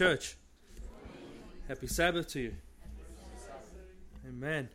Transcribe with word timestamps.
Church, 0.00 0.34
happy 1.68 1.86
Sabbath 1.86 2.26
to 2.28 2.40
you. 2.40 2.54
Amen. 4.26 4.70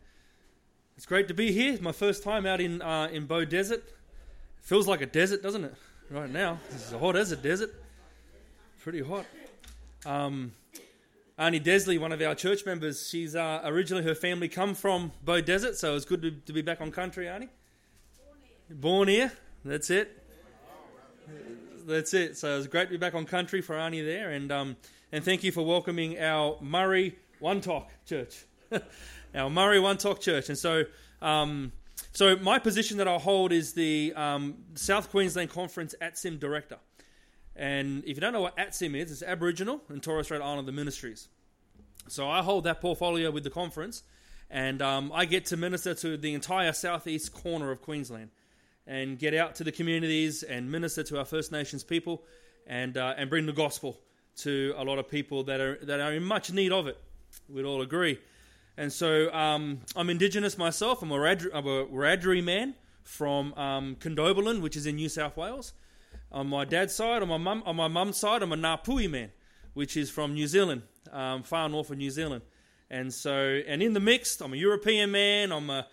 It's 0.98 1.08
great 1.08 1.29
to 1.29 1.33
be 1.33 1.51
here. 1.51 1.74
It's 1.74 1.82
my 1.82 1.94
first 1.94 2.21
time 2.21 2.46
out 2.46 2.62
in 2.62 2.79
uh, 2.79 3.09
in 3.12 3.27
Beaudesert. 3.27 3.72
It 3.72 3.96
feels 4.61 4.88
like 4.88 5.01
a 5.01 5.08
desert, 5.08 5.42
doesn't 5.42 5.64
it? 5.64 5.74
Right 6.11 6.30
now, 6.30 6.59
this 6.69 6.85
is 6.85 6.93
a 6.93 7.00
hot 7.00 7.16
a 7.16 7.35
desert. 7.38 7.74
Pretty 8.84 9.02
hot. 9.02 9.25
Um, 10.05 10.52
Arnie 11.39 11.60
Desley, 11.60 12.00
one 12.00 12.12
of 12.12 12.21
our 12.21 12.36
church 12.36 12.64
members, 12.64 13.10
she's 13.10 13.36
uh, 13.36 13.62
originally 13.64 14.04
her 14.04 14.14
family 14.14 14.48
come 14.48 14.76
from 14.76 15.12
Beaudesert, 15.26 15.73
so 15.73 15.96
it's 15.96 16.05
good 16.05 16.21
to, 16.21 16.30
to 16.30 16.54
be 16.54 16.62
back 16.62 16.82
on 16.82 16.92
country, 16.92 17.26
Arnie. 17.26 17.50
Born 18.70 19.07
here. 19.07 19.32
That's 19.64 19.89
it. 19.89 20.21
That's 21.88 22.14
it. 22.14 22.38
So 22.38 22.60
it's 22.60 22.68
great 22.68 22.86
to 22.86 22.92
be 22.92 22.98
back 22.98 23.16
on 23.16 23.26
country 23.26 23.62
for 23.62 23.73
Arnie 23.73 24.05
there, 24.05 24.30
and 24.30 24.52
um, 24.52 24.76
and 25.16 25.23
thank 25.23 25.45
you 25.45 25.52
for 25.54 25.66
welcoming 25.66 26.20
our 26.20 26.57
Murray 26.59 27.15
One 27.39 27.61
Talk 27.61 27.89
Church, 28.06 28.43
our 29.33 29.50
Murray 29.50 29.79
One 29.79 29.96
Talk 29.96 30.19
Church. 30.19 30.50
And 30.50 30.57
so, 30.57 30.83
um, 31.21 31.71
so 32.11 32.35
my 32.35 32.59
position 32.59 32.97
that 32.97 33.07
I 33.07 33.17
hold 33.17 33.53
is 33.53 33.71
the 33.71 34.11
um, 34.13 34.55
South 34.73 35.09
Queensland 35.11 35.51
Conference 35.51 35.95
ATSIM 36.01 36.37
Director. 36.37 36.79
And 37.55 38.03
if 38.03 38.17
you 38.17 38.20
don't 38.20 38.33
know 38.33 38.41
what 38.41 38.57
ATSIM 38.57 38.93
is, 38.93 39.09
it's 39.09 39.23
Aboriginal 39.23 39.79
and 39.87 40.03
Torres 40.03 40.25
Strait 40.25 40.41
Islander 40.41 40.73
Ministries. 40.73 41.29
So 42.09 42.29
I 42.29 42.41
hold 42.41 42.65
that 42.65 42.81
portfolio 42.81 43.31
with 43.31 43.45
the 43.45 43.49
conference, 43.49 44.03
and 44.49 44.81
um, 44.81 45.13
I 45.15 45.23
get 45.23 45.45
to 45.45 45.55
minister 45.55 45.93
to 45.93 46.17
the 46.17 46.34
entire 46.34 46.73
southeast 46.73 47.34
corner 47.34 47.71
of 47.71 47.81
Queensland, 47.81 48.31
and 48.85 49.17
get 49.17 49.34
out 49.34 49.55
to 49.55 49.63
the 49.63 49.71
communities 49.71 50.43
and 50.43 50.70
minister 50.70 51.03
to 51.03 51.20
our 51.20 51.25
First 51.25 51.53
Nations 51.53 51.85
people, 51.85 52.25
and 52.67 52.97
uh, 52.97 53.13
and 53.17 53.29
bring 53.29 53.45
the 53.45 53.53
gospel 53.53 54.01
to 54.38 54.73
a 54.77 54.84
lot 54.84 54.99
of 54.99 55.09
people 55.09 55.44
that 55.44 55.59
are 55.59 55.77
that 55.84 55.99
are 55.99 56.13
in 56.13 56.23
much 56.23 56.52
need 56.52 56.71
of 56.71 56.88
it. 56.88 56.98
We'd 57.49 57.66
all 57.66 57.81
agree. 57.81 58.20
And 58.77 58.91
so 58.91 59.32
um, 59.34 59.82
I'm 59.96 60.09
Indigenous 60.09 60.57
myself. 60.57 61.01
I'm 61.01 61.12
a, 61.12 61.15
Radri- 61.15 61.51
I'm 61.54 61.65
a 61.65 61.85
Wiradjuri 61.85 62.43
man 62.43 62.76
from 63.04 63.54
um, 63.54 63.96
Condobolin, 63.96 64.62
which 64.62 64.76
is 64.76 64.86
in 64.86 64.96
New 64.98 65.08
South 65.08 65.38
Wales. 65.38 65.74
On 66.32 66.48
my 66.48 66.66
dad's 66.66 66.94
side, 66.94 67.22
on 67.22 67.30
my 67.30 67.38
mum, 67.38 67.64
on 67.66 67.76
my 67.78 67.88
mum's 67.88 68.18
side, 68.18 68.44
I'm 68.44 68.52
a 68.52 68.58
Ngāpuhi 68.58 69.09
man, 69.09 69.32
which 69.74 69.96
is 69.96 70.09
from 70.09 70.34
New 70.34 70.48
Zealand, 70.48 70.81
um, 71.14 71.44
far 71.44 71.70
north 71.70 71.90
of 71.90 71.98
New 71.98 72.12
Zealand. 72.12 72.42
And 72.90 73.14
so, 73.14 73.62
and 73.66 73.81
in 73.81 73.94
the 73.94 74.00
mix, 74.00 74.42
I'm 74.42 74.54
a 74.54 74.58
European 74.58 75.12
man. 75.12 75.52
I'm 75.52 75.70
a 75.70 75.88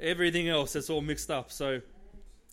everything 0.00 0.48
else. 0.48 0.74
That's 0.74 0.88
all 0.88 1.00
mixed 1.00 1.30
up. 1.30 1.50
So, 1.50 1.80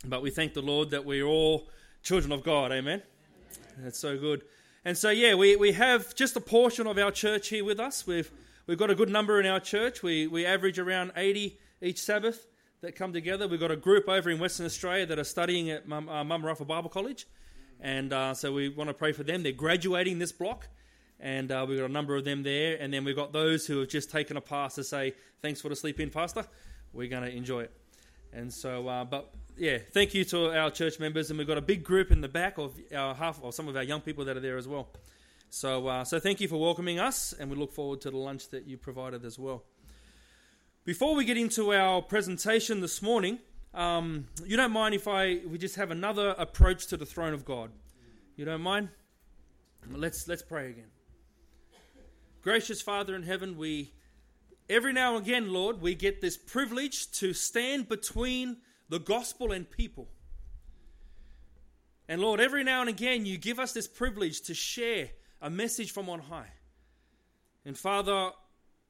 but 0.05 0.21
we 0.21 0.31
thank 0.31 0.53
the 0.53 0.61
Lord 0.61 0.89
that 0.91 1.05
we're 1.05 1.25
all 1.25 1.69
children 2.01 2.31
of 2.31 2.43
God. 2.43 2.71
Amen. 2.71 3.03
That's 3.77 3.99
so 3.99 4.17
good. 4.17 4.41
And 4.85 4.97
so, 4.97 5.09
yeah, 5.09 5.35
we, 5.35 5.55
we 5.55 5.73
have 5.73 6.15
just 6.15 6.35
a 6.35 6.41
portion 6.41 6.87
of 6.87 6.97
our 6.97 7.11
church 7.11 7.49
here 7.49 7.65
with 7.65 7.79
us. 7.79 8.07
We've 8.07 8.31
we've 8.67 8.77
got 8.77 8.89
a 8.89 8.95
good 8.95 9.09
number 9.09 9.39
in 9.39 9.45
our 9.45 9.59
church. 9.59 10.03
We 10.03 10.27
we 10.27 10.45
average 10.45 10.79
around 10.79 11.11
80 11.15 11.59
each 11.81 12.01
Sabbath 12.01 12.47
that 12.81 12.95
come 12.95 13.13
together. 13.13 13.47
We've 13.47 13.59
got 13.59 13.71
a 13.71 13.75
group 13.75 14.07
over 14.07 14.29
in 14.29 14.39
Western 14.39 14.65
Australia 14.65 15.05
that 15.07 15.19
are 15.19 15.23
studying 15.23 15.69
at 15.69 15.87
Mum, 15.87 16.09
uh, 16.09 16.23
Bible 16.23 16.89
College. 16.89 17.27
And 17.79 18.13
uh, 18.13 18.33
so 18.33 18.53
we 18.53 18.69
want 18.69 18.89
to 18.89 18.93
pray 18.93 19.11
for 19.11 19.23
them. 19.23 19.43
They're 19.43 19.51
graduating 19.51 20.19
this 20.19 20.31
block. 20.31 20.67
And 21.19 21.51
uh, 21.51 21.65
we've 21.67 21.79
got 21.79 21.89
a 21.89 21.93
number 21.93 22.15
of 22.15 22.25
them 22.25 22.43
there. 22.43 22.77
And 22.79 22.93
then 22.93 23.03
we've 23.03 23.15
got 23.15 23.33
those 23.33 23.65
who 23.65 23.79
have 23.79 23.89
just 23.89 24.11
taken 24.11 24.37
a 24.37 24.41
pass 24.41 24.75
to 24.75 24.83
say, 24.83 25.15
thanks 25.41 25.61
for 25.61 25.69
the 25.69 25.75
sleep 25.75 25.99
in, 25.99 26.09
Pastor. 26.09 26.45
We're 26.93 27.09
going 27.09 27.23
to 27.23 27.35
enjoy 27.35 27.61
it. 27.61 27.71
And 28.33 28.53
so, 28.53 28.87
uh, 28.87 29.03
but 29.03 29.33
yeah, 29.57 29.79
thank 29.91 30.13
you 30.13 30.23
to 30.25 30.57
our 30.57 30.69
church 30.69 30.99
members. 30.99 31.29
And 31.29 31.37
we've 31.37 31.47
got 31.47 31.57
a 31.57 31.61
big 31.61 31.83
group 31.83 32.11
in 32.11 32.21
the 32.21 32.27
back 32.27 32.57
of 32.57 32.79
our 32.95 33.15
half, 33.15 33.39
or 33.41 33.51
some 33.51 33.67
of 33.67 33.75
our 33.75 33.83
young 33.83 34.01
people 34.01 34.25
that 34.25 34.37
are 34.37 34.39
there 34.39 34.57
as 34.57 34.67
well. 34.67 34.89
So, 35.49 35.87
uh, 35.87 36.03
so 36.03 36.19
thank 36.19 36.41
you 36.41 36.47
for 36.47 36.57
welcoming 36.57 36.99
us. 36.99 37.33
And 37.33 37.49
we 37.49 37.55
look 37.55 37.73
forward 37.73 38.01
to 38.01 38.11
the 38.11 38.17
lunch 38.17 38.49
that 38.49 38.67
you 38.67 38.77
provided 38.77 39.25
as 39.25 39.39
well. 39.39 39.63
Before 40.85 41.15
we 41.15 41.25
get 41.25 41.37
into 41.37 41.73
our 41.73 42.01
presentation 42.01 42.81
this 42.81 43.01
morning, 43.01 43.39
um, 43.73 44.27
you 44.45 44.55
don't 44.57 44.71
mind 44.71 44.95
if 44.95 45.07
I 45.07 45.41
we 45.45 45.57
just 45.57 45.75
have 45.75 45.91
another 45.91 46.29
approach 46.37 46.87
to 46.87 46.97
the 46.97 47.05
throne 47.05 47.33
of 47.33 47.43
God. 47.43 47.71
You 48.35 48.45
don't 48.45 48.61
mind? 48.61 48.89
Let's 49.89 50.27
let's 50.27 50.41
pray 50.41 50.69
again. 50.69 50.91
Gracious 52.41 52.81
Father 52.81 53.15
in 53.15 53.23
heaven, 53.23 53.57
we 53.57 53.91
every 54.69 54.93
now 54.93 55.15
and 55.15 55.25
again, 55.25 55.51
Lord, 55.51 55.81
we 55.81 55.95
get 55.95 56.21
this 56.21 56.37
privilege 56.37 57.11
to 57.13 57.33
stand 57.33 57.89
between 57.89 58.57
the 58.89 58.99
gospel 58.99 59.51
and 59.51 59.69
people. 59.69 60.07
And 62.07 62.21
Lord, 62.21 62.39
every 62.39 62.63
now 62.63 62.81
and 62.81 62.89
again, 62.89 63.25
you 63.25 63.37
give 63.37 63.59
us 63.59 63.73
this 63.73 63.87
privilege 63.87 64.41
to 64.43 64.53
share 64.53 65.09
a 65.41 65.49
message 65.49 65.91
from 65.91 66.09
on 66.09 66.19
high. 66.19 66.51
And 67.65 67.77
Father, 67.77 68.31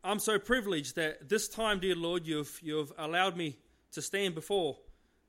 I'm 0.04 0.20
so 0.20 0.38
privileged 0.38 0.96
that 0.96 1.28
this 1.28 1.48
time, 1.48 1.80
dear 1.80 1.96
Lord, 1.96 2.28
you've, 2.28 2.60
you've 2.62 2.94
allowed 2.98 3.36
me 3.36 3.58
to 3.92 4.02
stand 4.02 4.36
before 4.36 4.78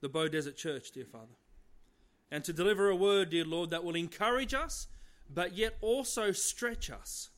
the 0.00 0.08
Beaudesert 0.08 0.56
Church, 0.56 0.90
dear 0.92 1.06
Father, 1.06 1.34
and 2.30 2.44
to 2.44 2.52
deliver 2.52 2.90
a 2.90 2.96
word, 2.96 3.30
dear 3.30 3.44
Lord, 3.44 3.70
that 3.70 3.82
will 3.82 3.96
encourage 3.96 4.52
us, 4.52 4.86
but 5.32 5.56
yet 5.56 5.76
also 5.80 6.30
stretch 6.30 6.90
us, 6.90 7.30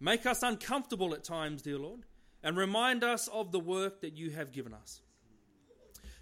make 0.00 0.26
us 0.26 0.42
uncomfortable 0.42 1.14
at 1.14 1.22
times, 1.22 1.62
dear 1.62 1.78
Lord, 1.78 2.00
and 2.42 2.56
remind 2.56 3.04
us 3.04 3.28
of 3.28 3.52
the 3.52 3.60
work 3.60 4.00
that 4.00 4.14
you 4.14 4.30
have 4.30 4.52
given 4.52 4.74
us. 4.74 5.00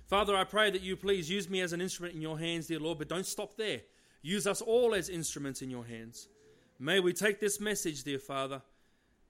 Father, 0.08 0.34
I 0.34 0.44
pray 0.44 0.70
that 0.70 0.82
you 0.82 0.96
please 0.96 1.30
use 1.30 1.48
me 1.48 1.60
as 1.60 1.72
an 1.72 1.80
instrument 1.80 2.14
in 2.14 2.22
your 2.22 2.38
hands, 2.38 2.66
dear 2.66 2.80
Lord, 2.80 2.98
but 2.98 3.08
don't 3.08 3.26
stop 3.26 3.56
there. 3.56 3.82
Use 4.22 4.46
us 4.46 4.60
all 4.60 4.94
as 4.94 5.08
instruments 5.08 5.62
in 5.62 5.70
your 5.70 5.84
hands. 5.84 6.28
May 6.80 6.98
we 6.98 7.12
take 7.12 7.38
this 7.38 7.60
message, 7.60 8.02
dear 8.02 8.18
Father 8.18 8.62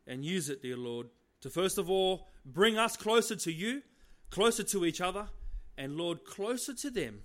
and 0.08 0.24
use 0.24 0.48
it, 0.48 0.62
dear 0.62 0.76
Lord, 0.76 1.08
to 1.42 1.50
first 1.50 1.78
of 1.78 1.88
all 1.88 2.26
bring 2.44 2.78
us 2.78 2.96
closer 2.96 3.36
to 3.36 3.52
you, 3.52 3.82
closer 4.30 4.64
to 4.64 4.84
each 4.84 5.00
other, 5.00 5.28
and 5.76 5.96
Lord, 5.96 6.24
closer 6.24 6.74
to 6.74 6.90
them 6.90 7.20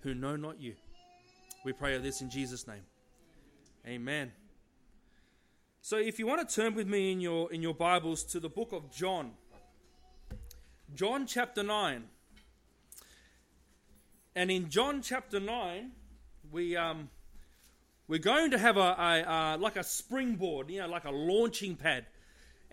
who 0.00 0.12
know 0.12 0.36
not 0.36 0.60
you. 0.60 0.74
We 1.64 1.72
pray 1.72 1.96
this 1.98 2.20
in 2.20 2.28
Jesus' 2.28 2.66
name. 2.66 2.82
Amen. 3.86 4.32
So 5.80 5.96
if 5.96 6.18
you 6.18 6.26
want 6.26 6.46
to 6.46 6.54
turn 6.54 6.74
with 6.74 6.88
me 6.88 7.12
in 7.12 7.20
your 7.20 7.52
in 7.52 7.62
your 7.62 7.74
Bibles 7.74 8.24
to 8.24 8.40
the 8.40 8.48
book 8.48 8.72
of 8.72 8.90
John. 8.90 9.32
John 10.94 11.26
chapter 11.26 11.62
9. 11.62 12.04
And 14.36 14.50
in 14.50 14.68
John 14.68 15.02
chapter 15.02 15.40
9, 15.40 15.90
we 16.52 16.76
um 16.76 17.08
we're 18.06 18.18
going 18.18 18.50
to 18.50 18.58
have 18.58 18.76
a, 18.76 18.80
a, 18.80 19.24
a 19.26 19.56
like 19.58 19.76
a 19.76 19.84
springboard, 19.84 20.70
you 20.70 20.80
know, 20.80 20.88
like 20.88 21.04
a 21.04 21.10
launching 21.10 21.76
pad 21.76 22.06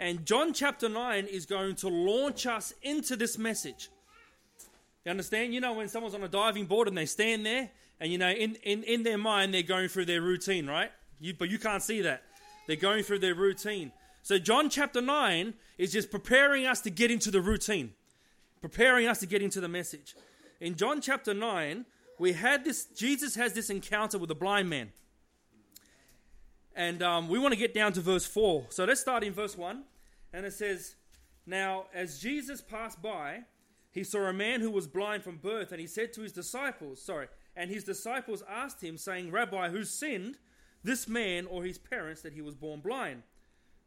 and 0.01 0.25
John 0.25 0.51
chapter 0.51 0.89
9 0.89 1.27
is 1.27 1.45
going 1.45 1.75
to 1.75 1.87
launch 1.87 2.47
us 2.47 2.73
into 2.81 3.15
this 3.15 3.37
message. 3.37 3.89
You 5.05 5.11
understand? 5.11 5.53
You 5.53 5.61
know, 5.61 5.73
when 5.73 5.89
someone's 5.89 6.15
on 6.15 6.23
a 6.23 6.27
diving 6.27 6.65
board 6.65 6.87
and 6.87 6.97
they 6.97 7.05
stand 7.05 7.45
there, 7.45 7.69
and 7.99 8.11
you 8.11 8.17
know, 8.17 8.31
in, 8.31 8.55
in, 8.63 8.81
in 8.83 9.03
their 9.03 9.19
mind, 9.19 9.53
they're 9.53 9.61
going 9.61 9.89
through 9.89 10.05
their 10.05 10.21
routine, 10.21 10.65
right? 10.65 10.91
You, 11.19 11.35
but 11.37 11.51
you 11.51 11.59
can't 11.59 11.83
see 11.83 12.01
that. 12.01 12.23
They're 12.65 12.77
going 12.77 13.03
through 13.03 13.19
their 13.19 13.35
routine. 13.35 13.91
So, 14.23 14.39
John 14.39 14.71
chapter 14.71 15.01
9 15.01 15.53
is 15.77 15.91
just 15.91 16.09
preparing 16.09 16.65
us 16.65 16.81
to 16.81 16.89
get 16.89 17.11
into 17.11 17.29
the 17.29 17.41
routine, 17.41 17.93
preparing 18.59 19.07
us 19.07 19.19
to 19.19 19.27
get 19.27 19.43
into 19.43 19.61
the 19.61 19.67
message. 19.67 20.15
In 20.61 20.75
John 20.75 21.01
chapter 21.01 21.33
9, 21.33 21.85
we 22.19 22.33
had 22.33 22.63
this, 22.63 22.85
Jesus 22.85 23.33
has 23.33 23.53
this 23.53 23.71
encounter 23.71 24.19
with 24.19 24.29
a 24.29 24.35
blind 24.35 24.69
man. 24.69 24.91
And 26.75 27.01
um, 27.01 27.29
we 27.29 27.39
want 27.39 27.51
to 27.51 27.59
get 27.59 27.73
down 27.73 27.93
to 27.93 27.99
verse 27.99 28.27
4. 28.27 28.67
So 28.69 28.85
let's 28.85 29.01
start 29.01 29.23
in 29.23 29.33
verse 29.33 29.57
1. 29.57 29.83
And 30.31 30.45
it 30.45 30.53
says, 30.53 30.95
Now, 31.47 31.85
as 31.95 32.19
Jesus 32.19 32.61
passed 32.61 33.01
by, 33.01 33.39
he 33.89 34.03
saw 34.03 34.27
a 34.27 34.33
man 34.33 34.61
who 34.61 34.69
was 34.69 34.85
blind 34.85 35.23
from 35.23 35.37
birth, 35.37 35.71
and 35.71 35.81
he 35.81 35.87
said 35.87 36.13
to 36.13 36.21
his 36.21 36.31
disciples, 36.31 37.01
sorry, 37.01 37.27
and 37.55 37.71
his 37.71 37.83
disciples 37.83 38.43
asked 38.47 38.83
him, 38.83 38.99
saying, 38.99 39.31
Rabbi, 39.31 39.69
who 39.69 39.83
sinned, 39.83 40.37
this 40.83 41.07
man 41.07 41.47
or 41.47 41.63
his 41.63 41.79
parents, 41.79 42.21
that 42.21 42.33
he 42.33 42.41
was 42.41 42.53
born 42.53 42.81
blind? 42.81 43.23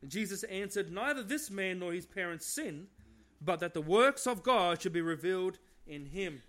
And 0.02 0.10
Jesus 0.10 0.42
answered, 0.42 0.90
Neither 0.90 1.22
this 1.22 1.52
man 1.52 1.78
nor 1.78 1.92
his 1.92 2.04
parents 2.04 2.46
sinned, 2.46 2.88
but 3.40 3.60
that 3.60 3.74
the 3.74 3.80
works 3.80 4.26
of 4.26 4.42
God 4.42 4.82
should 4.82 4.92
be 4.92 5.00
revealed 5.00 5.58
in 5.86 6.06
him. 6.06 6.42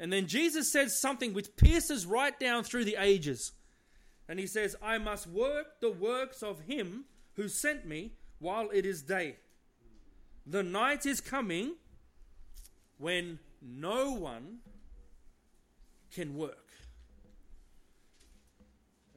And 0.00 0.12
then 0.12 0.26
Jesus 0.26 0.70
says 0.70 0.98
something 0.98 1.34
which 1.34 1.56
pierces 1.56 2.06
right 2.06 2.38
down 2.38 2.64
through 2.64 2.84
the 2.84 2.96
ages. 2.98 3.52
And 4.28 4.38
he 4.38 4.46
says, 4.46 4.76
I 4.82 4.98
must 4.98 5.26
work 5.26 5.80
the 5.80 5.90
works 5.90 6.42
of 6.42 6.60
him 6.60 7.04
who 7.34 7.48
sent 7.48 7.86
me 7.86 8.12
while 8.38 8.68
it 8.72 8.86
is 8.86 9.02
day. 9.02 9.36
The 10.46 10.62
night 10.62 11.06
is 11.06 11.20
coming 11.20 11.74
when 12.98 13.38
no 13.60 14.12
one 14.12 14.58
can 16.12 16.36
work. 16.36 16.68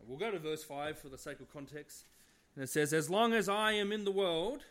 We'll 0.07 0.19
go 0.19 0.31
to 0.31 0.39
verse 0.39 0.63
5 0.63 0.99
for 0.99 1.09
the 1.09 1.17
sake 1.17 1.39
of 1.39 1.51
context. 1.53 2.05
And 2.55 2.63
it 2.63 2.69
says, 2.69 2.91
As 2.91 3.09
long 3.09 3.33
as 3.33 3.47
I 3.47 3.73
am 3.73 3.91
in 3.91 4.03
the 4.03 4.11
world, 4.11 4.63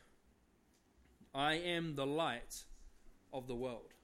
I 1.35 1.55
am 1.55 1.95
the 1.95 2.05
light 2.05 2.65
of 3.33 3.47
the 3.47 3.55
world. 3.55 3.95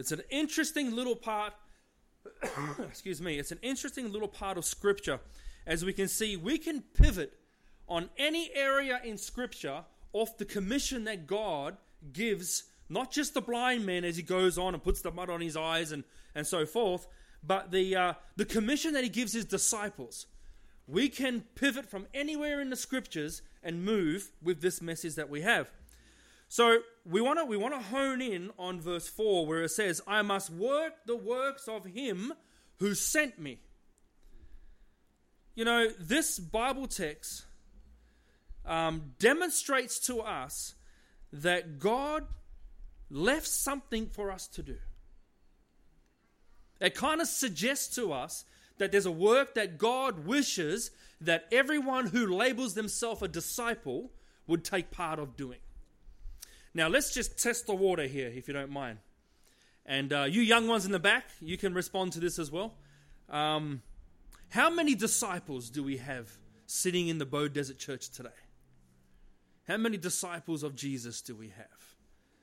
It's 0.00 0.12
an 0.12 0.22
interesting 0.30 0.96
little 0.96 1.14
part 1.14 1.52
excuse 2.82 3.20
me, 3.20 3.38
it's 3.38 3.52
an 3.52 3.58
interesting 3.62 4.12
little 4.12 4.28
part 4.28 4.58
of 4.58 4.64
scripture. 4.64 5.20
as 5.66 5.84
we 5.84 5.92
can 5.92 6.08
see, 6.08 6.36
we 6.36 6.58
can 6.58 6.82
pivot 6.82 7.38
on 7.88 8.08
any 8.16 8.50
area 8.54 9.00
in 9.04 9.18
Scripture 9.18 9.84
off 10.12 10.38
the 10.38 10.44
commission 10.44 11.04
that 11.04 11.26
God 11.26 11.76
gives, 12.12 12.64
not 12.88 13.10
just 13.10 13.34
the 13.34 13.40
blind 13.40 13.84
man 13.84 14.04
as 14.04 14.16
he 14.16 14.22
goes 14.22 14.56
on 14.56 14.74
and 14.74 14.82
puts 14.82 15.02
the 15.02 15.10
mud 15.10 15.28
on 15.28 15.40
his 15.40 15.56
eyes 15.56 15.92
and, 15.92 16.04
and 16.34 16.46
so 16.46 16.64
forth, 16.64 17.06
but 17.42 17.70
the, 17.70 17.96
uh, 17.96 18.12
the 18.36 18.44
commission 18.44 18.92
that 18.94 19.02
he 19.02 19.10
gives 19.10 19.32
his 19.32 19.44
disciples. 19.44 20.26
We 20.86 21.08
can 21.08 21.42
pivot 21.54 21.90
from 21.90 22.06
anywhere 22.14 22.60
in 22.60 22.70
the 22.70 22.76
Scriptures 22.76 23.42
and 23.62 23.84
move 23.84 24.30
with 24.42 24.60
this 24.60 24.80
message 24.80 25.16
that 25.16 25.28
we 25.28 25.42
have. 25.42 25.68
So 26.50 26.80
we 27.08 27.20
want 27.20 27.38
to 27.38 27.44
we 27.44 27.56
want 27.56 27.74
to 27.74 27.80
hone 27.80 28.20
in 28.20 28.50
on 28.58 28.80
verse 28.80 29.08
4 29.08 29.46
where 29.46 29.62
it 29.62 29.68
says, 29.68 30.02
"I 30.04 30.22
must 30.22 30.50
work 30.50 30.94
the 31.06 31.14
works 31.14 31.68
of 31.68 31.84
him 31.84 32.32
who 32.80 32.96
sent 32.96 33.38
me." 33.38 33.60
You 35.54 35.64
know, 35.64 35.90
this 35.90 36.40
Bible 36.40 36.88
text 36.88 37.44
um, 38.66 39.14
demonstrates 39.20 40.00
to 40.08 40.22
us 40.22 40.74
that 41.32 41.78
God 41.78 42.26
left 43.10 43.46
something 43.46 44.08
for 44.08 44.32
us 44.32 44.48
to 44.48 44.62
do. 44.64 44.78
It 46.80 46.96
kind 46.96 47.20
of 47.20 47.28
suggests 47.28 47.94
to 47.94 48.12
us 48.12 48.44
that 48.78 48.90
there's 48.90 49.06
a 49.06 49.12
work 49.12 49.54
that 49.54 49.78
God 49.78 50.26
wishes 50.26 50.90
that 51.20 51.46
everyone 51.52 52.06
who 52.06 52.26
labels 52.26 52.74
themselves 52.74 53.22
a 53.22 53.28
disciple 53.28 54.10
would 54.48 54.64
take 54.64 54.90
part 54.90 55.20
of 55.20 55.36
doing. 55.36 55.60
Now, 56.72 56.88
let's 56.88 57.12
just 57.12 57.42
test 57.42 57.66
the 57.66 57.74
water 57.74 58.06
here, 58.06 58.28
if 58.28 58.46
you 58.46 58.54
don't 58.54 58.70
mind. 58.70 58.98
And 59.84 60.12
uh, 60.12 60.24
you 60.24 60.40
young 60.40 60.68
ones 60.68 60.86
in 60.86 60.92
the 60.92 61.00
back, 61.00 61.24
you 61.40 61.56
can 61.56 61.74
respond 61.74 62.12
to 62.12 62.20
this 62.20 62.38
as 62.38 62.50
well. 62.50 62.74
Um, 63.28 63.82
how 64.50 64.70
many 64.70 64.94
disciples 64.94 65.70
do 65.70 65.82
we 65.82 65.96
have 65.96 66.38
sitting 66.66 67.08
in 67.08 67.18
the 67.18 67.26
Beaudesert 67.26 67.78
Church 67.78 68.10
today? 68.10 68.28
How 69.66 69.76
many 69.76 69.96
disciples 69.96 70.62
of 70.62 70.74
Jesus 70.74 71.22
do 71.22 71.34
we 71.36 71.48
have 71.48 71.96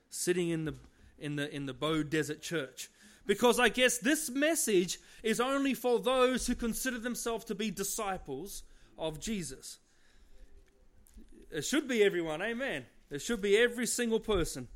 sitting 0.09 0.49
in 0.49 0.65
the 0.65 0.75
in 1.19 1.35
the 1.35 1.53
in 1.53 1.65
the 1.65 1.73
Beaudesert 1.73 2.41
Church? 2.41 2.89
Because 3.25 3.59
I 3.59 3.67
guess 3.67 3.97
this 3.97 4.29
message 4.29 4.99
is 5.21 5.41
only 5.41 5.73
for 5.73 5.99
those 5.99 6.47
who 6.47 6.55
consider 6.55 6.97
themselves 6.97 7.43
to 7.45 7.55
be 7.55 7.69
disciples 7.69 8.63
of 8.97 9.19
Jesus. 9.19 9.79
It 11.51 11.63
should 11.65 11.87
be 11.89 12.03
everyone, 12.03 12.41
amen. 12.41 12.85
It 13.09 13.21
should 13.21 13.41
be 13.41 13.57
every 13.57 13.85
single 13.85 14.19
person. 14.19 14.67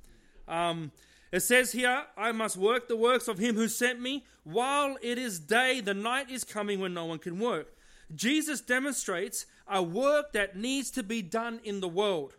Um, 0.48 0.92
it 1.32 1.42
says 1.42 1.72
here, 1.72 2.04
I 2.18 2.32
must 2.32 2.58
work 2.58 2.88
the 2.88 2.98
works 2.98 3.28
of 3.28 3.38
him 3.38 3.56
who 3.56 3.68
sent 3.68 4.02
me. 4.02 4.26
While 4.44 4.98
it 5.02 5.18
is 5.18 5.40
day, 5.40 5.82
the 5.82 5.94
night 5.94 6.30
is 6.30 6.44
coming 6.44 6.80
when 6.80 6.94
no 6.94 7.06
one 7.06 7.20
can 7.20 7.40
work. 7.40 7.74
Jesus 8.14 8.60
demonstrates 8.60 9.46
a 9.68 9.82
work 9.82 10.34
that 10.34 10.58
needs 10.58 10.92
to 10.92 11.04
be 11.04 11.22
done 11.22 11.62
in 11.64 11.80
the 11.80 11.88
world. 11.88 12.36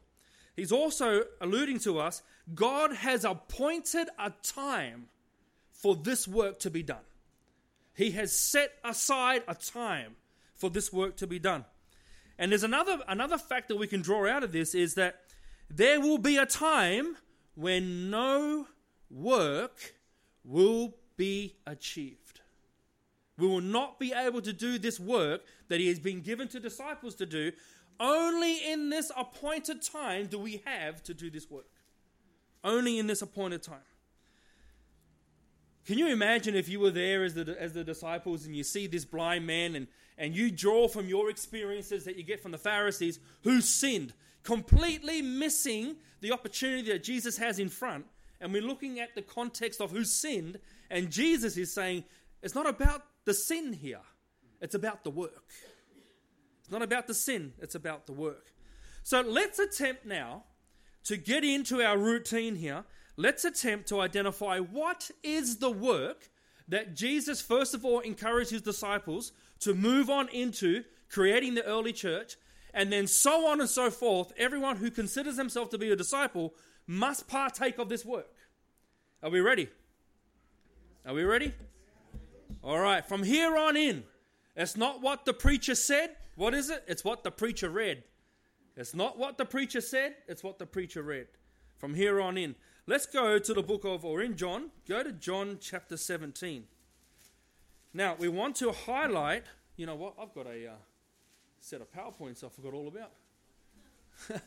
He's 0.55 0.73
also 0.73 1.25
alluding 1.41 1.79
to 1.81 1.99
us 1.99 2.23
God 2.55 2.93
has 2.93 3.25
appointed 3.25 4.09
a 4.19 4.33
time 4.43 5.07
for 5.71 5.95
this 5.97 6.29
work 6.29 6.59
to 6.61 6.71
be 6.71 6.83
done. 6.83 7.05
He 7.95 8.11
has 8.13 8.33
set 8.33 8.73
aside 8.85 9.43
a 9.49 9.55
time 9.55 10.17
for 10.55 10.71
this 10.71 10.93
work 10.93 11.17
to 11.19 11.27
be 11.27 11.39
done. 11.39 11.65
And 12.39 12.51
there's 12.51 12.65
another 12.65 12.99
another 13.09 13.39
fact 13.39 13.69
that 13.69 13.77
we 13.77 13.87
can 13.87 14.03
draw 14.03 14.29
out 14.29 14.43
of 14.43 14.53
this 14.53 14.75
is 14.75 14.95
that 14.95 15.21
there 15.75 16.01
will 16.01 16.19
be 16.19 16.37
a 16.37 16.47
time 16.47 17.17
when 17.55 18.11
no 18.11 18.67
work 19.11 19.95
will 20.45 20.95
be 21.17 21.57
achieved. 21.67 22.41
We 23.39 23.47
will 23.47 23.63
not 23.63 23.99
be 23.99 24.13
able 24.13 24.43
to 24.43 24.53
do 24.53 24.79
this 24.79 25.01
work 25.01 25.43
that 25.69 25.81
He 25.81 25.89
has 25.89 25.99
been 25.99 26.21
given 26.21 26.49
to 26.49 26.61
disciples 26.61 27.15
to 27.17 27.27
do. 27.27 27.53
Only 27.99 28.71
in 28.71 28.91
this 28.91 29.11
appointed 29.17 29.83
time 29.83 30.27
do 30.27 30.39
we 30.39 30.63
have 30.67 31.03
to 31.05 31.15
do 31.15 31.31
this 31.31 31.51
work. 31.51 31.67
Only 32.63 32.99
in 32.99 33.07
this 33.07 33.23
appointed 33.23 33.63
time. 33.63 33.81
Can 35.87 35.99
you 35.99 36.09
imagine 36.09 36.55
if 36.55 36.69
you 36.69 36.79
were 36.79 36.91
there 36.91 37.25
as 37.25 37.35
the, 37.35 37.57
as 37.59 37.73
the 37.73 37.83
disciples 37.83 38.47
and 38.47 38.55
you 38.55 38.63
see 38.63 38.87
this 38.87 39.05
blind 39.05 39.47
man 39.47 39.75
and, 39.75 39.89
and 40.17 40.37
you 40.37 40.51
draw 40.51 40.87
from 40.87 41.09
your 41.09 41.29
experiences 41.29 42.05
that 42.05 42.17
you 42.17 42.23
get 42.23 42.41
from 42.41 42.53
the 42.53 42.59
Pharisees 42.59 43.19
who 43.43 43.61
sinned, 43.61 44.13
completely 44.43 45.23
missing 45.23 45.97
the 46.21 46.33
opportunity 46.33 46.91
that 46.93 47.03
Jesus 47.03 47.37
has 47.39 47.59
in 47.59 47.69
front. 47.69 48.07
And 48.41 48.53
we're 48.53 48.63
looking 48.63 49.01
at 49.01 49.15
the 49.15 49.23
context 49.23 49.81
of 49.81 49.91
who 49.91 50.05
sinned, 50.05 50.59
and 50.91 51.11
Jesus 51.11 51.57
is 51.57 51.73
saying, 51.73 52.05
it's 52.43 52.55
not 52.55 52.69
about 52.69 53.05
the 53.25 53.35
sin 53.35 53.73
here, 53.73 54.01
it's 54.61 54.75
about 54.75 55.05
the 55.05 55.11
work. 55.11 55.51
It's 56.61 56.71
not 56.71 56.83
about 56.83 57.07
the 57.07 57.15
sin, 57.15 57.53
it's 57.61 57.75
about 57.75 58.07
the 58.07 58.13
work. 58.13 58.53
So 59.05 59.21
let's 59.21 59.59
attempt 59.59 60.07
now 60.07 60.45
to 61.05 61.17
get 61.17 61.45
into 61.45 61.83
our 61.83 61.99
routine 61.99 62.57
here. 62.57 62.85
Let's 63.17 63.45
attempt 63.45 63.89
to 63.89 64.01
identify 64.01 64.59
what 64.59 65.11
is 65.23 65.59
the 65.59 65.71
work 65.71 66.31
that 66.69 66.95
Jesus, 66.95 67.41
first 67.41 67.75
of 67.75 67.85
all, 67.85 68.01
encouraged 68.01 68.51
his 68.51 68.63
disciples 68.63 69.33
to 69.61 69.75
move 69.75 70.09
on 70.09 70.29
into 70.29 70.85
creating 71.11 71.55
the 71.55 71.65
early 71.65 71.93
church 71.93 72.37
and 72.75 72.93
then 72.93 73.07
so 73.07 73.47
on 73.47 73.61
and 73.61 73.69
so 73.69 73.91
forth. 73.91 74.33
Everyone 74.37 74.77
who 74.77 74.91
considers 74.91 75.37
himself 75.37 75.71
to 75.71 75.79
be 75.79 75.91
a 75.91 75.97
disciple 75.97 76.55
must 76.87 77.29
partake 77.29 77.79
of 77.79 77.89
this 77.89 78.05
work. 78.05 78.35
Are 79.23 79.31
we 79.31 79.41
ready? 79.41 79.69
Are 81.07 81.15
we 81.15 81.25
ready? 81.25 81.55
All 82.63 82.79
right, 82.79 83.07
from 83.07 83.23
here 83.23 83.57
on 83.57 83.77
in, 83.77 84.05
it's 84.55 84.77
not 84.77 85.03
what 85.03 85.25
the 85.25 85.33
preacher 85.33 85.75
said. 85.75 86.17
What 86.37 86.55
is 86.55 86.71
it? 86.71 86.85
It's 86.87 87.05
what 87.05 87.25
the 87.25 87.31
preacher 87.31 87.69
read. 87.69 88.05
It's 88.77 88.95
not 88.95 89.19
what 89.19 89.37
the 89.37 89.45
preacher 89.45 89.81
said, 89.81 90.15
it's 90.27 90.43
what 90.43 90.59
the 90.59 90.67
preacher 90.67 91.03
read. 91.03 91.27
From 91.79 91.95
here 91.95 92.21
on 92.21 92.39
in. 92.39 92.55
Let's 92.87 93.07
go 93.07 93.39
to 93.39 93.55
the 93.55 93.63
book 93.63 93.85
of, 93.85 94.05
or 94.05 94.23
in 94.23 94.37
John, 94.37 94.71
go 94.89 95.03
to 95.03 95.13
John 95.13 95.59
chapter 95.61 95.97
17. 95.97 96.65
Now, 97.95 98.17
we 98.19 98.29
want 98.29 98.57
to 98.57 98.73
highlight, 98.73 99.45
you 99.77 99.87
know 99.87 99.95
what? 99.95 100.15
I've 100.21 100.35
got 100.35 100.47
a. 100.47 100.69
Uh, 100.69 100.75
set 101.63 101.81
of 101.81 101.91
PowerPoints 101.93 102.45
I 102.45 102.49
forgot 102.49 102.75
all 102.75 102.89
about. 102.89 103.13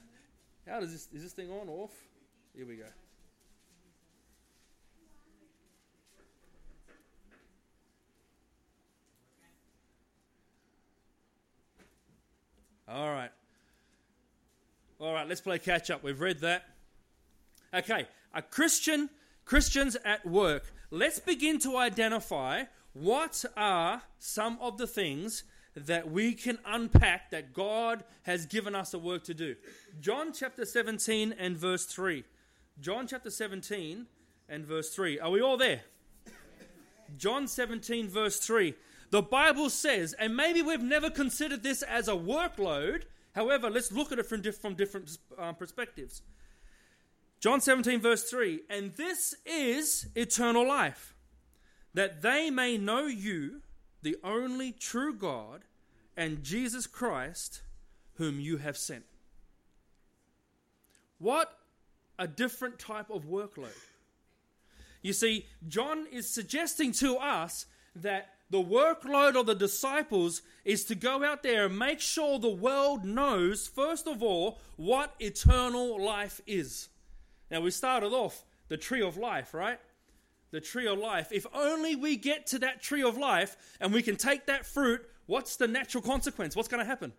How 0.67 0.79
does 0.81 0.91
this, 0.91 1.07
is 1.13 1.23
this 1.23 1.33
thing 1.33 1.50
on 1.50 1.69
or 1.69 1.85
off? 1.85 1.91
Here 2.53 2.65
we 2.65 2.75
go. 2.75 2.83
All 12.88 13.09
right. 13.09 13.31
All 15.00 15.13
right, 15.13 15.27
let's 15.27 15.41
play 15.41 15.57
catch 15.57 15.89
up. 15.89 16.03
We've 16.03 16.19
read 16.19 16.41
that. 16.41 16.65
Okay, 17.74 18.07
a 18.34 18.41
Christian, 18.41 19.10
Christians 19.43 19.98
at 20.05 20.25
work. 20.25 20.72
Let's 20.91 21.19
begin 21.19 21.60
to 21.60 21.77
identify 21.77 22.63
what 22.93 23.43
are 23.57 24.03
some 24.19 24.57
of 24.62 24.77
the 24.77 24.88
things 24.88 25.43
that 25.75 26.10
we 26.10 26.34
can 26.34 26.58
unpack 26.65 27.32
that 27.32 27.53
God 27.53 28.03
has 28.24 28.46
given 28.46 28.75
us 28.75 28.94
a 28.94 29.00
work 29.00 29.24
to 29.25 29.34
do. 29.34 29.55
John 30.00 30.32
chapter 30.34 30.65
17 30.65 31.36
and 31.38 31.58
verse 31.58 31.86
3. 31.86 32.24
John 32.79 33.08
chapter 33.08 33.29
17 33.29 34.05
and 34.50 34.65
verse 34.65 34.89
3. 34.89 35.20
Are 35.20 35.32
we 35.32 35.41
all 35.41 35.58
there? 35.58 35.82
John 37.17 37.48
17, 37.48 38.10
verse 38.10 38.39
3. 38.39 38.74
The 39.12 39.22
Bible 39.22 39.70
says, 39.70 40.13
and 40.13 40.36
maybe 40.36 40.62
we've 40.62 40.82
never 40.82 41.10
considered 41.10 41.63
this 41.63 41.84
as 41.84 42.08
a 42.08 42.13
workload, 42.13 43.03
however, 43.34 43.70
let's 43.70 43.91
look 43.91 44.12
at 44.12 44.20
it 44.20 44.25
from, 44.25 44.41
diff- 44.41 44.58
from 44.58 44.75
different 44.75 45.17
uh, 45.38 45.53
perspectives. 45.53 46.22
John 47.39 47.62
17, 47.62 48.01
verse 48.01 48.29
3 48.29 48.62
And 48.70 48.94
this 48.96 49.36
is 49.46 50.08
eternal 50.15 50.67
life, 50.67 51.15
that 51.94 52.22
they 52.22 52.50
may 52.50 52.77
know 52.77 53.05
you, 53.05 53.62
the 54.05 54.15
only 54.24 54.71
true 54.71 55.15
God, 55.15 55.63
and 56.15 56.43
Jesus 56.43 56.85
Christ, 56.85 57.63
whom 58.17 58.39
you 58.39 58.57
have 58.57 58.77
sent. 58.77 59.03
What 61.17 61.57
a 62.19 62.27
different 62.27 62.77
type 62.77 63.09
of 63.09 63.25
workload. 63.25 63.75
You 65.01 65.12
see, 65.12 65.47
John 65.67 66.05
is 66.12 66.29
suggesting 66.29 66.91
to 66.93 67.17
us 67.17 67.65
that 67.95 68.29
the 68.51 68.62
workload 68.62 69.35
of 69.39 69.47
the 69.47 69.55
disciples 69.55 70.43
is 70.63 70.85
to 70.85 70.93
go 70.93 71.24
out 71.24 71.41
there 71.41 71.65
and 71.65 71.79
make 71.79 72.00
sure 72.00 72.38
the 72.38 72.47
world 72.47 73.05
knows, 73.05 73.67
first 73.67 74.07
of 74.07 74.21
all, 74.21 74.59
what 74.75 75.15
eternal 75.19 76.00
life 76.00 76.41
is. 76.45 76.89
Now, 77.50 77.62
we 77.62 77.71
started 77.71 78.13
off 78.13 78.45
the 78.67 78.77
tree 78.77 79.01
of 79.01 79.17
life, 79.17 79.55
right? 79.55 79.79
The 80.52 80.62
tree 80.62 80.88
of 80.88 80.98
life, 80.98 81.32
if 81.32 81.46
only 81.54 81.96
we 81.96 82.16
get 82.16 82.48
to 82.48 82.60
that 82.60 82.82
tree 82.82 83.04
of 83.04 83.18
life 83.18 83.58
and 83.80 83.94
we 83.94 84.02
can 84.02 84.16
take 84.16 84.46
that 84.46 84.66
fruit, 84.66 85.02
what's 85.25 85.56
the 85.58 85.68
natural 85.68 86.02
consequence? 86.02 86.56
What's 86.56 86.68
going 86.68 86.84
to 86.84 86.88
happen? 86.88 87.14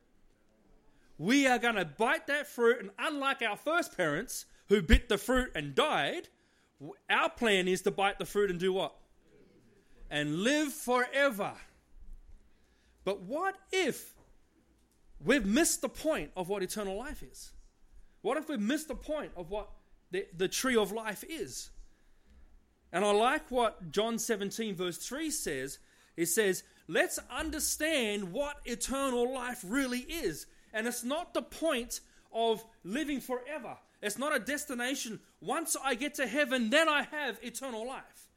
We 1.19 1.47
are 1.47 1.59
going 1.59 1.77
to 1.77 1.85
bite 1.85 2.27
that 2.27 2.47
fruit, 2.47 2.81
and 2.81 2.91
unlike 2.99 3.43
our 3.43 3.57
first 3.57 3.97
parents 3.97 4.45
who 4.69 4.83
bit 4.83 5.09
the 5.09 5.19
fruit 5.19 5.51
and 5.55 5.75
died, 5.75 6.29
our 7.09 7.31
plan 7.31 7.69
is 7.69 7.83
to 7.83 7.91
bite 7.91 8.19
the 8.19 8.27
fruit 8.27 8.51
and 8.51 8.61
do 8.61 8.73
what? 8.73 8.95
And 10.11 10.43
live 10.43 10.73
forever. 10.73 11.53
But 13.05 13.23
what 13.23 13.57
if 13.73 14.15
we've 15.25 15.47
missed 15.47 15.81
the 15.81 15.89
point 15.89 16.31
of 16.37 16.49
what 16.49 16.63
eternal 16.63 16.97
life 16.97 17.23
is? 17.23 17.53
What 18.21 18.37
if 18.37 18.49
we've 18.49 18.61
missed 18.61 18.89
the 18.89 18.95
point 18.95 19.33
of 19.37 19.51
what 19.51 19.71
the, 20.11 20.27
the 20.37 20.49
tree 20.49 20.77
of 20.77 20.93
life 20.93 21.25
is? 21.29 21.71
And 22.97 23.05
I 23.05 23.11
like 23.11 23.51
what 23.51 23.93
John 23.93 24.19
17, 24.19 24.75
verse 24.75 24.97
3 24.97 25.31
says. 25.31 25.81
It 26.17 26.29
says, 26.29 26.63
Let's 26.89 27.19
understand 27.31 28.33
what 28.33 28.57
eternal 28.65 29.35
life 29.35 29.63
really 29.69 29.99
is. 29.99 30.47
And 30.73 30.87
it's 30.87 31.05
not 31.05 31.35
the 31.35 31.43
point 31.43 32.01
of 32.33 32.65
living 32.85 33.21
forever, 33.21 33.77
it's 34.01 34.17
not 34.17 34.35
a 34.35 34.39
destination. 34.39 35.21
Once 35.43 35.77
I 35.85 35.95
get 35.95 36.15
to 36.15 36.27
heaven, 36.27 36.71
then 36.71 36.89
I 36.89 37.03
have 37.03 37.39
eternal 37.43 37.87
life. 37.87 38.31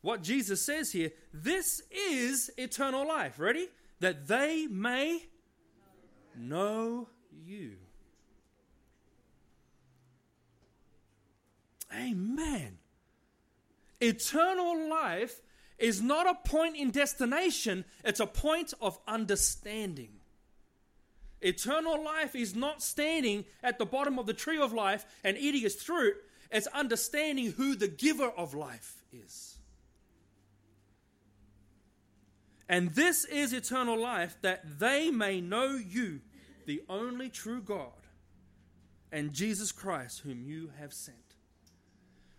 What 0.00 0.22
Jesus 0.22 0.64
says 0.64 0.90
here, 0.92 1.10
this 1.34 1.82
is 1.90 2.50
eternal 2.56 3.06
life. 3.06 3.38
Ready? 3.38 3.68
That 3.98 4.26
they 4.26 4.66
may 4.66 5.26
know 6.34 7.10
you. 7.44 7.76
Amen. 11.94 12.79
Eternal 14.00 14.88
life 14.88 15.40
is 15.78 16.00
not 16.00 16.26
a 16.26 16.48
point 16.48 16.76
in 16.76 16.90
destination, 16.90 17.84
it's 18.04 18.20
a 18.20 18.26
point 18.26 18.74
of 18.80 18.98
understanding. 19.06 20.10
Eternal 21.40 22.02
life 22.04 22.34
is 22.34 22.54
not 22.54 22.82
standing 22.82 23.44
at 23.62 23.78
the 23.78 23.86
bottom 23.86 24.18
of 24.18 24.26
the 24.26 24.34
tree 24.34 24.60
of 24.60 24.72
life 24.72 25.06
and 25.24 25.38
eating 25.38 25.64
its 25.64 25.82
fruit, 25.82 26.14
it's 26.50 26.66
understanding 26.68 27.52
who 27.52 27.74
the 27.74 27.88
giver 27.88 28.28
of 28.28 28.54
life 28.54 29.02
is. 29.12 29.56
And 32.68 32.94
this 32.94 33.24
is 33.24 33.52
eternal 33.52 33.98
life, 33.98 34.36
that 34.42 34.78
they 34.78 35.10
may 35.10 35.40
know 35.40 35.74
you, 35.74 36.20
the 36.66 36.82
only 36.88 37.28
true 37.28 37.60
God, 37.60 37.90
and 39.10 39.32
Jesus 39.32 39.72
Christ, 39.72 40.20
whom 40.20 40.42
you 40.42 40.70
have 40.78 40.92
sent. 40.92 41.16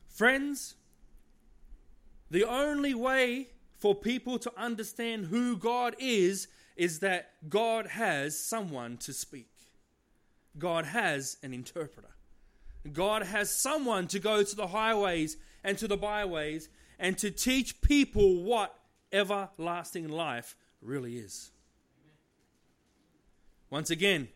Friends, 0.08 0.76
the 2.32 2.46
only 2.46 2.96
way 2.96 3.50
for 3.78 3.94
people 3.94 4.40
to 4.40 4.52
understand 4.58 5.26
who 5.26 5.58
God 5.58 5.96
is 6.00 6.48
is 6.78 7.00
that 7.00 7.34
God 7.50 7.88
has 7.88 8.40
someone 8.40 8.98
to 8.98 9.12
speak. 9.12 9.50
God 10.58 10.86
has 10.86 11.38
an 11.44 11.54
interpreter. 11.54 12.08
God 12.92 13.24
has 13.24 13.54
someone 13.62 14.08
to 14.08 14.20
go 14.20 14.44
to 14.44 14.56
the 14.56 14.68
highways 14.68 15.36
and 15.64 15.78
to 15.78 15.88
the 15.88 15.98
byways 15.98 16.70
and 16.98 17.18
to 17.18 17.32
teach 17.32 17.82
people 17.82 18.42
what 18.44 18.80
everlasting 19.12 20.08
life 20.08 20.56
really 20.82 21.18
is. 21.18 21.52
Once 23.70 23.90
again, 23.90 24.30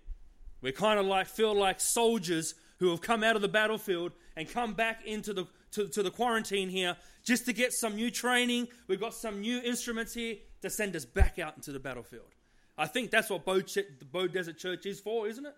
we 0.62 0.72
kind 0.74 1.00
of 1.00 1.06
like 1.06 1.28
feel 1.28 1.54
like 1.54 1.80
soldiers 1.80 2.56
who 2.80 2.90
have 2.90 3.02
come 3.02 3.24
out 3.24 3.38
of 3.38 3.42
the 3.42 3.48
battlefield 3.48 4.12
and 4.36 4.50
come 4.50 4.74
back 4.74 5.06
into 5.06 5.34
the 5.34 5.46
to, 5.72 5.88
to 5.90 6.02
the 6.02 6.12
quarantine 6.12 6.70
here 6.70 6.96
just 7.26 7.46
to 7.46 7.54
get 7.54 7.74
some 7.74 7.96
new 7.96 8.10
training. 8.10 8.70
We've 8.88 9.00
got 9.00 9.14
some 9.14 9.42
new 9.42 9.60
instruments 9.60 10.14
here 10.14 10.38
to 10.62 10.70
send 10.70 10.96
us 10.96 11.04
back 11.04 11.40
out 11.40 11.58
into 11.58 11.72
the 11.72 11.80
battlefield. 11.80 12.36
I 12.78 12.88
think 12.88 13.12
that's 13.12 13.30
what 13.30 13.44
Bow, 13.44 13.62
Ch- 13.62 13.76
the 14.00 14.06
Beaudesert 14.06 14.58
Church 14.58 14.86
is 14.86 15.00
for, 15.00 15.28
isn't 15.28 15.46
it? 15.46 15.56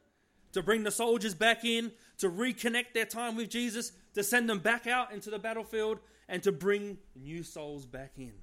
To 0.54 0.64
bring 0.64 0.84
the 0.84 0.92
soldiers 0.92 1.36
back 1.36 1.66
in, 1.66 1.92
to 2.20 2.30
reconnect 2.30 2.94
their 2.94 3.06
time 3.06 3.36
with 3.36 3.50
Jesus, 3.50 3.92
to 4.14 4.24
send 4.24 4.50
them 4.50 4.60
back 4.60 4.88
out 4.88 5.12
into 5.12 5.30
the 5.30 5.40
battlefield, 5.40 6.00
and 6.30 6.42
to 6.44 6.52
bring 6.52 6.98
new 7.16 7.44
souls 7.44 7.86
back 7.86 8.14
in. 8.18 8.34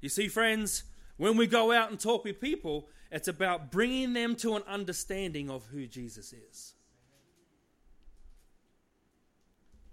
You 0.00 0.08
see, 0.08 0.28
friends, 0.28 0.84
when 1.16 1.36
we 1.36 1.46
go 1.46 1.72
out 1.72 1.90
and 1.90 1.98
talk 1.98 2.24
with 2.24 2.40
people, 2.40 2.88
it's 3.10 3.28
about 3.28 3.70
bringing 3.70 4.12
them 4.12 4.34
to 4.36 4.56
an 4.56 4.62
understanding 4.66 5.48
of 5.48 5.66
who 5.66 5.86
Jesus 5.86 6.32
is. 6.32 6.74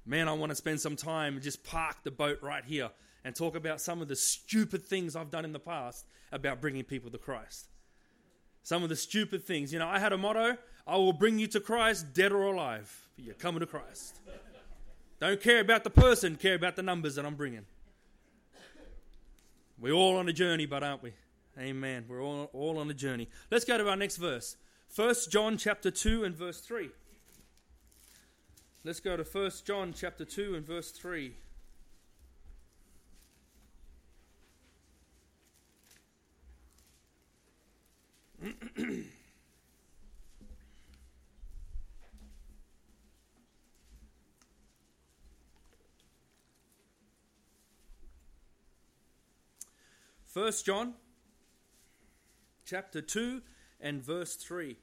Man, 0.06 0.28
I 0.28 0.34
want 0.34 0.50
to 0.50 0.56
spend 0.56 0.82
some 0.82 0.96
time 0.96 1.36
and 1.36 1.44
just 1.44 1.64
park 1.64 1.98
the 2.04 2.12
boat 2.12 2.40
right 2.42 2.66
here 2.66 2.90
and 3.24 3.36
talk 3.36 3.56
about 3.56 3.80
some 3.80 4.02
of 4.02 4.08
the 4.08 4.16
stupid 4.16 4.86
things 4.86 5.16
I've 5.16 5.30
done 5.30 5.46
in 5.46 5.52
the 5.52 5.60
past 5.60 6.06
about 6.32 6.60
bringing 6.60 6.84
people 6.84 7.12
to 7.12 7.18
Christ. 7.18 7.68
Some 8.64 8.84
of 8.84 8.90
the 8.90 8.96
stupid 8.96 9.44
things. 9.44 9.72
You 9.72 9.80
know, 9.80 9.88
I 9.88 10.00
had 10.00 10.14
a 10.14 10.18
motto 10.18 10.58
I 10.88 10.98
will 10.98 11.14
bring 11.14 11.40
you 11.40 11.48
to 11.48 11.60
Christ, 11.60 12.14
dead 12.14 12.32
or 12.32 12.44
alive. 12.44 13.10
You're 13.18 13.36
coming 13.36 13.60
to 13.60 13.66
Christ. 13.66 14.20
Don't 15.20 15.40
care 15.40 15.60
about 15.60 15.84
the 15.84 15.90
person, 15.90 16.36
care 16.36 16.56
about 16.56 16.76
the 16.76 16.82
numbers 16.82 17.16
that 17.16 17.26
I'm 17.26 17.36
bringing. 17.36 17.66
We're 19.80 19.94
all 19.94 20.18
on 20.18 20.28
a 20.28 20.34
journey, 20.34 20.66
but 20.66 20.84
aren't 20.84 21.04
we? 21.04 21.14
Amen. 21.60 22.06
We're 22.08 22.22
all, 22.22 22.50
all 22.54 22.80
on 22.80 22.90
a 22.90 22.94
journey. 22.94 23.30
Let's 23.52 23.66
go 23.66 23.78
to 23.78 23.90
our 23.90 23.96
next 23.96 24.18
verse. 24.18 24.58
1 24.96 25.16
John 25.30 25.58
chapter 25.58 25.92
2 25.92 26.24
and 26.24 26.36
verse 26.36 26.60
3. 26.60 26.90
Let's 28.84 29.00
go 29.00 29.16
to 29.16 29.24
1 29.24 29.52
John 29.64 29.94
chapter 29.96 30.26
2 30.26 30.56
and 30.56 30.66
verse 30.66 30.90
3. 30.90 31.36
First 50.26 50.66
John 50.66 50.96
chapter 52.66 53.00
2 53.00 53.44
and 53.80 54.02
verse 54.02 54.36
3. 54.38 54.76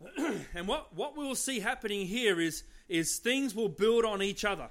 and 0.56 0.66
what, 0.66 0.92
what 0.92 1.16
we 1.16 1.24
will 1.24 1.36
see 1.36 1.60
happening 1.60 2.04
here 2.04 2.40
is 2.40 2.64
is 2.88 3.18
things 3.18 3.54
will 3.54 3.68
build 3.68 4.04
on 4.04 4.22
each 4.22 4.44
other. 4.44 4.70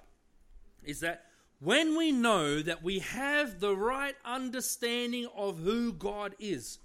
Is 0.84 1.00
that 1.02 1.26
when 1.60 1.98
we 1.98 2.12
know 2.12 2.62
that 2.62 2.84
we 2.84 3.00
have 3.00 3.60
the 3.60 3.76
right 3.76 4.16
understanding 4.24 5.28
of 5.36 5.60
who 5.60 5.94
God 5.94 6.36
is, 6.40 6.80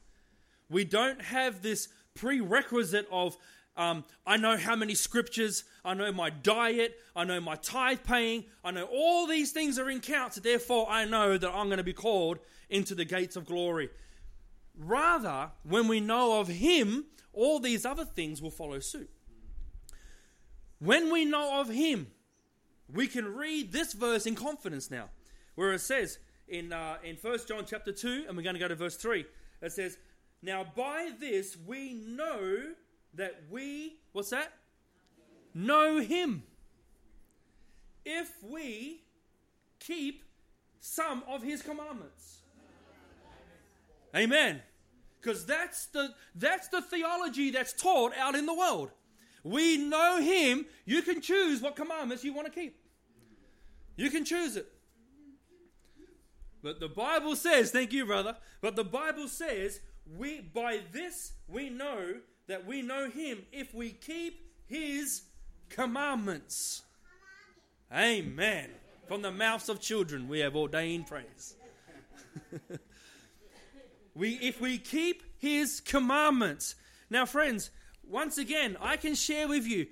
we 0.69 0.85
don't 0.85 1.21
have 1.21 1.63
this 1.63 1.89
prerequisite 2.15 3.07
of, 3.11 3.37
um, 3.77 4.05
I 4.27 4.37
know 4.37 4.57
how 4.57 4.77
many 4.77 4.95
scriptures, 4.95 5.65
I 5.85 5.95
know 5.95 6.13
my 6.13 6.31
diet, 6.31 6.97
I 7.15 7.25
know 7.25 7.41
my 7.41 7.57
tithe 7.57 8.01
paying, 8.05 8.45
I 8.65 8.71
know 8.71 8.85
all 8.85 9.27
these 9.27 9.53
things 9.53 9.79
are 9.79 9.91
in 9.91 10.01
count, 10.01 10.35
so 10.35 10.41
therefore 10.41 10.87
I 10.89 11.05
know 11.05 11.37
that 11.37 11.51
I'm 11.51 11.67
going 11.67 11.79
to 11.79 11.85
be 11.85 11.93
called 11.93 12.39
into 12.69 12.95
the 12.95 13.05
gates 13.05 13.37
of 13.37 13.47
glory. 13.47 13.91
Rather, 14.79 15.51
when 15.65 15.89
we 15.89 16.01
know 16.01 16.41
of 16.41 16.49
Him, 16.49 17.07
all 17.33 17.59
these 17.59 17.85
other 17.85 18.05
things 18.05 18.41
will 18.41 18.51
follow 18.51 18.79
suit. 18.79 19.11
When 20.81 21.13
we 21.13 21.25
know 21.25 21.61
of 21.61 21.69
him, 21.69 22.09
we 22.93 23.07
can 23.07 23.35
read 23.35 23.71
this 23.71 23.93
verse 23.93 24.27
in 24.27 24.35
confidence 24.35 24.91
now, 24.91 25.11
where 25.55 25.73
it 25.73 25.81
says 25.81 26.19
in, 26.49 26.73
uh, 26.73 26.97
in 27.05 27.17
1 27.17 27.39
John 27.47 27.65
chapter 27.67 27.93
2, 27.93 28.25
and 28.27 28.37
we're 28.37 28.43
going 28.43 28.55
to 28.55 28.61
go 28.61 28.69
to 28.69 28.75
verse 28.75 28.97
3, 28.97 29.25
it 29.63 29.73
says, 29.73 29.99
Now 30.43 30.65
by 30.75 31.11
this 31.21 31.57
we 31.67 31.95
know 31.95 32.73
that 33.15 33.43
we, 33.51 33.99
what's 34.13 34.31
that? 34.31 34.53
Know 35.55 36.01
him. 36.01 36.45
If 38.05 38.33
we 38.43 39.03
keep 39.79 40.25
some 40.81 41.23
of 41.29 41.43
his 41.43 41.61
commandments. 41.61 42.39
Amen. 44.17 44.63
Because 45.21 45.45
that's 45.45 45.87
the 45.87 46.15
that's 46.35 46.69
the 46.69 46.81
theology 46.81 47.51
that's 47.51 47.75
taught 47.75 48.17
out 48.17 48.35
in 48.35 48.47
the 48.47 48.55
world. 48.55 48.91
We 49.43 49.79
know 49.79 50.21
Him. 50.21 50.67
You 50.85 51.03
can 51.03 51.21
choose 51.21 51.63
what 51.63 51.77
commandments 51.77 52.25
you 52.25 52.33
want 52.33 52.47
to 52.47 52.53
keep. 52.53 52.77
You 53.97 54.11
can 54.11 54.25
choose 54.25 54.57
it. 54.57 54.67
But 56.63 56.81
the 56.81 56.89
Bible 56.89 57.37
says, 57.37 57.71
thank 57.71 57.93
you, 57.93 58.05
brother. 58.05 58.37
But 58.61 58.77
the 58.77 58.85
Bible 58.85 59.29
says, 59.29 59.81
we 60.19 60.41
by 60.41 60.81
this 60.93 61.33
we 61.49 61.71
know 61.71 62.15
that 62.47 62.67
we 62.67 62.83
know 62.83 63.09
Him 63.09 63.43
if 63.53 63.73
we 63.75 63.91
keep 63.91 64.41
His 64.67 65.23
commandments. 65.69 66.83
Amen. 67.93 68.71
From 69.09 69.23
the 69.23 69.31
mouths 69.31 69.69
of 69.69 69.81
children 69.81 70.29
we 70.29 70.41
have 70.41 70.57
ordained 70.57 71.07
praise. 71.07 71.55
we 74.15 74.35
if 74.35 74.61
we 74.61 74.79
keep 74.79 75.23
His 75.39 75.81
commandments. 75.81 76.75
Now, 77.09 77.27
friends, 77.27 77.71
once 78.11 78.39
again, 78.39 78.77
I 78.81 78.97
can 78.97 79.15
share 79.15 79.49
with 79.49 79.67
you 79.67 79.87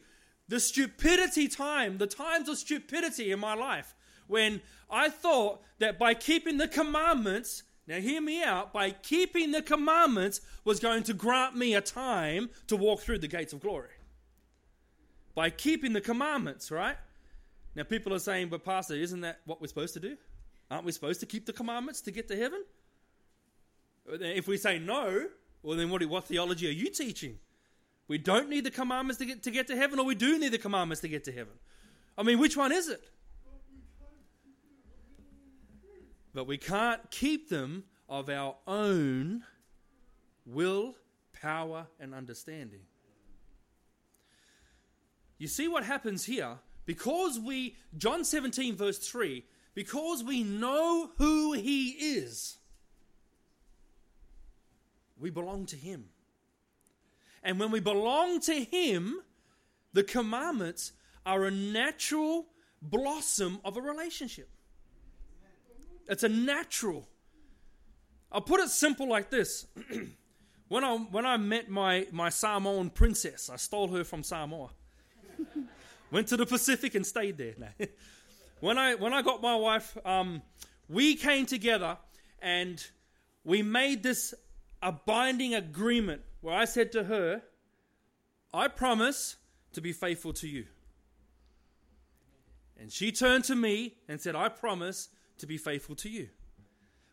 the 0.48 0.60
stupidity 0.60 1.48
time, 1.48 1.98
the 1.98 2.06
times 2.06 2.48
of 2.48 2.58
stupidity 2.58 3.30
in 3.32 3.38
my 3.38 3.54
life 3.54 3.94
when 4.28 4.60
I 4.90 5.08
thought 5.08 5.62
that 5.80 5.98
by 5.98 6.14
keeping 6.14 6.58
the 6.58 6.68
commandments, 6.68 7.64
now 7.86 7.98
hear 7.98 8.20
me 8.20 8.42
out, 8.42 8.72
by 8.72 8.90
keeping 8.90 9.50
the 9.50 9.62
commandments 9.62 10.40
was 10.64 10.78
going 10.78 11.02
to 11.04 11.14
grant 11.14 11.56
me 11.56 11.74
a 11.74 11.80
time 11.80 12.50
to 12.68 12.76
walk 12.76 13.00
through 13.00 13.18
the 13.18 13.28
gates 13.28 13.52
of 13.52 13.60
glory. 13.60 13.88
By 15.34 15.50
keeping 15.50 15.92
the 15.92 16.00
commandments, 16.00 16.70
right? 16.70 16.96
Now 17.74 17.84
people 17.84 18.14
are 18.14 18.18
saying, 18.18 18.48
but 18.48 18.64
Pastor, 18.64 18.94
isn't 18.94 19.22
that 19.22 19.40
what 19.46 19.60
we're 19.60 19.68
supposed 19.68 19.94
to 19.94 20.00
do? 20.00 20.16
Aren't 20.70 20.84
we 20.84 20.92
supposed 20.92 21.20
to 21.20 21.26
keep 21.26 21.46
the 21.46 21.52
commandments 21.52 22.00
to 22.02 22.10
get 22.10 22.28
to 22.28 22.36
heaven? 22.36 22.64
If 24.06 24.46
we 24.48 24.56
say 24.56 24.78
no, 24.78 25.26
Well, 25.62 25.76
then 25.76 25.90
what, 25.90 26.04
what 26.06 26.24
theology 26.24 26.68
are 26.68 26.72
you 26.72 26.90
teaching? 26.90 27.38
We 28.08 28.16
don't 28.16 28.48
need 28.48 28.64
the 28.64 28.70
commandments 28.70 29.18
to 29.18 29.26
get, 29.26 29.42
to 29.42 29.50
get 29.50 29.66
to 29.66 29.76
heaven, 29.76 29.98
or 29.98 30.04
we 30.06 30.14
do 30.14 30.38
need 30.38 30.52
the 30.52 30.58
commandments 30.58 31.02
to 31.02 31.08
get 31.08 31.24
to 31.24 31.32
heaven? 31.32 31.52
I 32.16 32.22
mean, 32.22 32.38
which 32.38 32.56
one 32.56 32.72
is 32.72 32.88
it? 32.88 33.02
But 36.34 36.46
we 36.46 36.56
can't 36.56 37.10
keep 37.10 37.50
them 37.50 37.84
of 38.08 38.30
our 38.30 38.56
own 38.66 39.44
will, 40.46 40.94
power, 41.32 41.86
and 42.00 42.14
understanding. 42.14 42.80
You 45.36 45.46
see 45.46 45.68
what 45.68 45.84
happens 45.84 46.24
here? 46.24 46.58
Because 46.86 47.38
we, 47.38 47.76
John 47.96 48.24
17, 48.24 48.74
verse 48.74 48.98
3, 48.98 49.44
because 49.74 50.24
we 50.24 50.42
know 50.42 51.10
who 51.18 51.52
He 51.52 51.90
is, 51.90 52.56
we 55.20 55.30
belong 55.30 55.66
to 55.66 55.76
Him. 55.76 56.06
And 57.42 57.58
when 57.58 57.70
we 57.70 57.80
belong 57.80 58.40
to 58.40 58.54
Him, 58.64 59.20
the 59.92 60.02
commandments 60.02 60.92
are 61.24 61.44
a 61.44 61.50
natural 61.50 62.46
blossom 62.80 63.60
of 63.64 63.76
a 63.76 63.80
relationship. 63.80 64.48
It's 66.08 66.22
a 66.22 66.28
natural. 66.28 67.06
I'll 68.32 68.40
put 68.40 68.60
it 68.60 68.70
simple 68.70 69.08
like 69.08 69.30
this. 69.30 69.66
when 70.68 70.84
I 70.84 70.96
when 70.96 71.26
I 71.26 71.36
met 71.36 71.68
my, 71.68 72.06
my 72.12 72.30
Samoan 72.30 72.90
princess, 72.90 73.50
I 73.50 73.56
stole 73.56 73.88
her 73.88 74.04
from 74.04 74.22
Samoa. 74.22 74.70
Went 76.10 76.28
to 76.28 76.36
the 76.36 76.46
Pacific 76.46 76.94
and 76.94 77.06
stayed 77.06 77.36
there. 77.36 77.54
when 78.60 78.78
I 78.78 78.94
when 78.94 79.12
I 79.12 79.22
got 79.22 79.42
my 79.42 79.54
wife, 79.54 79.96
um, 80.04 80.42
we 80.88 81.14
came 81.14 81.44
together 81.44 81.98
and 82.40 82.84
we 83.44 83.62
made 83.62 84.02
this 84.02 84.34
a 84.82 84.92
binding 84.92 85.54
agreement 85.54 86.22
where 86.40 86.54
I 86.54 86.64
said 86.64 86.92
to 86.92 87.04
her, 87.04 87.42
I 88.52 88.68
promise 88.68 89.36
to 89.72 89.80
be 89.80 89.92
faithful 89.92 90.32
to 90.34 90.48
you. 90.48 90.66
And 92.80 92.92
she 92.92 93.10
turned 93.12 93.44
to 93.44 93.56
me 93.56 93.96
and 94.08 94.20
said, 94.20 94.36
I 94.36 94.48
promise 94.48 95.08
to 95.38 95.46
be 95.46 95.58
faithful 95.58 95.96
to 95.96 96.08
you. 96.08 96.28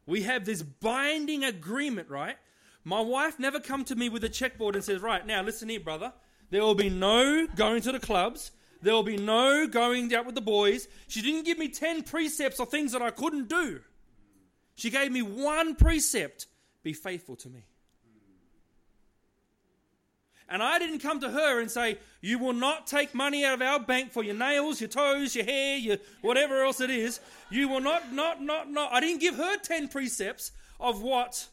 We 0.05 0.21
have 0.23 0.45
this 0.45 0.61
binding 0.61 1.43
agreement, 1.43 2.09
right? 2.09 2.37
My 2.83 3.01
wife 3.01 3.39
never 3.39 3.59
come 3.59 3.83
to 3.85 3.95
me 3.95 4.09
with 4.09 4.23
a 4.23 4.29
checkboard 4.29 4.75
and 4.75 4.83
says, 4.83 5.01
"Right, 5.01 5.25
now 5.25 5.41
listen 5.41 5.69
here, 5.69 5.79
brother. 5.79 6.13
There 6.51 6.61
will 6.61 6.75
be 6.75 6.91
no 6.91 7.47
going 7.47 7.81
to 7.81 7.91
the 7.91 7.99
clubs. 7.99 8.51
There 8.83 8.93
will 8.93 9.01
be 9.01 9.17
no 9.17 9.65
going 9.65 10.13
out 10.13 10.27
with 10.27 10.35
the 10.35 10.41
boys." 10.41 10.87
She 11.07 11.23
didn't 11.23 11.45
give 11.45 11.57
me 11.57 11.69
10 11.69 12.03
precepts 12.03 12.59
or 12.59 12.67
things 12.67 12.91
that 12.91 13.01
I 13.01 13.09
couldn't 13.09 13.49
do. 13.49 13.81
She 14.75 14.91
gave 14.91 15.11
me 15.11 15.23
one 15.23 15.75
precept, 15.75 16.45
be 16.83 16.93
faithful 16.93 17.35
to 17.37 17.49
me. 17.49 17.65
And 20.47 20.61
I 20.61 20.77
didn't 20.77 20.99
come 20.99 21.19
to 21.21 21.29
her 21.29 21.59
and 21.59 21.71
say, 21.71 21.97
You 22.21 22.37
will 22.37 22.53
not 22.53 22.85
take 22.85 23.15
money 23.15 23.43
out 23.43 23.55
of 23.55 23.61
our 23.61 23.79
bank 23.79 24.11
for 24.11 24.23
your 24.23 24.35
nails, 24.35 24.79
your 24.79 24.89
toes, 24.89 25.35
your 25.35 25.45
hair, 25.45 25.77
your 25.77 25.97
whatever 26.21 26.63
else 26.63 26.81
it 26.81 26.91
is. 26.91 27.19
You 27.49 27.67
will 27.67 27.81
not, 27.81 28.13
not, 28.13 28.41
not, 28.41 28.69
not. 28.69 28.93
I 28.93 28.99
didn't 28.99 29.21
give 29.21 29.35
her 29.35 29.57
10 29.57 29.87
precepts 29.87 30.51
of 30.79 31.01
what 31.01 31.47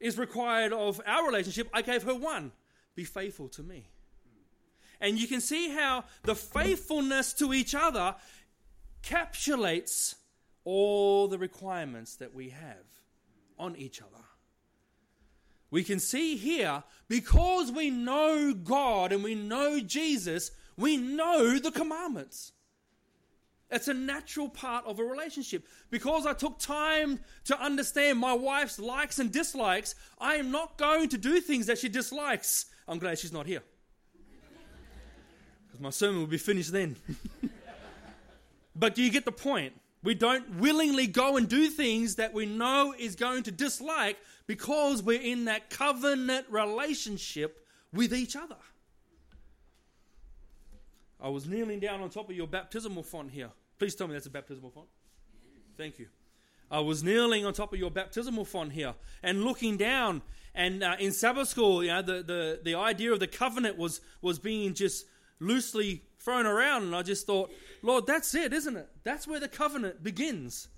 is 0.00 0.16
required 0.16 0.72
of 0.72 1.00
our 1.06 1.26
relationship. 1.26 1.68
I 1.74 1.82
gave 1.82 2.04
her 2.04 2.14
one 2.14 2.52
be 2.94 3.04
faithful 3.04 3.48
to 3.48 3.62
me. 3.62 3.88
And 5.00 5.18
you 5.18 5.28
can 5.28 5.40
see 5.40 5.70
how 5.70 6.04
the 6.24 6.34
faithfulness 6.34 7.32
to 7.34 7.52
each 7.52 7.74
other 7.74 8.16
capsulates 9.02 10.16
all 10.64 11.28
the 11.28 11.38
requirements 11.38 12.16
that 12.16 12.34
we 12.34 12.48
have 12.48 12.84
on 13.58 13.76
each 13.76 14.02
other 14.02 14.24
we 15.70 15.84
can 15.84 15.98
see 15.98 16.36
here 16.36 16.82
because 17.08 17.70
we 17.70 17.90
know 17.90 18.54
God 18.54 19.12
and 19.12 19.22
we 19.22 19.34
know 19.34 19.80
Jesus, 19.80 20.50
we 20.76 20.96
know 20.96 21.58
the 21.58 21.70
commandments. 21.70 22.52
It's 23.70 23.88
a 23.88 23.94
natural 23.94 24.48
part 24.48 24.86
of 24.86 24.98
a 24.98 25.04
relationship. 25.04 25.66
Because 25.90 26.24
I 26.24 26.32
took 26.32 26.58
time 26.58 27.20
to 27.44 27.60
understand 27.60 28.18
my 28.18 28.32
wife's 28.32 28.78
likes 28.78 29.18
and 29.18 29.30
dislikes, 29.30 29.94
I 30.18 30.36
am 30.36 30.50
not 30.50 30.78
going 30.78 31.10
to 31.10 31.18
do 31.18 31.40
things 31.40 31.66
that 31.66 31.78
she 31.78 31.88
dislikes. 31.90 32.66
I'm 32.86 32.98
glad 32.98 33.18
she's 33.18 33.32
not 33.32 33.46
here. 33.46 33.62
Because 35.66 35.80
my 35.80 35.90
sermon 35.90 36.20
will 36.20 36.26
be 36.26 36.38
finished 36.38 36.72
then. 36.72 36.96
but 38.76 38.94
do 38.94 39.02
you 39.02 39.10
get 39.10 39.26
the 39.26 39.32
point? 39.32 39.74
We 40.02 40.14
don't 40.14 40.56
willingly 40.56 41.06
go 41.06 41.36
and 41.36 41.48
do 41.48 41.68
things 41.68 42.16
that 42.16 42.32
we 42.32 42.46
know 42.46 42.94
is 42.96 43.16
going 43.16 43.42
to 43.44 43.50
dislike 43.50 44.16
because 44.46 45.02
we're 45.02 45.20
in 45.20 45.46
that 45.46 45.70
covenant 45.70 46.46
relationship 46.50 47.66
with 47.92 48.14
each 48.14 48.36
other. 48.36 48.56
I 51.20 51.28
was 51.28 51.46
kneeling 51.46 51.80
down 51.80 52.00
on 52.00 52.10
top 52.10 52.30
of 52.30 52.36
your 52.36 52.46
baptismal 52.46 53.02
font 53.02 53.32
here. 53.32 53.50
Please 53.78 53.94
tell 53.94 54.06
me 54.06 54.14
that's 54.14 54.26
a 54.26 54.30
baptismal 54.30 54.70
font. 54.70 54.86
Thank 55.76 55.98
you. 55.98 56.06
I 56.70 56.80
was 56.80 57.02
kneeling 57.02 57.44
on 57.44 57.52
top 57.54 57.72
of 57.72 57.78
your 57.78 57.90
baptismal 57.90 58.44
font 58.44 58.72
here 58.72 58.94
and 59.22 59.42
looking 59.42 59.76
down. 59.76 60.22
And 60.54 60.82
uh, 60.82 60.96
in 60.98 61.12
Sabbath 61.12 61.48
school, 61.48 61.82
you 61.82 61.90
know, 61.90 62.02
the, 62.02 62.22
the, 62.22 62.60
the 62.62 62.74
idea 62.74 63.12
of 63.12 63.20
the 63.20 63.26
covenant 63.26 63.78
was, 63.78 64.00
was 64.22 64.38
being 64.38 64.74
just 64.74 65.06
loosely 65.40 66.02
thrown 66.28 66.44
around. 66.44 66.82
And 66.82 66.94
I 66.94 67.00
just 67.00 67.26
thought, 67.26 67.50
Lord, 67.80 68.06
that's 68.06 68.34
it, 68.34 68.52
isn't 68.52 68.76
it? 68.76 68.86
That's 69.02 69.26
where 69.26 69.40
the 69.40 69.48
covenant 69.48 70.02
begins. 70.02 70.68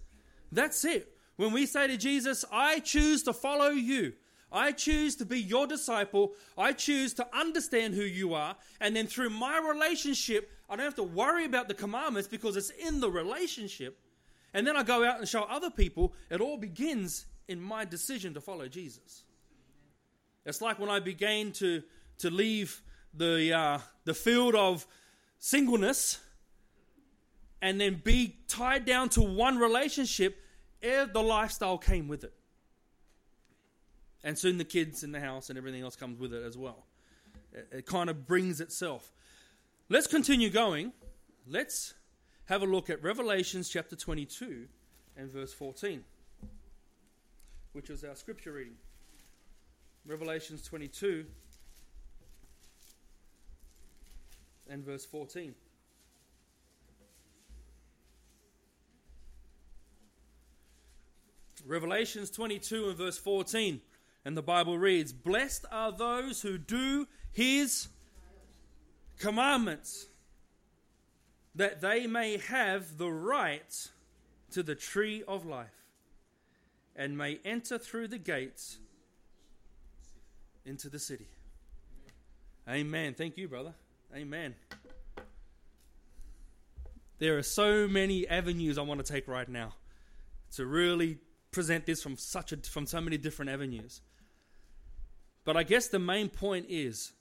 That's 0.52 0.84
it. 0.84 1.12
When 1.34 1.52
we 1.52 1.66
say 1.66 1.88
to 1.88 1.96
Jesus, 1.96 2.44
I 2.52 2.78
choose 2.78 3.24
to 3.24 3.32
follow 3.32 3.70
you, 3.70 4.12
I 4.52 4.70
choose 4.70 5.16
to 5.16 5.24
be 5.24 5.40
your 5.40 5.66
disciple, 5.66 6.34
I 6.56 6.72
choose 6.72 7.14
to 7.14 7.26
understand 7.36 7.94
who 7.94 8.02
you 8.02 8.32
are, 8.34 8.54
and 8.80 8.94
then 8.94 9.08
through 9.08 9.30
my 9.30 9.58
relationship, 9.58 10.52
I 10.68 10.76
don't 10.76 10.84
have 10.84 10.94
to 10.96 11.02
worry 11.02 11.46
about 11.46 11.66
the 11.66 11.74
commandments 11.74 12.28
because 12.28 12.56
it's 12.56 12.70
in 12.70 13.00
the 13.00 13.10
relationship. 13.10 13.98
And 14.54 14.64
then 14.64 14.76
I 14.76 14.84
go 14.84 15.04
out 15.04 15.18
and 15.18 15.28
show 15.28 15.42
other 15.42 15.70
people, 15.70 16.14
it 16.30 16.40
all 16.40 16.58
begins 16.58 17.26
in 17.48 17.60
my 17.60 17.84
decision 17.84 18.34
to 18.34 18.40
follow 18.40 18.68
Jesus. 18.68 19.24
It's 20.46 20.60
like 20.60 20.78
when 20.78 20.90
I 20.90 21.00
began 21.00 21.50
to, 21.52 21.82
to 22.18 22.30
leave 22.30 22.82
the, 23.14 23.52
uh, 23.52 23.78
the 24.04 24.14
field 24.14 24.54
of 24.54 24.86
singleness 25.40 26.20
and 27.60 27.80
then 27.80 28.00
be 28.04 28.36
tied 28.46 28.84
down 28.84 29.08
to 29.08 29.20
one 29.20 29.58
relationship 29.58 30.36
the 30.80 31.22
lifestyle 31.22 31.78
came 31.78 32.08
with 32.08 32.24
it. 32.24 32.32
And 34.22 34.38
soon 34.38 34.58
the 34.58 34.64
kids 34.64 35.02
in 35.02 35.12
the 35.12 35.20
house 35.20 35.48
and 35.48 35.58
everything 35.58 35.82
else 35.82 35.96
comes 35.96 36.20
with 36.20 36.32
it 36.32 36.42
as 36.44 36.56
well. 36.56 36.86
It, 37.52 37.68
it 37.72 37.86
kind 37.86 38.08
of 38.08 38.26
brings 38.26 38.60
itself. 38.60 39.12
Let's 39.88 40.06
continue 40.06 40.50
going. 40.50 40.92
Let's 41.48 41.94
have 42.46 42.62
a 42.62 42.66
look 42.66 42.90
at 42.90 43.02
Revelations 43.02 43.68
chapter 43.68 43.96
22 43.96 44.66
and 45.16 45.30
verse 45.30 45.52
14, 45.52 46.04
which 47.72 47.88
was 47.88 48.04
our 48.04 48.14
scripture 48.14 48.52
reading. 48.52 48.76
Revelations 50.06 50.62
22 50.62 51.26
and 54.70 54.84
verse 54.84 55.04
14. 55.04 55.54
Revelations 61.66 62.30
22 62.30 62.88
and 62.88 62.96
verse 62.96 63.18
14. 63.18 63.80
And 64.24 64.36
the 64.36 64.42
Bible 64.42 64.78
reads 64.78 65.12
Blessed 65.12 65.66
are 65.70 65.92
those 65.92 66.40
who 66.42 66.56
do 66.56 67.06
his 67.32 67.88
commandments, 69.18 70.06
that 71.54 71.80
they 71.80 72.06
may 72.06 72.38
have 72.38 72.96
the 72.96 73.10
right 73.10 73.88
to 74.52 74.62
the 74.62 74.74
tree 74.74 75.22
of 75.26 75.46
life, 75.46 75.68
and 76.96 77.16
may 77.16 77.38
enter 77.44 77.78
through 77.78 78.08
the 78.08 78.18
gates 78.18 78.78
into 80.64 80.88
the 80.88 80.98
city. 80.98 81.28
Amen. 82.68 83.14
Thank 83.14 83.36
you, 83.36 83.48
brother. 83.48 83.74
Amen. 84.14 84.54
There 87.18 87.38
are 87.38 87.42
so 87.42 87.86
many 87.86 88.26
avenues 88.26 88.78
I 88.78 88.82
want 88.82 89.04
to 89.04 89.12
take 89.12 89.28
right 89.28 89.48
now 89.48 89.74
to 90.56 90.66
really 90.66 91.18
present 91.52 91.86
this 91.86 92.02
from 92.02 92.16
such 92.16 92.52
a, 92.52 92.56
from 92.56 92.86
so 92.86 93.00
many 93.00 93.18
different 93.18 93.50
avenues. 93.50 94.00
But 95.44 95.56
I 95.56 95.62
guess 95.62 95.88
the 95.88 95.98
main 95.98 96.28
point 96.28 96.66
is 96.68 97.12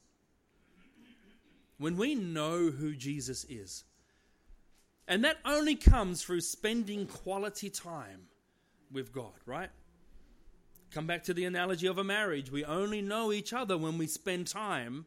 when 1.78 1.95
we 1.95 2.15
know 2.15 2.69
who 2.69 2.95
Jesus 2.95 3.45
is, 3.45 3.84
and 5.08 5.23
that 5.23 5.38
only 5.45 5.75
comes 5.75 6.23
through 6.23 6.41
spending 6.41 7.06
quality 7.06 7.69
time 7.69 8.28
with 8.91 9.12
God, 9.12 9.34
right? 9.45 9.69
Come 10.91 11.08
back 11.08 11.23
to 11.25 11.34
the 11.34 11.45
analogy 11.45 11.88
of 11.88 11.97
a 11.97 12.04
marriage. 12.04 12.52
We 12.52 12.65
only 12.65 13.02
know 13.02 13.32
each 13.32 13.54
other 13.54 13.78
when 13.78 13.97
we 13.97 14.08
spend 14.08 14.47
time 14.47 15.06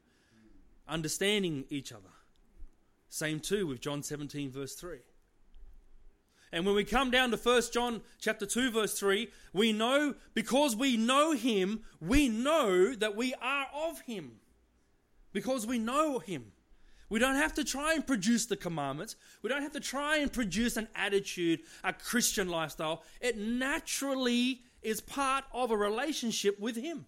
understanding 0.93 1.65
each 1.71 1.93
other. 1.93 2.11
Same 3.09 3.41
too 3.41 3.67
with 3.67 3.81
John 3.81 4.03
17, 4.03 4.51
verse 4.51 4.75
3. 4.75 4.99
And 6.53 6.67
when 6.67 6.75
we 6.75 6.85
come 6.85 7.11
down 7.11 7.31
to 7.31 7.37
1 7.37 7.63
John 7.73 8.03
chapter 8.21 8.45
2 8.45 8.71
verse 8.71 8.99
3, 8.99 9.29
we 9.55 9.73
know 9.73 10.15
because 10.35 10.77
we 10.77 10.99
know 10.99 11.33
him, 11.33 11.81
we 12.01 12.29
know 12.29 12.95
that 12.95 13.17
we 13.17 13.35
are 13.41 13.67
of 13.75 14.01
him. 14.03 14.33
Because 15.33 15.67
we 15.67 15.79
know 15.79 16.19
him. 16.19 16.53
We 17.09 17.19
don't 17.19 17.37
have 17.37 17.55
to 17.55 17.65
try 17.65 17.95
and 17.95 18.07
produce 18.07 18.47
the 18.47 18.57
commandments. 18.57 19.17
We 19.43 19.49
don't 19.49 19.63
have 19.63 19.73
to 19.73 19.81
try 19.81 20.19
and 20.19 20.33
produce 20.33 20.77
an 20.77 20.89
attitude, 20.95 21.61
a 21.85 21.93
Christian 21.93 22.49
lifestyle. 22.49 23.03
It 23.21 23.39
naturally 23.39 24.63
is 24.83 25.01
part 25.01 25.45
of 25.53 25.71
a 25.71 25.77
relationship 25.77 26.59
with 26.61 26.77
him. 26.77 27.07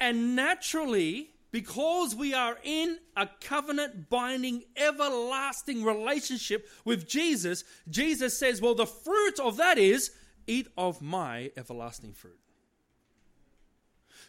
And 0.00 0.34
naturally, 0.36 1.30
because 1.52 2.14
we 2.14 2.34
are 2.34 2.58
in 2.62 2.98
a 3.16 3.28
covenant 3.40 4.08
binding, 4.08 4.64
everlasting 4.76 5.84
relationship 5.84 6.68
with 6.84 7.06
Jesus, 7.06 7.64
Jesus 7.88 8.36
says, 8.38 8.60
Well, 8.60 8.74
the 8.74 8.86
fruit 8.86 9.38
of 9.38 9.58
that 9.58 9.78
is 9.78 10.10
eat 10.46 10.68
of 10.76 11.00
my 11.02 11.52
everlasting 11.56 12.14
fruit. 12.14 12.38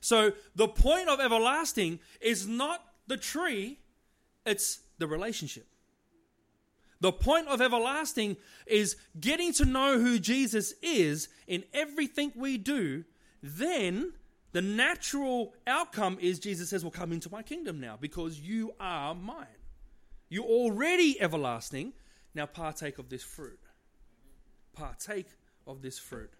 So 0.01 0.33
the 0.53 0.67
point 0.67 1.07
of 1.07 1.21
everlasting 1.21 1.99
is 2.19 2.45
not 2.45 2.83
the 3.07 3.17
tree, 3.17 3.79
it's 4.45 4.81
the 4.97 5.07
relationship. 5.07 5.65
The 6.99 7.11
point 7.11 7.47
of 7.47 7.61
everlasting 7.61 8.37
is 8.65 8.95
getting 9.19 9.53
to 9.53 9.65
know 9.65 9.99
who 9.99 10.19
Jesus 10.19 10.73
is 10.81 11.29
in 11.47 11.63
everything 11.73 12.31
we 12.35 12.57
do. 12.57 13.03
Then 13.41 14.13
the 14.53 14.61
natural 14.61 15.53
outcome 15.67 16.17
is 16.21 16.39
Jesus 16.39 16.69
says, 16.69 16.83
Well, 16.83 16.91
come 16.91 17.11
into 17.11 17.29
my 17.29 17.41
kingdom 17.41 17.79
now 17.79 17.97
because 17.99 18.39
you 18.39 18.73
are 18.79 19.13
mine. 19.13 19.47
You're 20.29 20.45
already 20.45 21.19
everlasting. 21.19 21.93
Now 22.35 22.45
partake 22.45 22.97
of 22.99 23.09
this 23.09 23.23
fruit. 23.23 23.59
Partake 24.73 25.27
of 25.67 25.81
this 25.81 25.99
fruit. 25.99 26.31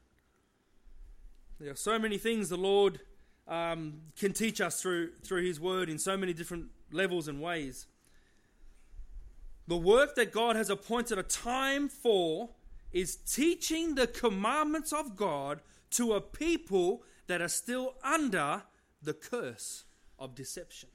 There 1.60 1.71
are 1.71 1.76
so 1.76 1.99
many 1.99 2.17
things 2.17 2.49
the 2.49 2.58
Lord 2.58 2.99
um, 3.47 4.02
can 4.17 4.34
teach 4.34 4.62
us 4.62 4.82
through, 4.82 5.12
through 5.23 5.43
His 5.45 5.60
Word 5.60 5.89
in 5.89 5.97
so 5.97 6.15
many 6.15 6.34
different 6.34 6.67
levels 6.91 7.28
and 7.28 7.41
ways. 7.41 7.88
The 9.67 9.78
work 9.78 10.15
that 10.15 10.32
God 10.32 10.56
has 10.56 10.69
appointed 10.69 11.17
a 11.17 11.23
time 11.23 11.89
for 11.89 12.49
is 12.91 13.15
teaching 13.15 13.95
the 13.95 14.08
commandments 14.08 14.93
of 14.93 15.15
God 15.15 15.62
to 15.91 16.13
a 16.13 16.21
people 16.21 17.04
that 17.27 17.41
are 17.41 17.47
still 17.47 17.95
under 18.03 18.63
the 19.01 19.13
curse 19.13 19.86
of 20.19 20.36
deception. 20.36 20.89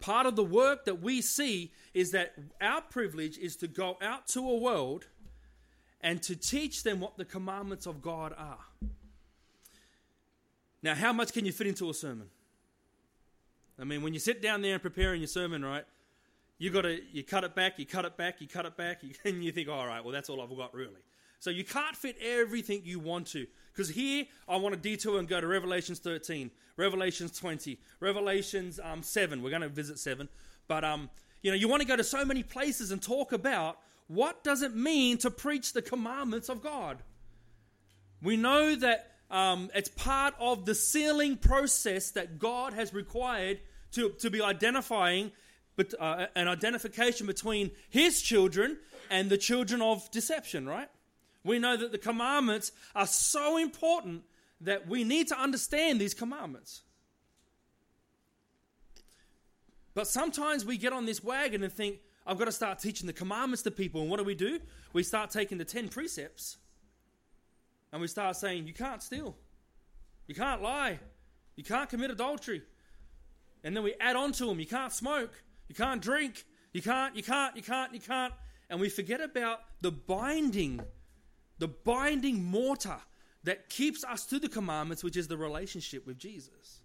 Part 0.00 0.26
of 0.26 0.34
the 0.34 0.44
work 0.44 0.86
that 0.86 1.02
we 1.02 1.20
see 1.20 1.72
is 1.92 2.12
that 2.12 2.34
our 2.60 2.80
privilege 2.80 3.36
is 3.36 3.56
to 3.56 3.68
go 3.68 3.98
out 4.00 4.26
to 4.28 4.40
a 4.40 4.56
world 4.56 5.06
and 6.00 6.22
to 6.22 6.34
teach 6.34 6.82
them 6.82 7.00
what 7.00 7.18
the 7.18 7.24
commandments 7.24 7.86
of 7.86 8.00
God 8.00 8.34
are. 8.36 8.64
Now, 10.82 10.94
how 10.94 11.12
much 11.12 11.32
can 11.34 11.44
you 11.44 11.52
fit 11.52 11.66
into 11.66 11.90
a 11.90 11.94
sermon? 11.94 12.28
I 13.78 13.84
mean, 13.84 14.02
when 14.02 14.14
you 14.14 14.20
sit 14.20 14.40
down 14.40 14.62
there 14.62 14.74
and 14.74 14.82
preparing 14.82 15.20
your 15.20 15.28
sermon, 15.28 15.62
right, 15.62 15.84
you 16.58 16.70
got 16.70 16.82
to 16.82 17.00
you 17.12 17.22
cut 17.22 17.44
it 17.44 17.54
back, 17.54 17.78
you 17.78 17.86
cut 17.86 18.04
it 18.04 18.16
back, 18.16 18.40
you 18.40 18.48
cut 18.48 18.66
it 18.66 18.76
back, 18.76 19.02
and 19.24 19.44
you 19.44 19.52
think, 19.52 19.68
all 19.68 19.86
right, 19.86 20.02
well, 20.02 20.12
that's 20.12 20.30
all 20.30 20.40
I've 20.40 20.56
got 20.56 20.74
really. 20.74 21.02
So 21.40 21.50
you 21.50 21.64
can't 21.64 21.96
fit 21.96 22.16
everything 22.22 22.82
you 22.84 23.00
want 23.00 23.26
to. 23.28 23.46
Because 23.72 23.88
here, 23.88 24.26
I 24.46 24.56
want 24.56 24.74
to 24.74 24.80
detour 24.80 25.18
and 25.18 25.26
go 25.26 25.40
to 25.40 25.46
Revelations 25.46 25.98
13, 25.98 26.50
Revelations 26.76 27.36
20, 27.38 27.78
Revelations 27.98 28.78
um, 28.82 29.02
7. 29.02 29.42
We're 29.42 29.50
going 29.50 29.62
to 29.62 29.68
visit 29.68 29.98
7. 29.98 30.28
But, 30.68 30.84
um, 30.84 31.08
you 31.42 31.50
know, 31.50 31.56
you 31.56 31.66
want 31.66 31.80
to 31.80 31.88
go 31.88 31.96
to 31.96 32.04
so 32.04 32.24
many 32.24 32.42
places 32.42 32.90
and 32.90 33.02
talk 33.02 33.32
about 33.32 33.78
what 34.06 34.44
does 34.44 34.62
it 34.62 34.76
mean 34.76 35.16
to 35.18 35.30
preach 35.30 35.72
the 35.72 35.80
commandments 35.80 36.50
of 36.50 36.62
God. 36.62 36.98
We 38.22 38.36
know 38.36 38.74
that 38.76 39.12
um, 39.30 39.70
it's 39.74 39.88
part 39.88 40.34
of 40.38 40.66
the 40.66 40.74
sealing 40.74 41.38
process 41.38 42.10
that 42.10 42.38
God 42.38 42.74
has 42.74 42.92
required 42.92 43.60
to, 43.92 44.10
to 44.20 44.30
be 44.30 44.42
identifying 44.42 45.32
but, 45.76 45.94
uh, 45.98 46.26
an 46.34 46.48
identification 46.48 47.26
between 47.26 47.70
his 47.88 48.20
children 48.20 48.76
and 49.10 49.30
the 49.30 49.38
children 49.38 49.80
of 49.80 50.10
deception, 50.10 50.68
right? 50.68 50.88
We 51.44 51.58
know 51.58 51.76
that 51.76 51.92
the 51.92 51.98
commandments 51.98 52.72
are 52.94 53.06
so 53.06 53.56
important 53.56 54.22
that 54.60 54.86
we 54.86 55.04
need 55.04 55.28
to 55.28 55.40
understand 55.40 56.00
these 56.00 56.14
commandments. 56.14 56.82
But 59.94 60.06
sometimes 60.06 60.64
we 60.64 60.76
get 60.76 60.92
on 60.92 61.06
this 61.06 61.24
wagon 61.24 61.62
and 61.62 61.72
think, 61.72 61.98
I've 62.26 62.38
got 62.38 62.44
to 62.44 62.52
start 62.52 62.78
teaching 62.78 63.06
the 63.06 63.12
commandments 63.12 63.62
to 63.62 63.70
people. 63.70 64.02
And 64.02 64.10
what 64.10 64.18
do 64.18 64.24
we 64.24 64.34
do? 64.34 64.60
We 64.92 65.02
start 65.02 65.30
taking 65.30 65.58
the 65.58 65.64
10 65.64 65.88
precepts 65.88 66.58
and 67.92 68.00
we 68.00 68.06
start 68.06 68.36
saying, 68.36 68.66
You 68.66 68.74
can't 68.74 69.02
steal, 69.02 69.36
you 70.26 70.34
can't 70.34 70.62
lie, 70.62 71.00
you 71.56 71.64
can't 71.64 71.88
commit 71.88 72.10
adultery. 72.10 72.62
And 73.64 73.76
then 73.76 73.82
we 73.82 73.94
add 74.00 74.16
on 74.16 74.32
to 74.32 74.46
them, 74.46 74.60
You 74.60 74.66
can't 74.66 74.92
smoke, 74.92 75.42
you 75.68 75.74
can't 75.74 76.00
drink, 76.00 76.44
you 76.72 76.82
can't, 76.82 77.16
you 77.16 77.22
can't, 77.22 77.56
you 77.56 77.62
can't, 77.62 77.92
you 77.92 78.00
can't. 78.00 78.32
And 78.68 78.80
we 78.80 78.88
forget 78.88 79.20
about 79.20 79.60
the 79.80 79.90
binding 79.90 80.80
the 81.60 81.68
binding 81.68 82.42
mortar 82.42 82.96
that 83.44 83.68
keeps 83.68 84.02
us 84.02 84.26
to 84.26 84.38
the 84.38 84.48
commandments, 84.48 85.04
which 85.04 85.16
is 85.16 85.28
the 85.28 85.36
relationship 85.36 86.06
with 86.06 86.18
Jesus. 86.18 86.80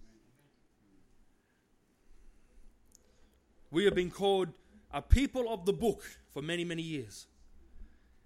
We 3.71 3.85
have 3.85 3.95
been 3.95 4.11
called 4.11 4.49
a 4.93 5.01
people 5.01 5.51
of 5.51 5.65
the 5.65 5.73
book 5.73 6.03
for 6.29 6.41
many, 6.41 6.63
many 6.63 6.81
years. 6.81 7.25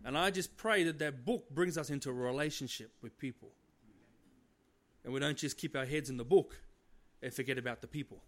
And 0.03 0.17
I 0.17 0.31
just 0.31 0.57
pray 0.57 0.83
that 0.83 0.99
that 0.99 1.23
book 1.23 1.49
brings 1.49 1.77
us 1.77 1.89
into 1.89 2.09
a 2.09 2.13
relationship 2.13 2.91
with 3.01 3.17
people. 3.17 3.49
And 5.03 5.13
we 5.13 5.19
don't 5.19 5.38
just 5.38 5.57
keep 5.57 5.75
our 5.75 5.85
heads 5.85 6.09
in 6.09 6.17
the 6.17 6.25
book 6.25 6.55
and 7.21 7.33
forget 7.33 7.57
about 7.57 7.81
the 7.81 7.88
people. 7.88 8.23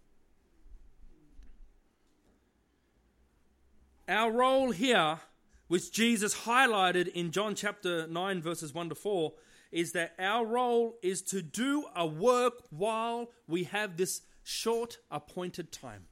Our 4.08 4.30
role 4.30 4.70
here 4.70 5.18
which 5.72 5.90
Jesus 5.90 6.40
highlighted 6.40 7.08
in 7.14 7.30
John 7.30 7.54
chapter 7.54 8.06
9, 8.06 8.42
verses 8.42 8.74
1 8.74 8.90
to 8.90 8.94
4, 8.94 9.32
is 9.70 9.92
that 9.92 10.12
our 10.18 10.44
role 10.44 10.98
is 11.02 11.22
to 11.22 11.40
do 11.40 11.86
a 11.96 12.06
work 12.06 12.64
while 12.68 13.30
we 13.48 13.64
have 13.64 13.96
this 13.96 14.20
short 14.44 14.98
appointed 15.10 15.72
time. 15.72 16.04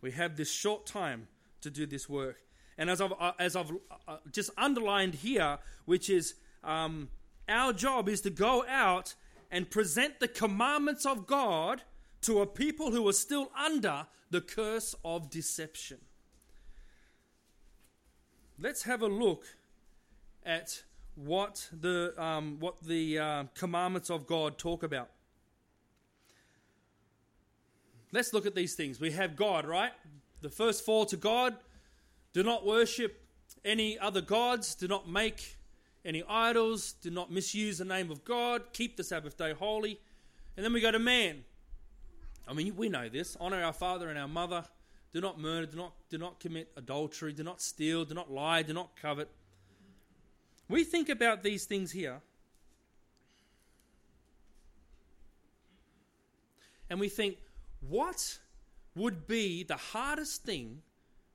We 0.00 0.10
have 0.10 0.36
this 0.36 0.50
short 0.50 0.84
time 0.84 1.28
to 1.60 1.70
do 1.70 1.86
this 1.86 2.08
work. 2.08 2.38
And 2.76 2.90
as 2.90 3.00
I've, 3.00 3.12
uh, 3.20 3.34
as 3.38 3.54
I've 3.54 3.70
uh, 4.08 4.16
just 4.32 4.50
underlined 4.58 5.14
here, 5.14 5.58
which 5.84 6.10
is 6.10 6.34
um, 6.64 7.08
our 7.48 7.72
job 7.72 8.08
is 8.08 8.20
to 8.22 8.30
go 8.30 8.64
out 8.66 9.14
and 9.48 9.70
present 9.70 10.18
the 10.18 10.26
commandments 10.26 11.06
of 11.06 11.28
God 11.28 11.82
to 12.22 12.40
a 12.40 12.46
people 12.46 12.90
who 12.90 13.06
are 13.06 13.12
still 13.12 13.52
under 13.56 14.08
the 14.32 14.40
curse 14.40 14.96
of 15.04 15.30
deception 15.30 15.98
let's 18.58 18.82
have 18.82 19.02
a 19.02 19.06
look 19.06 19.44
at 20.44 20.82
what 21.14 21.68
the, 21.72 22.14
um, 22.22 22.56
what 22.60 22.80
the 22.80 23.18
uh, 23.18 23.44
commandments 23.54 24.10
of 24.10 24.26
God 24.26 24.58
talk 24.58 24.82
about. 24.82 25.08
Let's 28.12 28.32
look 28.32 28.46
at 28.46 28.54
these 28.54 28.74
things. 28.74 29.00
We 29.00 29.10
have 29.12 29.36
God, 29.36 29.66
right? 29.66 29.92
The 30.40 30.48
first 30.50 30.84
four 30.84 31.06
to 31.06 31.16
God 31.16 31.56
do 32.32 32.42
not 32.42 32.66
worship 32.66 33.22
any 33.64 33.98
other 33.98 34.20
gods, 34.20 34.74
do 34.74 34.86
not 34.86 35.08
make 35.08 35.56
any 36.04 36.22
idols, 36.28 36.92
do 36.92 37.10
not 37.10 37.32
misuse 37.32 37.78
the 37.78 37.84
name 37.84 38.10
of 38.10 38.24
God, 38.24 38.62
keep 38.72 38.96
the 38.96 39.02
Sabbath 39.02 39.36
day 39.36 39.52
holy. 39.52 39.98
And 40.56 40.64
then 40.64 40.72
we 40.72 40.80
go 40.80 40.92
to 40.92 40.98
man. 40.98 41.44
I 42.46 42.52
mean, 42.52 42.76
we 42.76 42.88
know 42.88 43.08
this 43.08 43.36
honor 43.40 43.62
our 43.62 43.72
father 43.72 44.08
and 44.08 44.18
our 44.18 44.28
mother, 44.28 44.64
do 45.16 45.22
not 45.22 45.40
murder, 45.40 45.64
do 45.64 45.78
not, 45.78 45.94
do 46.10 46.18
not 46.18 46.38
commit 46.40 46.70
adultery, 46.76 47.32
do 47.32 47.42
not 47.42 47.62
steal, 47.62 48.04
do 48.04 48.12
not 48.12 48.30
lie, 48.30 48.60
do 48.60 48.74
not 48.74 48.90
covet. 49.00 49.30
We 50.68 50.84
think 50.84 51.08
about 51.08 51.42
these 51.42 51.64
things 51.64 51.90
here. 51.90 52.20
And 56.90 57.00
we 57.00 57.08
think, 57.08 57.38
what 57.80 58.40
would 58.94 59.26
be 59.26 59.62
the 59.62 59.78
hardest 59.78 60.42
thing 60.42 60.82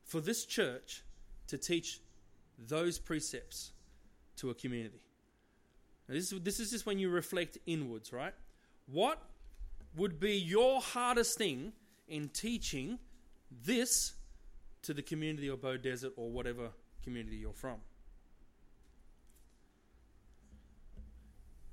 for 0.03 0.21
this 0.21 0.45
church 0.45 1.01
to 1.47 1.57
teach 1.57 2.01
those 2.59 2.99
precepts 2.99 3.71
to 4.37 4.51
a 4.51 4.53
community? 4.53 5.01
Now 6.07 6.13
this, 6.13 6.31
is, 6.31 6.39
this 6.43 6.59
is 6.59 6.69
just 6.69 6.85
when 6.85 6.99
you 6.99 7.09
reflect 7.09 7.57
inwards, 7.65 8.13
right? 8.13 8.35
What 8.85 9.23
would 9.95 10.19
be 10.19 10.33
your 10.33 10.81
hardest 10.81 11.39
thing 11.39 11.73
in 12.07 12.29
teaching 12.29 12.99
this 13.63 14.13
to 14.83 14.93
the 14.93 15.01
community 15.01 15.47
of 15.47 15.59
Beaudesert 15.59 16.11
or 16.15 16.29
whatever 16.31 16.69
community 17.03 17.37
you're 17.37 17.53
from. 17.53 17.77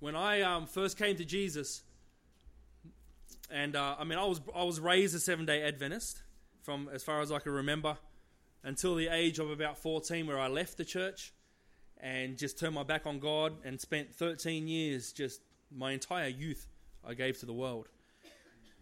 When 0.00 0.14
I 0.14 0.42
um, 0.42 0.66
first 0.66 0.96
came 0.96 1.16
to 1.16 1.24
Jesus, 1.24 1.82
and 3.50 3.74
uh, 3.74 3.96
I 3.98 4.04
mean, 4.04 4.18
I 4.18 4.24
was 4.24 4.40
I 4.54 4.62
was 4.62 4.78
raised 4.78 5.14
a 5.14 5.18
Seven 5.18 5.46
Day 5.46 5.62
Adventist 5.62 6.22
from 6.62 6.88
as 6.92 7.02
far 7.02 7.20
as 7.20 7.32
I 7.32 7.38
can 7.38 7.52
remember. 7.52 7.96
until 8.64 8.94
the 8.94 9.08
age 9.08 9.38
of 9.38 9.50
about 9.50 9.78
14, 9.78 10.26
where 10.26 10.38
I 10.38 10.48
left 10.48 10.76
the 10.76 10.84
church 10.84 11.32
and 12.00 12.36
just 12.36 12.58
turned 12.58 12.74
my 12.74 12.82
back 12.82 13.06
on 13.06 13.18
God 13.18 13.54
and 13.64 13.80
spent 13.80 14.14
13 14.14 14.68
years, 14.68 15.12
just 15.12 15.40
my 15.74 15.92
entire 15.92 16.28
youth, 16.28 16.66
I 17.06 17.14
gave 17.14 17.38
to 17.40 17.46
the 17.46 17.52
world. 17.52 17.88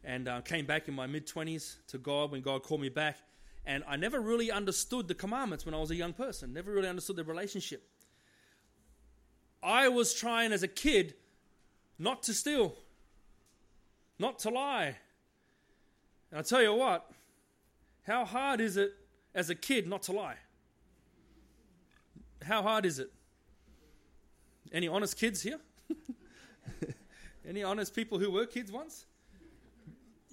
And 0.06 0.28
uh, 0.28 0.40
came 0.40 0.64
back 0.66 0.86
in 0.86 0.94
my 0.94 1.06
mid 1.06 1.26
20s 1.26 1.76
to 1.88 1.98
God 1.98 2.30
when 2.30 2.40
God 2.40 2.62
called 2.62 2.80
me 2.80 2.88
back. 2.88 3.18
And 3.66 3.82
I 3.88 3.96
never 3.96 4.20
really 4.20 4.52
understood 4.52 5.08
the 5.08 5.14
commandments 5.14 5.66
when 5.66 5.74
I 5.74 5.78
was 5.78 5.90
a 5.90 5.96
young 5.96 6.12
person, 6.12 6.52
never 6.52 6.72
really 6.72 6.88
understood 6.88 7.16
the 7.16 7.24
relationship. 7.24 7.82
I 9.62 9.88
was 9.88 10.14
trying 10.14 10.52
as 10.52 10.62
a 10.62 10.68
kid 10.68 11.14
not 11.98 12.22
to 12.24 12.34
steal, 12.34 12.76
not 14.18 14.38
to 14.40 14.50
lie. 14.50 14.96
And 16.30 16.38
I 16.38 16.42
tell 16.42 16.62
you 16.62 16.72
what, 16.72 17.10
how 18.06 18.24
hard 18.24 18.60
is 18.60 18.76
it 18.76 18.94
as 19.34 19.50
a 19.50 19.56
kid 19.56 19.88
not 19.88 20.02
to 20.02 20.12
lie? 20.12 20.36
How 22.42 22.62
hard 22.62 22.86
is 22.86 23.00
it? 23.00 23.10
Any 24.70 24.86
honest 24.86 25.18
kids 25.18 25.42
here? 25.42 25.58
Any 27.48 27.64
honest 27.64 27.94
people 27.94 28.20
who 28.20 28.30
were 28.30 28.46
kids 28.46 28.70
once? 28.70 29.06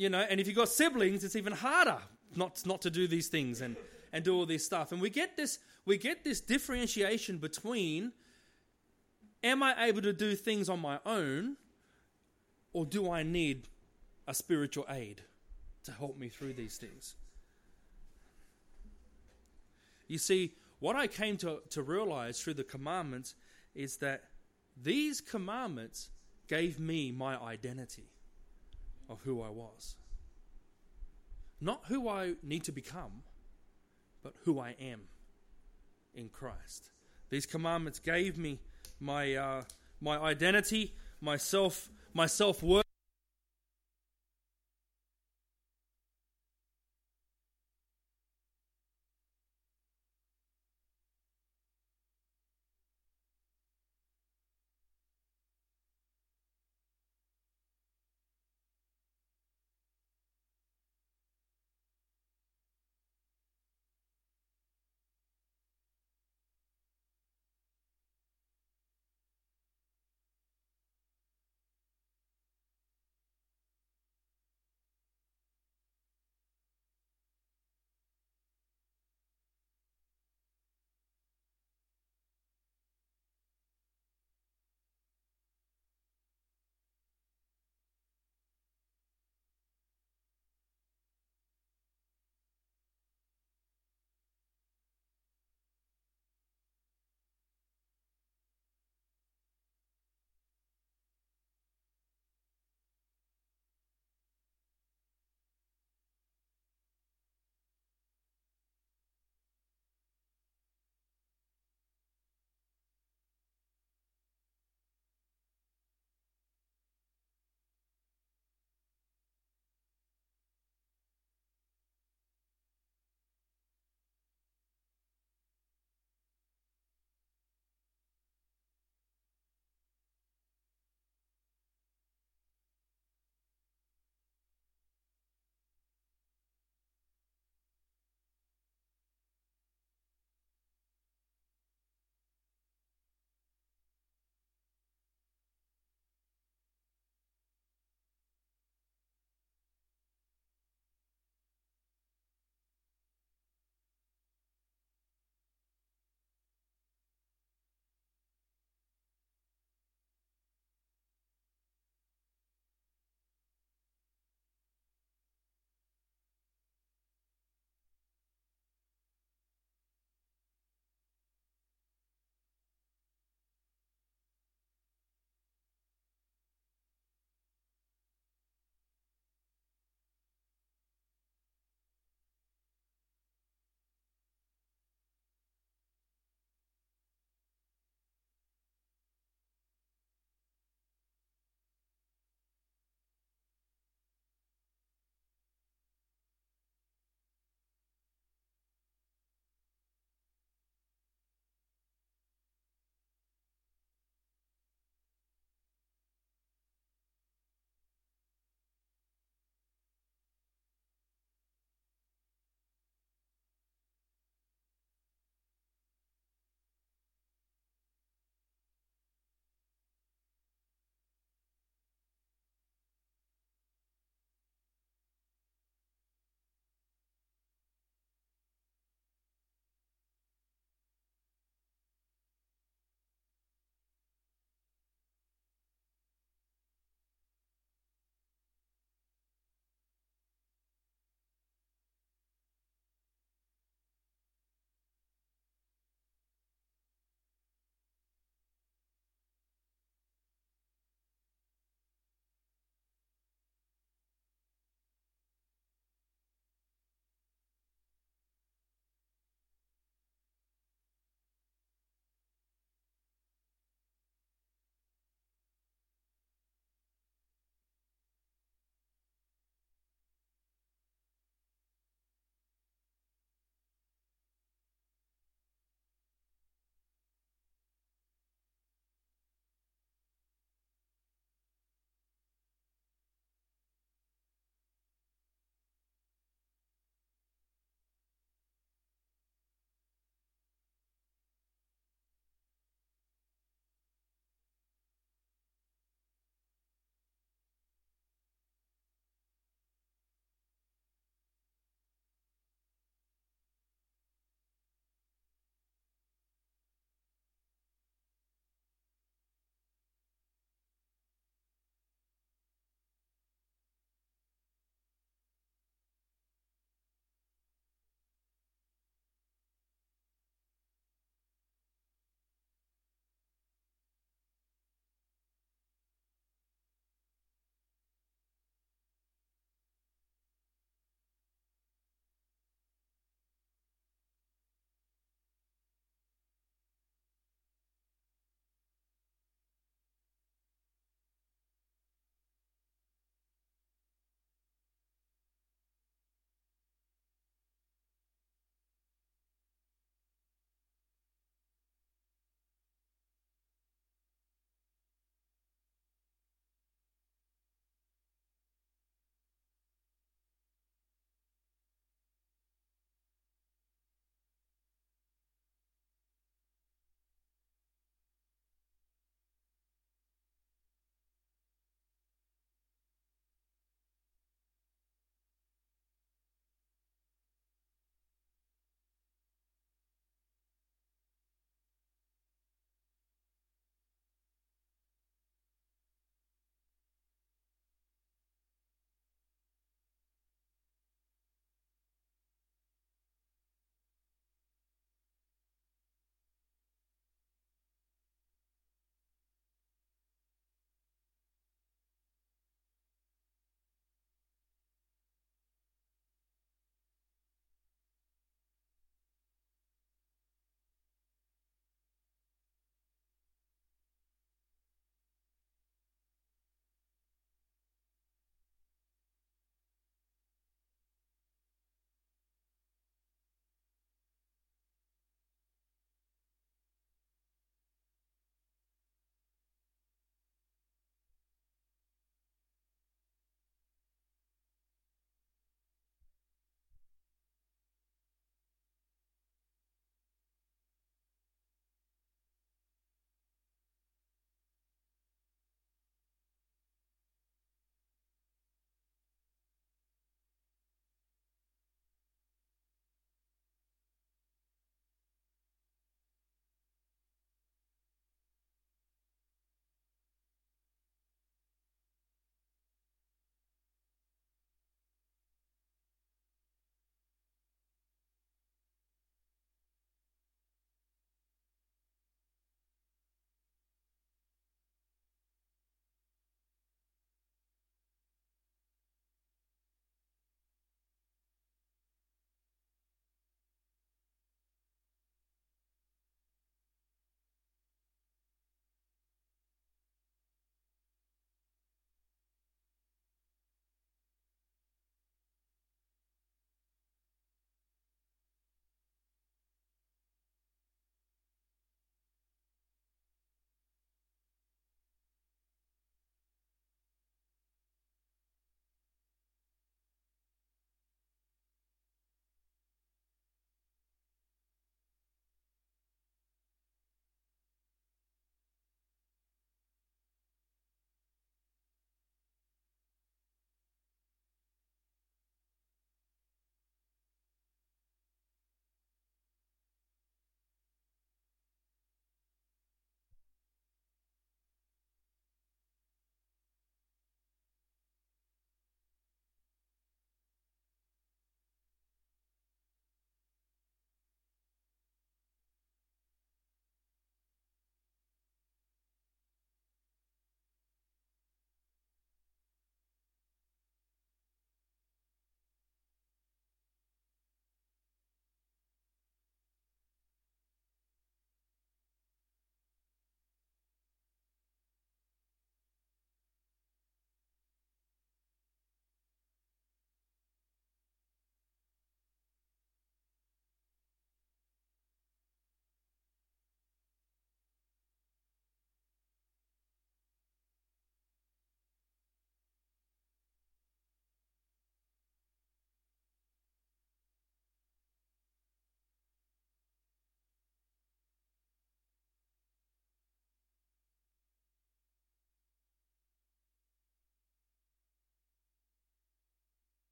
You 0.00 0.08
know, 0.08 0.20
and 0.20 0.40
if 0.40 0.46
you've 0.46 0.56
got 0.56 0.70
siblings, 0.70 1.24
it's 1.24 1.36
even 1.36 1.52
harder 1.52 1.98
not, 2.34 2.62
not 2.64 2.80
to 2.80 2.90
do 2.90 3.06
these 3.06 3.28
things 3.28 3.60
and, 3.60 3.76
and 4.14 4.24
do 4.24 4.34
all 4.34 4.46
this 4.46 4.64
stuff. 4.64 4.92
And 4.92 5.00
we 5.02 5.10
get 5.10 5.36
this 5.36 5.58
we 5.84 5.98
get 5.98 6.24
this 6.24 6.40
differentiation 6.40 7.36
between 7.36 8.12
am 9.44 9.62
I 9.62 9.74
able 9.84 10.00
to 10.00 10.14
do 10.14 10.36
things 10.36 10.70
on 10.70 10.80
my 10.80 11.00
own 11.04 11.58
or 12.72 12.86
do 12.86 13.10
I 13.10 13.24
need 13.24 13.68
a 14.26 14.32
spiritual 14.32 14.86
aid 14.88 15.20
to 15.84 15.92
help 15.92 16.16
me 16.16 16.30
through 16.30 16.54
these 16.54 16.78
things? 16.78 17.16
You 20.08 20.16
see, 20.16 20.54
what 20.78 20.96
I 20.96 21.08
came 21.08 21.36
to, 21.38 21.58
to 21.68 21.82
realize 21.82 22.40
through 22.40 22.54
the 22.54 22.64
commandments 22.64 23.34
is 23.74 23.98
that 23.98 24.24
these 24.82 25.20
commandments 25.20 26.08
gave 26.48 26.80
me 26.80 27.12
my 27.12 27.36
identity 27.36 28.09
of 29.10 29.20
who 29.24 29.42
I 29.42 29.50
was. 29.50 29.96
Not 31.60 31.82
who 31.88 32.08
I 32.08 32.34
need 32.42 32.64
to 32.64 32.72
become, 32.72 33.22
but 34.22 34.34
who 34.44 34.58
I 34.60 34.76
am 34.80 35.02
in 36.14 36.28
Christ. 36.28 36.90
These 37.28 37.44
commandments 37.44 37.98
gave 37.98 38.38
me 38.38 38.60
my, 38.98 39.34
uh, 39.34 39.64
my 40.00 40.16
identity, 40.18 40.94
my 41.20 41.36
self, 41.36 41.90
my 42.14 42.26
self 42.26 42.62
worth. 42.62 42.84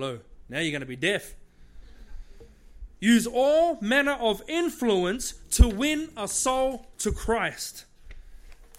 Hello. 0.00 0.18
Now 0.48 0.60
you're 0.60 0.70
going 0.70 0.80
to 0.80 0.86
be 0.86 0.96
deaf. 0.96 1.34
Use 3.00 3.26
all 3.26 3.76
manner 3.82 4.14
of 4.14 4.42
influence 4.48 5.34
to 5.50 5.68
win 5.68 6.08
a 6.16 6.26
soul 6.26 6.86
to 7.00 7.12
Christ. 7.12 7.84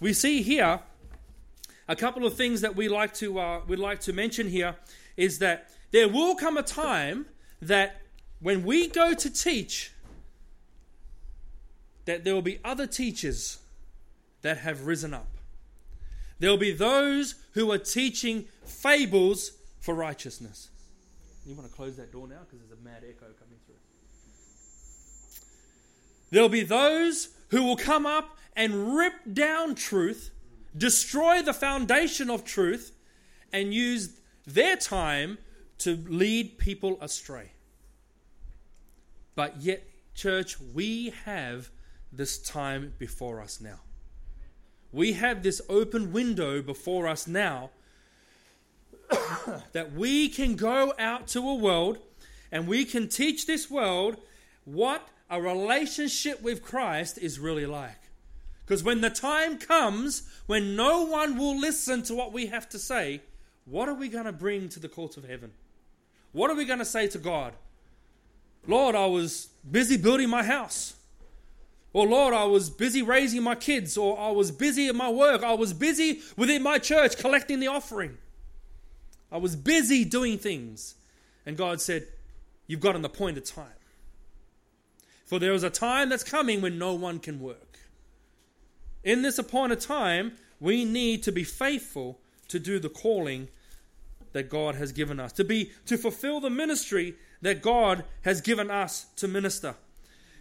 We 0.00 0.14
see 0.14 0.42
here 0.42 0.80
a 1.86 1.94
couple 1.94 2.26
of 2.26 2.34
things 2.34 2.60
that 2.62 2.74
we 2.74 2.88
like 2.88 3.14
to 3.14 3.38
uh, 3.38 3.60
we'd 3.68 3.78
like 3.78 4.00
to 4.00 4.12
mention 4.12 4.48
here 4.48 4.74
is 5.16 5.38
that 5.38 5.70
there 5.92 6.08
will 6.08 6.34
come 6.34 6.56
a 6.56 6.62
time 6.64 7.26
that 7.60 8.02
when 8.40 8.64
we 8.64 8.88
go 8.88 9.14
to 9.14 9.30
teach, 9.30 9.92
that 12.04 12.24
there 12.24 12.34
will 12.34 12.42
be 12.42 12.58
other 12.64 12.88
teachers 12.88 13.60
that 14.40 14.58
have 14.58 14.88
risen 14.88 15.14
up. 15.14 15.28
There 16.40 16.50
will 16.50 16.58
be 16.58 16.72
those 16.72 17.36
who 17.52 17.70
are 17.70 17.78
teaching 17.78 18.46
fables 18.64 19.52
for 19.78 19.94
righteousness. 19.94 20.71
You 21.44 21.54
want 21.54 21.68
to 21.68 21.74
close 21.74 21.96
that 21.96 22.12
door 22.12 22.28
now 22.28 22.40
because 22.40 22.60
there's 22.60 22.78
a 22.78 22.84
mad 22.84 23.02
echo 23.08 23.26
coming 23.38 23.58
through. 23.66 23.74
There'll 26.30 26.48
be 26.48 26.62
those 26.62 27.28
who 27.48 27.64
will 27.64 27.76
come 27.76 28.06
up 28.06 28.38
and 28.54 28.96
rip 28.96 29.14
down 29.32 29.74
truth, 29.74 30.30
destroy 30.76 31.42
the 31.42 31.52
foundation 31.52 32.30
of 32.30 32.44
truth, 32.44 32.92
and 33.52 33.74
use 33.74 34.14
their 34.46 34.76
time 34.76 35.38
to 35.78 35.96
lead 36.08 36.58
people 36.58 36.96
astray. 37.00 37.52
But 39.34 39.60
yet, 39.60 39.82
church, 40.14 40.58
we 40.60 41.12
have 41.24 41.70
this 42.12 42.38
time 42.38 42.94
before 42.98 43.40
us 43.40 43.60
now. 43.60 43.80
We 44.92 45.12
have 45.14 45.42
this 45.42 45.60
open 45.68 46.12
window 46.12 46.62
before 46.62 47.08
us 47.08 47.26
now 47.26 47.70
that 49.72 49.92
we 49.92 50.28
can 50.28 50.56
go 50.56 50.92
out 50.98 51.26
to 51.28 51.40
a 51.40 51.54
world 51.54 51.98
and 52.50 52.66
we 52.66 52.84
can 52.84 53.08
teach 53.08 53.46
this 53.46 53.70
world 53.70 54.16
what 54.64 55.08
a 55.30 55.40
relationship 55.40 56.42
with 56.42 56.62
Christ 56.62 57.18
is 57.18 57.38
really 57.38 57.66
like. 57.66 57.98
Because 58.64 58.84
when 58.84 59.00
the 59.00 59.10
time 59.10 59.58
comes 59.58 60.28
when 60.46 60.76
no 60.76 61.04
one 61.04 61.36
will 61.36 61.58
listen 61.58 62.02
to 62.04 62.14
what 62.14 62.32
we 62.32 62.46
have 62.46 62.68
to 62.70 62.78
say, 62.78 63.22
what 63.64 63.88
are 63.88 63.94
we 63.94 64.08
going 64.08 64.24
to 64.24 64.32
bring 64.32 64.68
to 64.70 64.80
the 64.80 64.88
courts 64.88 65.16
of 65.16 65.24
heaven? 65.24 65.52
What 66.32 66.50
are 66.50 66.56
we 66.56 66.64
going 66.64 66.78
to 66.78 66.84
say 66.84 67.08
to 67.08 67.18
God? 67.18 67.54
Lord, 68.66 68.94
I 68.94 69.06
was 69.06 69.48
busy 69.68 69.96
building 69.96 70.30
my 70.30 70.42
house. 70.42 70.94
Or 71.92 72.06
Lord, 72.06 72.32
I 72.32 72.44
was 72.44 72.70
busy 72.70 73.02
raising 73.02 73.42
my 73.42 73.54
kids. 73.54 73.96
Or 73.96 74.18
I 74.18 74.30
was 74.30 74.50
busy 74.50 74.88
at 74.88 74.94
my 74.94 75.10
work. 75.10 75.42
I 75.42 75.54
was 75.54 75.72
busy 75.72 76.20
within 76.36 76.62
my 76.62 76.78
church 76.78 77.18
collecting 77.18 77.60
the 77.60 77.66
offering. 77.66 78.16
I 79.32 79.38
was 79.38 79.56
busy 79.56 80.04
doing 80.04 80.38
things. 80.38 80.94
And 81.46 81.56
God 81.56 81.80
said, 81.80 82.06
You've 82.66 82.80
got 82.80 82.94
an 82.94 83.04
appointed 83.04 83.44
time. 83.44 83.66
For 85.26 85.38
there 85.38 85.52
is 85.52 85.64
a 85.64 85.70
time 85.70 86.10
that's 86.10 86.22
coming 86.22 86.60
when 86.60 86.78
no 86.78 86.94
one 86.94 87.18
can 87.18 87.40
work. 87.40 87.78
In 89.02 89.22
this 89.22 89.38
appointed 89.38 89.80
time, 89.80 90.32
we 90.60 90.84
need 90.84 91.22
to 91.24 91.32
be 91.32 91.42
faithful 91.42 92.20
to 92.48 92.60
do 92.60 92.78
the 92.78 92.88
calling 92.88 93.48
that 94.32 94.48
God 94.48 94.74
has 94.76 94.92
given 94.92 95.18
us, 95.18 95.32
to 95.32 95.44
be 95.44 95.72
to 95.86 95.98
fulfill 95.98 96.40
the 96.40 96.50
ministry 96.50 97.14
that 97.40 97.62
God 97.62 98.04
has 98.22 98.40
given 98.40 98.70
us 98.70 99.06
to 99.16 99.26
minister. 99.26 99.74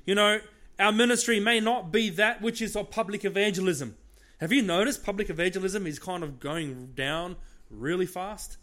You 0.05 0.15
know, 0.15 0.41
our 0.79 0.91
ministry 0.91 1.39
may 1.39 1.59
not 1.59 1.91
be 1.91 2.09
that 2.11 2.41
which 2.41 2.61
is 2.61 2.75
of 2.75 2.91
public 2.91 3.25
evangelism. 3.25 3.95
Have 4.39 4.51
you 4.51 4.61
noticed 4.61 5.03
public 5.03 5.29
evangelism 5.29 5.87
is 5.87 5.99
kind 5.99 6.23
of 6.23 6.39
going 6.39 6.93
down 6.95 7.35
really 7.69 8.05
fast? 8.05 8.57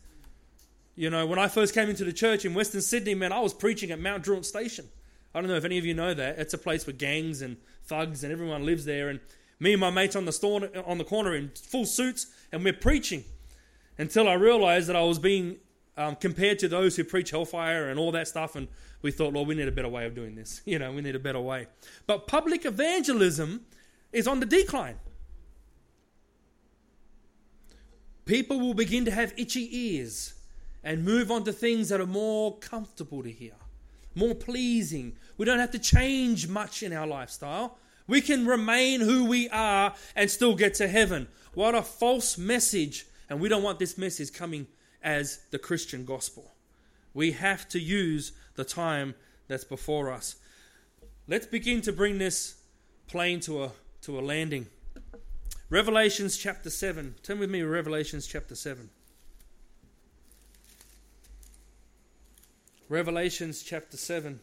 You 0.99 1.11
know, 1.11 1.26
when 1.26 1.38
I 1.38 1.46
first 1.46 1.74
came 1.74 1.88
into 1.88 2.03
the 2.03 2.12
church 2.12 2.44
in 2.44 2.55
Western 2.55 2.80
Sydney, 2.80 3.14
man, 3.14 3.30
I 3.32 3.38
was 3.38 3.55
preaching 3.55 3.92
at 3.92 4.01
Mount 4.01 4.24
Druitt 4.24 4.44
Station. 4.44 4.88
I 5.32 5.40
don't 5.40 5.49
know 5.49 5.55
if 5.55 5.64
any 5.64 5.78
of 5.78 5.86
you 5.86 5.94
know 5.94 6.12
that. 6.12 6.40
It's 6.40 6.55
a 6.55 6.59
place 6.59 6.88
where 6.88 6.96
gangs 6.96 7.40
and 7.40 7.57
thugs 7.84 8.24
and 8.24 8.32
everyone 8.32 8.66
lives 8.66 8.84
there. 8.84 9.09
And 9.09 9.20
me 9.61 9.74
and 9.74 9.80
my 9.80 9.90
mates 9.90 10.16
on 10.16 10.24
the 10.24 10.32
store 10.32 10.68
on 10.84 10.99
the 10.99 11.05
corner 11.05 11.36
in 11.36 11.53
full 11.55 11.84
suits, 11.84 12.26
and 12.51 12.64
we're 12.64 12.72
preaching 12.72 13.22
until 13.96 14.28
I 14.28 14.32
realized 14.32 14.88
that 14.88 14.96
I 14.96 15.03
was 15.03 15.20
being 15.20 15.59
um, 15.96 16.16
compared 16.16 16.59
to 16.59 16.68
those 16.68 16.96
who 16.96 17.05
preach 17.05 17.30
hellfire 17.30 17.88
and 17.90 18.01
all 18.01 18.11
that 18.11 18.26
stuff. 18.26 18.57
And 18.57 18.66
we 19.01 19.12
thought, 19.12 19.32
Lord, 19.32 19.46
we 19.46 19.55
need 19.55 19.68
a 19.68 19.72
better 19.72 19.88
way 19.88 20.05
of 20.05 20.16
doing 20.16 20.34
this. 20.34 20.62
You 20.66 20.80
know, 20.80 20.90
we 20.90 21.01
need 21.01 21.14
a 21.14 21.20
better 21.20 21.40
way. 21.40 21.68
But 22.09 22.26
public 22.26 22.64
evangelism 22.66 23.66
is 24.12 24.26
on 24.26 24.40
the 24.40 24.46
decline. 24.46 24.96
People 28.24 28.59
will 28.59 28.74
begin 28.74 29.05
to 29.05 29.12
have 29.12 29.32
itchy 29.36 29.68
ears 29.70 30.34
and 30.89 31.05
move 31.05 31.30
on 31.30 31.45
to 31.45 31.53
things 31.53 31.91
that 31.91 32.01
are 32.01 32.07
more 32.07 32.57
comfortable 32.61 33.22
to 33.22 33.30
hear, 33.30 33.53
more 34.14 34.34
pleasing. 34.34 35.14
We 35.36 35.45
don't 35.45 35.59
have 35.59 35.72
to 35.72 35.78
change 35.78 36.49
much 36.49 36.82
in 36.82 36.95
our 36.95 37.07
lifestyle. 37.07 37.76
We 38.07 38.22
can 38.22 38.47
remain 38.47 39.03
who 39.03 39.26
we 39.26 39.51
are 39.51 39.95
and 40.16 40.30
still 40.30 40.57
get 40.57 40.72
to 40.74 40.89
heaven. 40.89 41.28
What 41.53 41.74
a 41.74 41.82
false 41.82 42.39
message 42.39 43.05
and 43.28 43.39
we 43.39 43.51
don't 43.51 43.62
want 43.62 43.78
this 43.78 43.99
message 43.99 44.32
coming 44.32 44.66
as 45.03 45.41
the 45.51 45.59
Christian 45.59 46.07
gospel. 46.07 46.55
We 47.12 47.32
have 47.32 47.68
to 47.68 47.78
use 47.78 48.32
the 48.55 48.64
time 48.64 49.14
that's 49.47 49.64
before 49.64 50.11
us. 50.11 50.36
Let's 51.26 51.47
begin 51.47 51.82
to 51.82 51.93
bring 51.93 52.16
this 52.16 52.62
plane 53.09 53.41
to 53.41 53.64
a, 53.64 53.72
to 54.03 54.18
a 54.18 54.22
landing. 54.22 54.68
Revelations 55.68 56.39
chapter 56.39 56.70
7. 56.70 57.16
Turn 57.22 57.39
with 57.39 57.51
me 57.51 57.59
to 57.59 57.68
Revelations 57.68 58.26
chapter 58.26 58.55
7. 58.55 58.89
Revelations 62.91 63.62
chapter 63.62 63.99
7. 63.99 64.41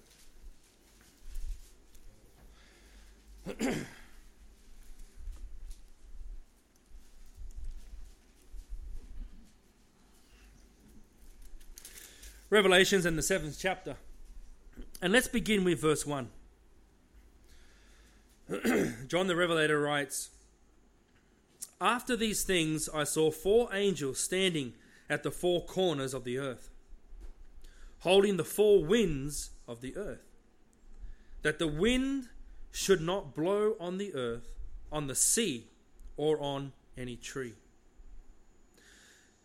Revelations 12.52 13.08
in 13.08 13.16
the 13.16 13.24
seventh 13.24 13.58
chapter. 13.60 13.96
And 15.02 15.12
let's 15.12 15.28
begin 15.28 15.64
with 15.64 15.82
verse 15.82 16.06
1. 16.06 16.30
John 19.08 19.26
the 19.26 19.36
Revelator 19.36 19.82
writes 19.82 20.30
After 21.82 22.16
these 22.16 22.44
things 22.44 22.88
I 22.94 23.06
saw 23.06 23.32
four 23.32 23.74
angels 23.74 24.20
standing 24.20 24.74
at 25.10 25.24
the 25.24 25.32
four 25.32 25.66
corners 25.66 26.14
of 26.14 26.26
the 26.26 26.38
earth, 26.38 26.70
holding 28.06 28.38
the 28.38 28.44
four 28.44 28.86
winds 28.86 29.50
of 29.68 29.82
the 29.82 29.98
earth, 29.98 30.22
that 31.42 31.58
the 31.58 31.68
wind 31.68 32.30
should 32.72 33.02
not 33.02 33.34
blow 33.34 33.76
on 33.80 33.98
the 33.98 34.14
earth, 34.14 34.54
on 34.92 35.08
the 35.08 35.16
sea, 35.16 35.68
or 36.16 36.40
on 36.40 36.72
any 36.96 37.16
tree. 37.16 37.56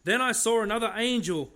Then 0.04 0.20
I 0.20 0.32
saw 0.32 0.62
another 0.62 0.92
angel 0.94 1.54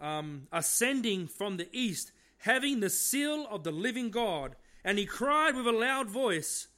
um, 0.00 0.48
ascending 0.50 1.26
from 1.26 1.58
the 1.58 1.68
east, 1.72 2.10
having 2.38 2.80
the 2.80 2.88
seal 2.88 3.46
of 3.50 3.62
the 3.62 3.70
living 3.70 4.10
God. 4.10 4.56
And 4.82 4.96
he 4.98 5.04
cried 5.04 5.56
with 5.56 5.66
a 5.66 5.72
loud 5.72 6.08
voice 6.08 6.68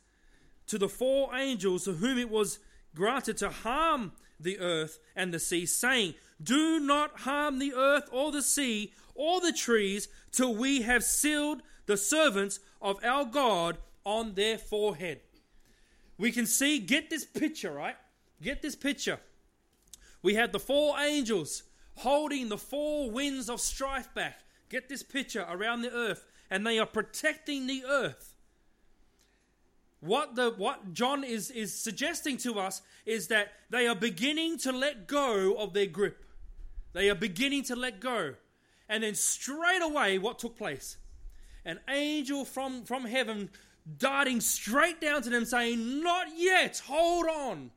to 0.67 0.77
the 0.77 0.89
four 0.89 1.37
angels 1.37 1.85
to 1.85 1.93
whom 1.93 2.19
it 2.19 2.31
was 2.31 2.59
granted 2.97 3.37
to 3.37 3.51
harm 3.51 4.11
the 4.41 4.59
earth 4.59 4.99
and 5.15 5.33
the 5.33 5.39
sea, 5.39 5.67
saying, 5.67 6.15
Do 6.43 6.81
not 6.81 7.21
harm 7.21 7.59
the 7.59 7.75
earth 7.75 8.09
or 8.11 8.33
the 8.33 8.43
sea 8.43 8.93
or 9.15 9.41
the 9.41 9.53
trees 9.53 10.09
till 10.33 10.55
we 10.55 10.83
have 10.83 11.05
sealed 11.05 11.63
the 11.87 11.97
servants 11.97 12.61
of 12.81 13.03
our 13.05 13.25
God 13.25 13.79
on 14.05 14.35
their 14.35 14.57
forehead. 14.57 15.21
We 16.17 16.33
can 16.33 16.47
see, 16.47 16.79
get 16.79 17.11
this 17.11 17.25
picture, 17.25 17.73
right? 17.73 17.97
Get 18.43 18.63
this 18.63 18.77
picture. 18.77 19.21
We 20.23 20.35
had 20.35 20.53
the 20.53 20.59
four 20.59 20.99
angels 20.99 21.63
holding 21.97 22.49
the 22.49 22.59
four 22.59 23.11
winds 23.11 23.51
of 23.51 23.61
strife 23.61 24.13
back. 24.15 24.41
Get 24.69 24.89
this 24.89 25.03
picture 25.03 25.47
around 25.49 25.83
the 25.83 25.93
earth, 25.93 26.25
and 26.51 26.67
they 26.67 26.79
are 26.79 26.87
protecting 26.87 27.67
the 27.67 27.85
earth. 27.87 28.35
What 30.01 30.35
the 30.35 30.51
what 30.57 30.95
John 30.95 31.25
is 31.25 31.51
is 31.51 31.75
suggesting 31.75 32.39
to 32.39 32.59
us 32.59 32.81
is 33.05 33.29
that 33.29 33.53
they 33.69 33.87
are 33.87 33.95
beginning 33.95 34.57
to 34.59 34.73
let 34.73 35.07
go 35.07 35.55
of 35.55 35.75
their 35.75 35.87
grip. 35.87 36.25
They 36.93 37.09
are 37.11 37.15
beginning 37.15 37.65
to 37.65 37.77
let 37.77 38.01
go. 38.01 38.35
And 38.89 39.03
then 39.03 39.15
straight 39.15 39.83
away 39.83 40.19
what 40.19 40.39
took 40.39 40.57
place? 40.57 40.97
An 41.65 41.79
angel 41.89 42.45
from 42.45 42.85
from 42.85 43.05
heaven 43.05 43.51
darting 43.99 44.41
straight 44.41 45.01
down 45.01 45.23
to 45.23 45.31
them 45.31 45.45
saying, 45.45 46.03
"Not 46.03 46.29
yet. 46.37 46.83
Hold 46.87 47.27
on." 47.27 47.71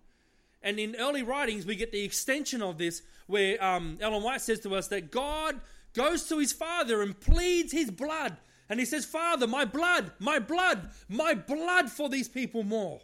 And 0.62 0.80
in 0.80 0.96
early 0.96 1.24
writings, 1.24 1.66
we 1.66 1.76
get 1.76 1.92
the 1.92 2.04
extension 2.04 2.62
of 2.62 2.78
this 2.78 3.02
where 3.28 3.64
um, 3.64 3.98
Ellen 4.02 4.24
White 4.24 4.42
says 4.42 4.62
to 4.62 4.76
us 4.76 4.88
that 4.88 5.12
God 5.12 5.60
goes 5.94 6.28
to 6.30 6.40
his 6.40 6.54
father 6.54 7.02
and 7.02 7.20
pleads 7.20 7.72
his 7.72 7.92
blood. 7.92 8.38
And 8.70 8.80
he 8.80 8.86
says, 8.86 9.06
Father, 9.06 9.46
my 9.46 9.66
blood, 9.66 10.12
my 10.20 10.40
blood, 10.40 10.90
my 11.10 11.34
blood 11.34 11.90
for 11.90 12.10
these 12.10 12.30
people 12.30 12.64
more. 12.64 13.02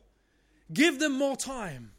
Give 0.72 1.00
them 1.00 1.14
more 1.14 1.36
time. 1.36 1.92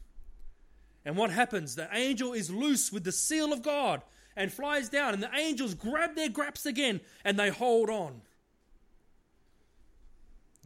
And 1.03 1.17
what 1.17 1.31
happens? 1.31 1.75
The 1.75 1.89
angel 1.93 2.33
is 2.33 2.51
loose 2.51 2.91
with 2.91 3.03
the 3.03 3.11
seal 3.11 3.51
of 3.51 3.61
God. 3.61 4.01
and 4.35 4.51
flies 4.51 4.89
down, 4.89 5.13
and 5.13 5.21
the 5.21 5.35
angels 5.35 5.73
grab 5.73 6.15
their 6.15 6.29
graps 6.29 6.65
again 6.65 7.01
and 7.23 7.37
they 7.37 7.49
hold 7.49 7.89
on. 7.89 8.21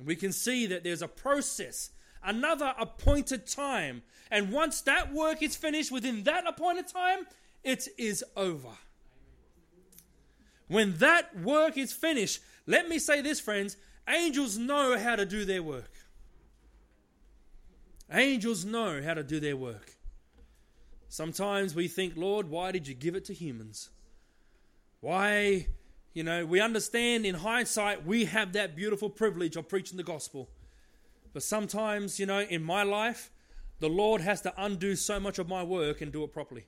We 0.03 0.15
can 0.15 0.31
see 0.31 0.67
that 0.67 0.83
there's 0.83 1.01
a 1.01 1.07
process, 1.07 1.89
another 2.23 2.73
appointed 2.77 3.47
time. 3.47 4.03
And 4.29 4.51
once 4.51 4.81
that 4.81 5.13
work 5.13 5.41
is 5.41 5.55
finished 5.55 5.91
within 5.91 6.23
that 6.23 6.45
appointed 6.45 6.87
time, 6.87 7.25
it 7.63 7.87
is 7.97 8.23
over. 8.35 8.69
When 10.67 10.97
that 10.97 11.39
work 11.39 11.77
is 11.77 11.93
finished, 11.93 12.41
let 12.65 12.89
me 12.89 12.99
say 12.99 13.21
this, 13.21 13.39
friends 13.39 13.77
angels 14.07 14.57
know 14.57 14.97
how 14.99 15.15
to 15.15 15.25
do 15.25 15.45
their 15.45 15.63
work. 15.63 15.91
Angels 18.11 18.63
know 18.65 19.01
how 19.01 19.15
to 19.15 19.23
do 19.23 19.39
their 19.39 19.57
work. 19.57 19.94
Sometimes 21.15 21.73
we 21.73 21.87
think, 21.87 22.17
Lord, 22.17 22.49
why 22.49 22.73
did 22.73 22.89
you 22.89 22.93
give 22.93 23.15
it 23.15 23.23
to 23.25 23.33
humans? 23.33 23.89
Why, 24.99 25.67
you 26.13 26.23
know, 26.23 26.45
we 26.45 26.59
understand 26.59 27.25
in 27.25 27.35
hindsight 27.35 28.05
we 28.05 28.25
have 28.25 28.51
that 28.51 28.75
beautiful 28.75 29.09
privilege 29.09 29.55
of 29.55 29.69
preaching 29.69 29.95
the 29.95 30.03
gospel. 30.03 30.49
But 31.31 31.41
sometimes, 31.41 32.19
you 32.19 32.25
know, 32.25 32.41
in 32.41 32.61
my 32.61 32.83
life, 32.83 33.31
the 33.79 33.87
Lord 33.87 34.19
has 34.19 34.41
to 34.41 34.53
undo 34.57 34.97
so 34.97 35.17
much 35.17 35.39
of 35.39 35.47
my 35.47 35.63
work 35.63 36.01
and 36.01 36.11
do 36.11 36.21
it 36.25 36.33
properly. 36.33 36.65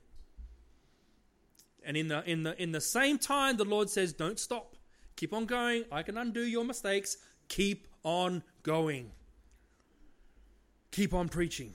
And 1.84 1.94
in 1.94 2.08
the 2.08 2.24
in 2.24 2.44
the 2.44 2.62
in 2.62 2.72
the 2.72 2.80
same 2.80 3.18
time 3.18 3.58
the 3.58 3.66
Lord 3.66 3.90
says, 3.90 4.14
Don't 4.14 4.38
stop. 4.38 4.76
Keep 5.16 5.34
on 5.34 5.44
going. 5.44 5.84
I 5.92 6.02
can 6.02 6.16
undo 6.16 6.40
your 6.40 6.64
mistakes. 6.64 7.18
Keep 7.48 7.86
on 8.02 8.42
going. 8.62 9.10
Keep 10.90 11.12
on 11.12 11.28
preaching. 11.28 11.74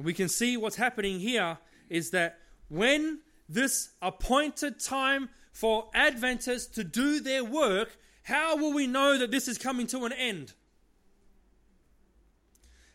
And 0.00 0.06
we 0.06 0.14
can 0.14 0.30
see 0.30 0.56
what's 0.56 0.76
happening 0.76 1.20
here 1.20 1.58
is 1.90 2.08
that 2.12 2.38
when 2.70 3.18
this 3.50 3.90
appointed 4.00 4.80
time 4.80 5.28
for 5.52 5.90
Adventists 5.92 6.74
to 6.76 6.84
do 6.84 7.20
their 7.20 7.44
work, 7.44 7.98
how 8.22 8.56
will 8.56 8.72
we 8.72 8.86
know 8.86 9.18
that 9.18 9.30
this 9.30 9.46
is 9.46 9.58
coming 9.58 9.86
to 9.88 10.06
an 10.06 10.14
end? 10.14 10.54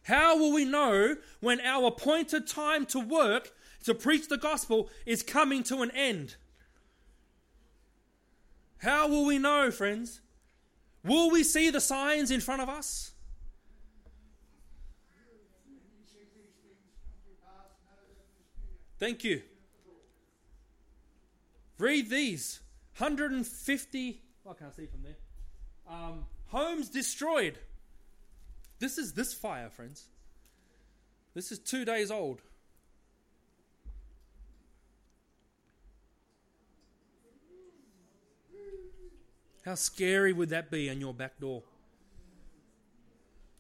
How 0.01 0.35
will 0.35 0.51
we 0.51 0.65
know 0.65 1.17
when 1.41 1.61
our 1.61 1.89
appointed 1.89 2.47
time 2.47 2.87
to 2.87 2.99
work, 2.99 3.51
to 3.83 3.93
preach 3.93 4.27
the 4.27 4.37
gospel, 4.37 4.89
is 5.05 5.21
coming 5.21 5.61
to 5.65 5.83
an 5.83 5.91
end? 5.91 6.37
How 8.79 9.07
will 9.07 9.25
we 9.27 9.37
know, 9.37 9.69
friends? 9.69 10.21
Will 11.03 11.29
we 11.29 11.43
see 11.43 11.69
the 11.69 11.81
signs 11.81 12.31
in 12.31 12.41
front 12.41 12.63
of 12.63 12.69
us? 12.69 13.11
Thank 18.99 19.23
you. 19.23 19.41
Read 21.77 22.09
these 22.09 22.61
150, 22.97 24.21
I 24.49 24.53
can't 24.53 24.75
see 24.75 24.85
from 24.85 25.03
there. 25.03 25.15
Um, 25.87 26.25
homes 26.47 26.89
destroyed. 26.89 27.59
This 28.79 28.97
is 28.97 29.13
this 29.13 29.33
fire, 29.33 29.69
friends. 29.69 30.05
This 31.33 31.51
is 31.51 31.59
two 31.59 31.83
days 31.83 32.11
old. 32.11 32.41
How 39.65 39.75
scary 39.75 40.31
would 40.31 40.49
that 40.49 40.69
be 40.69 40.89
on 40.89 41.01
your 41.01 41.13
back 41.13 41.39
door? 41.39 41.63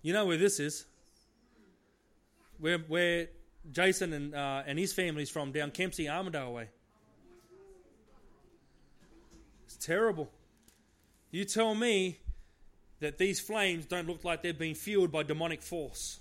You 0.03 0.13
know 0.13 0.25
where 0.27 0.37
this 0.37 0.59
is? 0.59 0.85
Where, 2.59 2.77
where 2.77 3.27
Jason 3.71 4.13
and, 4.13 4.35
uh, 4.35 4.63
and 4.65 4.77
his 4.77 4.93
family's 4.93 5.29
from, 5.29 5.51
down 5.51 5.71
Kempsey, 5.71 6.05
Armidale 6.05 6.53
way. 6.53 6.69
It's 9.65 9.75
terrible. 9.77 10.29
You 11.31 11.45
tell 11.45 11.75
me 11.75 12.19
that 12.99 13.17
these 13.17 13.39
flames 13.39 13.85
don't 13.85 14.07
look 14.07 14.23
like 14.23 14.41
they've 14.41 14.57
been 14.57 14.75
fueled 14.75 15.11
by 15.11 15.23
demonic 15.23 15.61
force. 15.61 16.19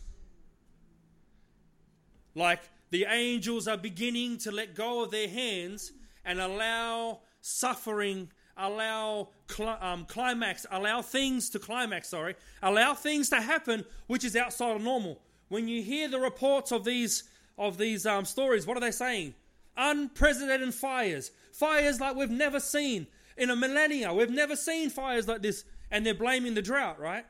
Like 2.35 2.63
the 2.91 3.07
angels 3.09 3.69
are 3.69 3.77
beginning 3.77 4.39
to 4.39 4.51
let 4.51 4.75
go 4.75 5.05
of 5.05 5.11
their 5.11 5.29
hands 5.29 5.93
and 6.25 6.41
allow 6.41 7.21
suffering 7.41 8.29
allow 8.57 9.29
cl- 9.49 9.79
um, 9.81 10.05
climax, 10.07 10.67
allow 10.71 11.03
things 11.03 11.51
to 11.51 11.59
climax, 11.59 12.09
sorry, 12.09 12.37
allow 12.63 12.95
things 12.95 13.29
to 13.31 13.41
happen 13.41 13.85
which 14.07 14.25
is 14.25 14.37
outside 14.37 14.77
of 14.77 14.83
normal. 14.83 15.21
When 15.49 15.69
you 15.69 15.83
hear 15.83 16.09
the 16.09 16.21
reports 16.21 16.73
of 16.73 16.85
these 16.85 17.25
of 17.59 17.79
these 17.79 18.07
um, 18.07 18.25
stories, 18.25 18.67
what 18.67 18.77
are 18.77 18.81
they 18.81 18.91
saying? 18.91 19.35
Unprecedented 19.77 20.75
fires, 20.75 21.31
fires 21.53 22.01
like 22.01 22.17
we've 22.17 22.31
never 22.31 22.61
seen 22.61 23.07
in 23.37 23.51
a 23.51 23.57
millennia. 23.57 24.13
We've 24.13 24.31
never 24.31 24.57
seen 24.57 24.91
fires 24.91 25.27
like 25.29 25.43
this, 25.43 25.65
and 25.91 26.05
they're 26.05 26.15
blaming 26.15 26.55
the 26.55 26.63
drought, 26.63 27.01
right? 27.01 27.25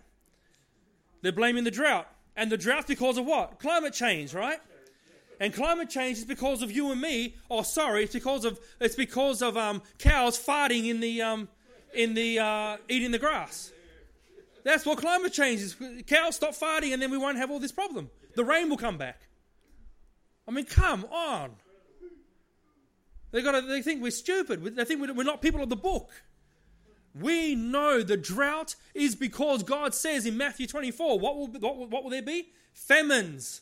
They're 1.23 1.33
blaming 1.33 1.65
the 1.65 1.71
drought, 1.71 2.09
and 2.37 2.51
the 2.51 2.59
drought 2.59 2.87
because 2.87 3.17
of 3.17 3.25
what? 3.25 3.59
Climate 3.59 3.95
change, 3.95 4.35
right? 4.35 4.59
And 5.41 5.53
climate 5.53 5.91
change 5.91 6.19
is 6.19 6.25
because 6.25 6.63
of 6.63 6.71
you 6.71 6.93
and 6.93 7.01
me. 7.01 7.35
Oh, 7.51 7.63
sorry, 7.63 8.05
it's 8.05 8.15
because 8.15 8.45
of 8.45 8.61
it's 8.81 8.95
because 8.95 9.43
of 9.43 9.57
um, 9.57 9.83
cows 9.99 10.39
farting 10.39 10.89
in 10.89 11.01
the 11.01 11.23
um, 11.23 11.49
in 11.93 12.15
the 12.15 12.39
uh, 12.39 12.77
eating 12.89 13.11
the 13.11 13.19
grass. 13.19 13.73
That's 14.63 14.87
what 14.87 14.99
climate 14.99 15.33
change 15.33 15.61
is. 15.61 15.77
Cows 16.07 16.37
stop 16.37 16.53
farting, 16.53 16.93
and 16.93 17.03
then 17.03 17.11
we 17.11 17.19
won't 17.19 17.37
have 17.37 17.51
all 17.51 17.59
this 17.59 17.73
problem. 17.73 18.11
The 18.35 18.45
rain 18.45 18.71
will 18.71 18.77
come 18.77 18.97
back. 18.97 19.27
I 20.47 20.51
mean, 20.51 20.65
come 20.65 21.05
on. 21.07 21.51
They 23.31 23.43
got. 23.43 23.67
They 23.67 23.83
think 23.83 24.03
we're 24.03 24.11
stupid. 24.11 24.77
They 24.77 24.85
think 24.85 25.01
we're 25.01 25.25
not 25.25 25.43
people 25.43 25.63
of 25.63 25.69
the 25.69 25.77
book. 25.77 26.11
We 27.15 27.55
know 27.55 28.03
the 28.03 28.17
drought 28.17 28.75
is 28.93 29.15
because 29.15 29.63
God 29.63 29.95
says 29.95 30.27
in 30.27 30.37
Matthew 30.37 30.67
24, 30.67 31.19
what 31.21 31.37
will, 31.37 31.47
what 31.47 31.77
will, 31.77 31.87
what 31.87 32.03
will 32.03 32.11
there 32.11 32.23
be? 32.23 32.49
Famines 32.73 33.61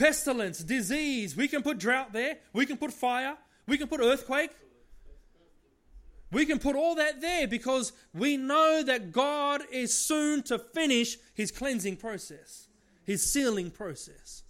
pestilence, 0.00 0.60
disease. 0.60 1.36
We 1.36 1.46
can 1.46 1.62
put 1.62 1.78
drought 1.78 2.14
there. 2.14 2.38
We 2.54 2.64
can 2.64 2.78
put 2.78 2.90
fire. 2.90 3.36
We 3.68 3.76
can 3.76 3.86
put 3.86 4.00
earthquake. 4.00 4.50
We 6.32 6.46
can 6.46 6.58
put 6.58 6.74
all 6.74 6.94
that 6.94 7.20
there 7.20 7.46
because 7.46 7.92
we 8.14 8.38
know 8.38 8.82
that 8.82 9.12
God 9.12 9.62
is 9.70 9.92
soon 9.92 10.42
to 10.44 10.58
finish 10.58 11.18
his 11.34 11.50
cleansing 11.50 11.96
process, 11.96 12.68
his 13.04 13.30
sealing 13.30 13.70
process. 13.70 14.42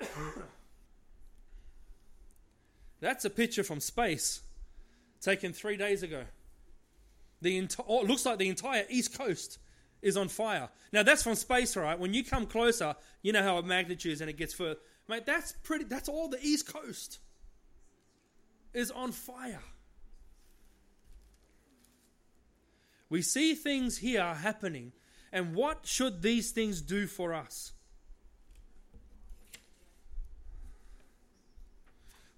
That's 3.00 3.24
a 3.24 3.30
picture 3.30 3.62
from 3.62 3.80
space 3.80 4.42
taken 5.20 5.52
three 5.52 5.76
days 5.76 6.02
ago. 6.02 6.24
The 7.40 7.60
enti- 7.60 7.84
oh, 7.86 8.02
it 8.02 8.08
looks 8.08 8.26
like 8.26 8.38
the 8.38 8.48
entire 8.48 8.84
East 8.88 9.16
Coast 9.16 9.58
is 10.02 10.16
on 10.16 10.28
fire. 10.28 10.68
Now 10.92 11.02
that's 11.02 11.22
from 11.22 11.34
space, 11.34 11.76
right? 11.76 11.98
When 11.98 12.14
you 12.14 12.24
come 12.24 12.46
closer, 12.46 12.94
you 13.22 13.32
know 13.32 13.42
how 13.42 13.60
magnitude 13.60 14.12
is 14.12 14.20
and 14.20 14.30
it 14.30 14.36
gets 14.36 14.54
further. 14.54 14.76
Mate, 15.08 15.26
that's 15.26 15.52
pretty 15.62 15.84
that's 15.84 16.08
all 16.08 16.28
the 16.28 16.38
east 16.40 16.72
coast 16.72 17.18
is 18.74 18.90
on 18.90 19.12
fire. 19.12 19.62
We 23.10 23.22
see 23.22 23.54
things 23.54 23.98
here 23.98 24.22
happening, 24.22 24.92
and 25.32 25.54
what 25.54 25.86
should 25.86 26.20
these 26.20 26.50
things 26.50 26.82
do 26.82 27.06
for 27.06 27.32
us? 27.32 27.72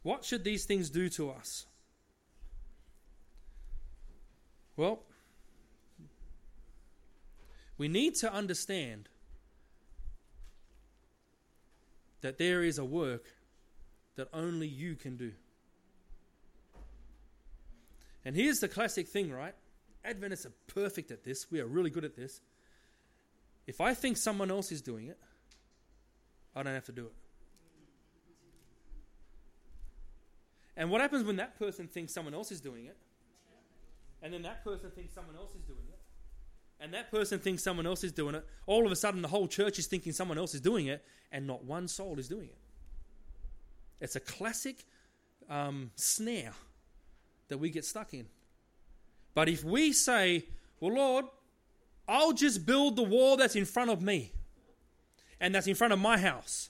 What 0.03 0.25
should 0.25 0.45
these 0.45 0.65
things 0.65 0.91
do 0.91 1.09
to 1.11 1.31
us? 1.31 1.67
Well, 4.77 5.01
we 7.77 7.89
need 7.89 8.15
to 8.17 8.33
understand 8.33 9.09
that 12.23 12.39
there 12.39 12.63
is 12.63 12.79
a 12.79 12.85
work 12.85 13.25
that 14.17 14.29
only 14.33 14.69
you 14.69 14.95
can 14.95 15.17
do. 15.17 15.33
And 18.25 18.37
here's 18.37 18.61
the 18.61 18.69
classic 18.69 19.09
thing, 19.09 19.33
right? 19.33 19.55
Adventists 20.05 20.47
are 20.47 20.53
perfect 20.67 21.11
at 21.11 21.25
this. 21.25 21.51
We 21.51 21.61
are 21.61 21.67
really 21.67 21.91
good 21.91 22.05
at 22.05 22.17
this. 22.17 22.41
If 23.67 23.81
I 23.81 23.95
think 23.95 24.17
someone 24.17 24.51
else 24.51 24.73
is 24.73 24.83
doing 24.83 25.09
it, 25.09 25.19
I 26.55 26.63
don't 26.63 26.75
have 26.75 26.87
to 26.87 26.93
do 26.93 27.07
it. 27.07 27.13
And 30.81 30.91
what 30.91 31.01
happens 31.01 31.25
when 31.25 31.37
that 31.37 31.59
person 31.59 31.87
thinks 31.87 32.13
someone 32.13 32.33
else 32.33 32.51
is 32.51 32.61
doing 32.61 32.87
it? 32.87 32.97
And 34.23 34.33
then 34.33 34.43
that 34.43 34.65
person 34.65 34.91
thinks 34.91 35.15
someone 35.15 35.37
else 35.37 35.55
is 35.55 35.63
doing 35.63 35.85
it? 35.89 36.01
and 36.81 36.95
that 36.95 37.11
person 37.11 37.39
thinks 37.39 37.63
someone 37.63 37.87
else 37.87 38.03
is 38.03 38.11
doing 38.11 38.35
it, 38.35 38.45
all 38.67 38.87
of 38.87 38.93
a 38.93 38.97
sudden 38.97 39.21
the 39.21 39.29
whole 39.29 39.47
church 39.47 39.79
is 39.79 39.87
thinking 39.87 40.13
someone 40.13 40.39
else 40.39 40.55
is 40.55 40.63
doing 40.63 40.87
it, 40.87 41.05
and 41.31 41.47
not 41.47 41.63
one 41.63 41.87
soul 41.87 42.19
is 42.19 42.27
doing 42.27 42.49
it. 42.49 42.59
It's 44.01 44.17
a 44.17 44.21
classic 44.21 44.87
um, 45.51 45.91
snare 45.95 46.55
that 47.49 47.59
we 47.59 47.69
get 47.69 47.85
stuck 47.85 48.15
in. 48.15 48.27
But 49.35 49.49
if 49.49 49.63
we 49.63 49.93
say, 49.93 50.47
Well, 50.81 50.95
Lord, 50.95 51.27
I'll 52.09 52.33
just 52.33 52.65
build 52.65 52.97
the 52.97 53.03
wall 53.03 53.37
that's 53.37 53.57
in 53.57 53.67
front 53.67 53.91
of 53.91 54.01
me 54.01 54.33
and 55.39 55.55
that's 55.55 55.67
in 55.67 55.75
front 55.75 55.93
of 55.93 55.99
my 55.99 56.17
house, 56.17 56.70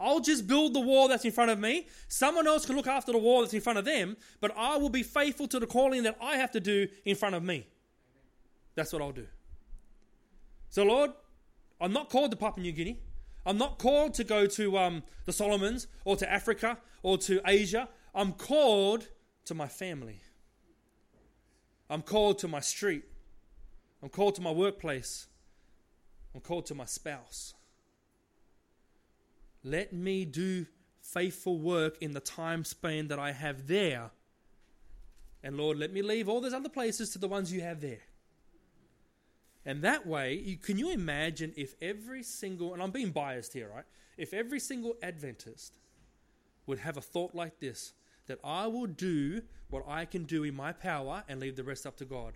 I'll 0.00 0.20
just 0.20 0.46
build 0.46 0.74
the 0.74 0.80
wall 0.80 1.08
that's 1.08 1.24
in 1.24 1.32
front 1.32 1.50
of 1.50 1.58
me. 1.58 1.86
Someone 2.08 2.46
else 2.46 2.64
can 2.64 2.74
look 2.74 2.86
after 2.86 3.12
the 3.12 3.18
wall 3.18 3.42
that's 3.42 3.52
in 3.52 3.60
front 3.60 3.78
of 3.78 3.84
them, 3.84 4.16
but 4.40 4.52
I 4.56 4.78
will 4.78 4.88
be 4.88 5.02
faithful 5.02 5.46
to 5.48 5.60
the 5.60 5.66
calling 5.66 6.04
that 6.04 6.16
I 6.20 6.36
have 6.36 6.50
to 6.52 6.60
do 6.60 6.88
in 7.04 7.16
front 7.16 7.34
of 7.34 7.42
me. 7.42 7.66
That's 8.74 8.92
what 8.92 9.02
I'll 9.02 9.12
do. 9.12 9.26
So, 10.70 10.84
Lord, 10.84 11.10
I'm 11.80 11.92
not 11.92 12.08
called 12.08 12.30
to 12.30 12.36
Papua 12.36 12.62
New 12.62 12.72
Guinea. 12.72 12.98
I'm 13.44 13.58
not 13.58 13.78
called 13.78 14.14
to 14.14 14.24
go 14.24 14.46
to 14.46 14.78
um, 14.78 15.02
the 15.26 15.32
Solomons 15.32 15.86
or 16.04 16.16
to 16.16 16.30
Africa 16.30 16.78
or 17.02 17.18
to 17.18 17.40
Asia. 17.46 17.88
I'm 18.14 18.32
called 18.32 19.08
to 19.46 19.54
my 19.54 19.68
family. 19.68 20.22
I'm 21.88 22.02
called 22.02 22.38
to 22.38 22.48
my 22.48 22.60
street. 22.60 23.04
I'm 24.02 24.08
called 24.08 24.36
to 24.36 24.40
my 24.40 24.50
workplace. 24.50 25.26
I'm 26.34 26.40
called 26.40 26.66
to 26.66 26.74
my 26.74 26.84
spouse. 26.84 27.54
Let 29.62 29.92
me 29.92 30.24
do 30.24 30.66
faithful 31.00 31.58
work 31.58 31.96
in 32.00 32.12
the 32.12 32.20
time 32.20 32.64
span 32.64 33.08
that 33.08 33.18
I 33.18 33.32
have 33.32 33.66
there. 33.66 34.10
And 35.42 35.56
Lord, 35.56 35.78
let 35.78 35.92
me 35.92 36.02
leave 36.02 36.28
all 36.28 36.40
those 36.40 36.54
other 36.54 36.68
places 36.68 37.10
to 37.10 37.18
the 37.18 37.28
ones 37.28 37.52
you 37.52 37.60
have 37.62 37.80
there. 37.80 38.00
And 39.64 39.82
that 39.82 40.06
way, 40.06 40.34
you, 40.34 40.56
can 40.56 40.78
you 40.78 40.90
imagine 40.90 41.52
if 41.56 41.74
every 41.82 42.22
single, 42.22 42.72
and 42.72 42.82
I'm 42.82 42.90
being 42.90 43.10
biased 43.10 43.52
here, 43.52 43.70
right? 43.74 43.84
If 44.16 44.32
every 44.32 44.60
single 44.60 44.96
Adventist 45.02 45.78
would 46.66 46.78
have 46.78 46.96
a 46.96 47.02
thought 47.02 47.34
like 47.34 47.60
this 47.60 47.92
that 48.26 48.38
I 48.44 48.66
will 48.66 48.86
do 48.86 49.42
what 49.68 49.84
I 49.86 50.04
can 50.04 50.24
do 50.24 50.44
in 50.44 50.54
my 50.54 50.72
power 50.72 51.24
and 51.28 51.40
leave 51.40 51.56
the 51.56 51.64
rest 51.64 51.86
up 51.86 51.96
to 51.98 52.04
God, 52.04 52.34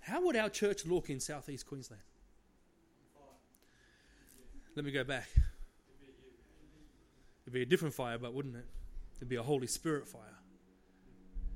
how 0.00 0.24
would 0.24 0.36
our 0.36 0.48
church 0.48 0.86
look 0.86 1.10
in 1.10 1.20
southeast 1.20 1.66
Queensland? 1.66 2.02
Let 4.76 4.84
me 4.84 4.92
go 4.92 5.02
back. 5.02 5.28
It'd 7.48 7.54
be 7.54 7.62
a 7.62 7.66
different 7.66 7.94
fire, 7.94 8.18
but 8.18 8.34
wouldn't 8.34 8.56
it? 8.56 8.66
It'd 9.16 9.30
be 9.30 9.36
a 9.36 9.42
Holy 9.42 9.66
Spirit 9.66 10.06
fire. 10.06 10.20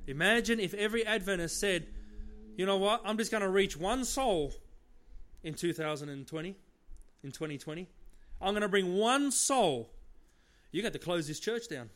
Imagine 0.06 0.58
if 0.58 0.72
every 0.72 1.04
Adventist 1.04 1.60
said, 1.60 1.86
you 2.56 2.64
know 2.64 2.78
what, 2.78 3.02
I'm 3.04 3.18
just 3.18 3.30
going 3.30 3.42
to 3.42 3.48
reach 3.50 3.76
one 3.76 4.06
soul 4.06 4.54
in 5.42 5.52
2020, 5.52 6.56
in 7.22 7.30
2020. 7.30 7.88
I'm 8.40 8.52
going 8.54 8.62
to 8.62 8.70
bring 8.70 8.94
one 8.94 9.30
soul. 9.30 9.90
You 10.70 10.80
got 10.82 10.94
to 10.94 10.98
close 10.98 11.28
this 11.28 11.38
church 11.38 11.68
down 11.68 11.90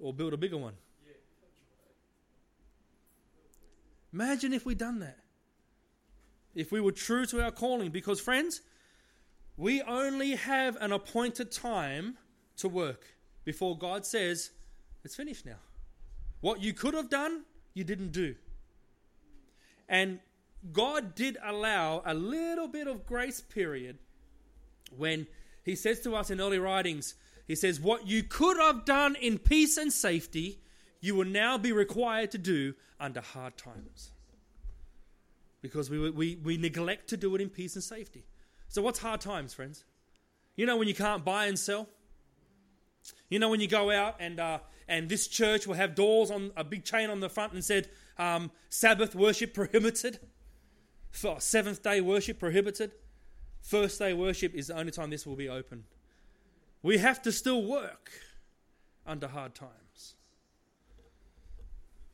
or 0.00 0.12
build 0.12 0.32
a 0.32 0.36
bigger 0.36 0.58
one. 0.58 0.74
Imagine 4.12 4.52
if 4.52 4.66
we'd 4.66 4.76
done 4.76 4.98
that. 4.98 5.18
If 6.52 6.72
we 6.72 6.80
were 6.80 6.90
true 6.90 7.26
to 7.26 7.44
our 7.44 7.52
calling. 7.52 7.92
Because, 7.92 8.20
friends, 8.20 8.60
we 9.60 9.82
only 9.82 10.36
have 10.36 10.76
an 10.80 10.90
appointed 10.90 11.52
time 11.52 12.16
to 12.56 12.66
work 12.66 13.04
before 13.44 13.76
God 13.76 14.06
says, 14.06 14.52
it's 15.04 15.14
finished 15.14 15.44
now. 15.44 15.60
What 16.40 16.62
you 16.62 16.72
could 16.72 16.94
have 16.94 17.10
done, 17.10 17.44
you 17.74 17.84
didn't 17.84 18.12
do. 18.12 18.36
And 19.86 20.20
God 20.72 21.14
did 21.14 21.36
allow 21.44 22.02
a 22.06 22.14
little 22.14 22.68
bit 22.68 22.86
of 22.86 23.04
grace 23.04 23.42
period 23.42 23.98
when 24.96 25.26
He 25.62 25.76
says 25.76 26.00
to 26.00 26.16
us 26.16 26.30
in 26.30 26.40
early 26.40 26.58
writings, 26.58 27.14
He 27.46 27.54
says, 27.54 27.78
What 27.78 28.06
you 28.06 28.22
could 28.22 28.56
have 28.56 28.86
done 28.86 29.14
in 29.16 29.38
peace 29.38 29.76
and 29.76 29.92
safety, 29.92 30.62
you 31.02 31.14
will 31.14 31.26
now 31.26 31.58
be 31.58 31.72
required 31.72 32.30
to 32.30 32.38
do 32.38 32.72
under 32.98 33.20
hard 33.20 33.58
times. 33.58 34.12
Because 35.60 35.90
we, 35.90 36.08
we, 36.08 36.36
we 36.36 36.56
neglect 36.56 37.08
to 37.08 37.18
do 37.18 37.34
it 37.34 37.42
in 37.42 37.50
peace 37.50 37.74
and 37.74 37.84
safety. 37.84 38.24
So, 38.70 38.82
what's 38.82 39.00
hard 39.00 39.20
times, 39.20 39.52
friends? 39.52 39.84
You 40.54 40.64
know 40.64 40.76
when 40.76 40.86
you 40.86 40.94
can't 40.94 41.24
buy 41.24 41.46
and 41.46 41.58
sell? 41.58 41.88
You 43.28 43.40
know 43.40 43.48
when 43.48 43.58
you 43.58 43.66
go 43.66 43.90
out 43.90 44.14
and, 44.20 44.38
uh, 44.38 44.60
and 44.86 45.08
this 45.08 45.26
church 45.26 45.66
will 45.66 45.74
have 45.74 45.96
doors 45.96 46.30
on 46.30 46.52
a 46.56 46.62
big 46.62 46.84
chain 46.84 47.10
on 47.10 47.18
the 47.18 47.28
front 47.28 47.52
and 47.52 47.64
said, 47.64 47.88
um, 48.16 48.52
Sabbath 48.68 49.16
worship 49.16 49.54
prohibited? 49.54 50.20
For 51.10 51.40
seventh 51.40 51.82
day 51.82 52.00
worship 52.00 52.38
prohibited? 52.38 52.92
First 53.60 53.98
day 53.98 54.12
worship 54.12 54.54
is 54.54 54.68
the 54.68 54.78
only 54.78 54.92
time 54.92 55.10
this 55.10 55.26
will 55.26 55.34
be 55.34 55.48
open. 55.48 55.82
We 56.80 56.98
have 56.98 57.20
to 57.22 57.32
still 57.32 57.64
work 57.64 58.12
under 59.04 59.26
hard 59.26 59.56
times. 59.56 60.14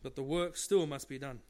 But 0.02 0.16
the 0.16 0.22
work 0.22 0.56
still 0.56 0.86
must 0.86 1.06
be 1.06 1.18
done. 1.18 1.40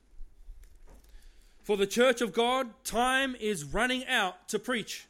For 1.67 1.77
the 1.77 1.85
church 1.85 2.21
of 2.21 2.33
God, 2.33 2.69
time 2.85 3.35
is 3.41 3.65
running 3.65 4.07
out 4.07 4.49
to 4.51 4.59
preach. 4.61 5.09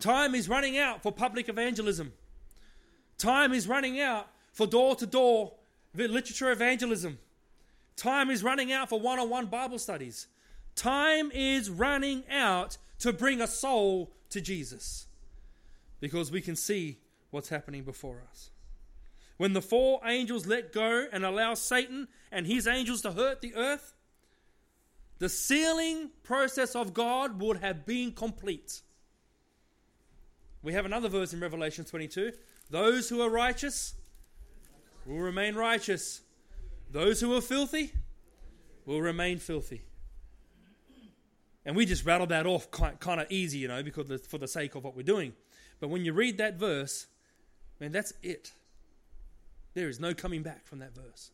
Time 0.00 0.34
is 0.34 0.48
running 0.48 0.76
out 0.76 1.04
for 1.04 1.12
public 1.12 1.48
evangelism. 1.48 2.12
Time 3.16 3.52
is 3.52 3.68
running 3.68 4.00
out 4.00 4.26
for 4.52 4.66
door 4.66 4.96
to 4.96 5.06
door 5.06 5.52
literature 5.94 6.50
evangelism. 6.50 7.20
Time 7.94 8.28
is 8.28 8.42
running 8.42 8.72
out 8.72 8.88
for 8.88 8.98
one 8.98 9.20
on 9.20 9.30
one 9.30 9.46
Bible 9.46 9.78
studies. 9.78 10.26
Time 10.74 11.30
is 11.32 11.70
running 11.70 12.24
out 12.28 12.76
to 12.98 13.12
bring 13.12 13.40
a 13.40 13.46
soul 13.46 14.10
to 14.30 14.40
Jesus 14.40 15.06
because 16.00 16.32
we 16.32 16.40
can 16.40 16.56
see 16.56 16.98
what's 17.30 17.50
happening 17.50 17.84
before 17.84 18.20
us. 18.28 18.50
When 19.36 19.52
the 19.52 19.62
four 19.62 20.00
angels 20.04 20.48
let 20.48 20.72
go 20.72 21.06
and 21.12 21.24
allow 21.24 21.54
Satan 21.54 22.08
and 22.32 22.48
his 22.48 22.66
angels 22.66 23.02
to 23.02 23.12
hurt 23.12 23.40
the 23.40 23.54
earth, 23.54 23.94
the 25.18 25.28
sealing 25.28 26.10
process 26.22 26.74
of 26.74 26.94
God 26.94 27.40
would 27.40 27.58
have 27.58 27.84
been 27.84 28.12
complete. 28.12 28.82
We 30.62 30.72
have 30.72 30.86
another 30.86 31.08
verse 31.08 31.32
in 31.32 31.40
Revelation 31.40 31.84
22 31.84 32.32
those 32.70 33.08
who 33.08 33.22
are 33.22 33.30
righteous 33.30 33.94
will 35.06 35.20
remain 35.20 35.54
righteous, 35.54 36.20
those 36.90 37.20
who 37.20 37.34
are 37.34 37.40
filthy 37.40 37.92
will 38.84 39.00
remain 39.00 39.38
filthy. 39.38 39.82
And 41.64 41.76
we 41.76 41.86
just 41.86 42.04
rattle 42.04 42.26
that 42.28 42.46
off 42.46 42.70
kind 42.70 43.20
of 43.20 43.26
easy, 43.30 43.58
you 43.58 43.68
know, 43.68 43.82
because 43.82 44.26
for 44.26 44.38
the 44.38 44.48
sake 44.48 44.74
of 44.74 44.84
what 44.84 44.96
we're 44.96 45.02
doing. 45.02 45.32
But 45.80 45.88
when 45.88 46.04
you 46.04 46.12
read 46.12 46.38
that 46.38 46.58
verse, 46.58 47.06
man, 47.80 47.92
that's 47.92 48.12
it. 48.22 48.52
There 49.74 49.88
is 49.88 50.00
no 50.00 50.14
coming 50.14 50.42
back 50.42 50.66
from 50.66 50.78
that 50.78 50.94
verse. 50.94 51.30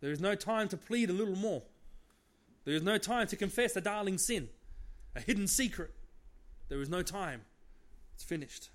There 0.00 0.10
is 0.10 0.20
no 0.20 0.34
time 0.34 0.68
to 0.68 0.76
plead 0.76 1.08
a 1.08 1.12
little 1.12 1.36
more. 1.36 1.62
There 2.64 2.74
is 2.74 2.82
no 2.82 2.98
time 2.98 3.26
to 3.28 3.36
confess 3.36 3.76
a 3.76 3.80
darling 3.80 4.18
sin, 4.18 4.48
a 5.14 5.20
hidden 5.20 5.46
secret. 5.46 5.90
There 6.68 6.80
is 6.80 6.88
no 6.88 7.02
time. 7.02 7.42
It's 8.14 8.24
finished. 8.24 8.70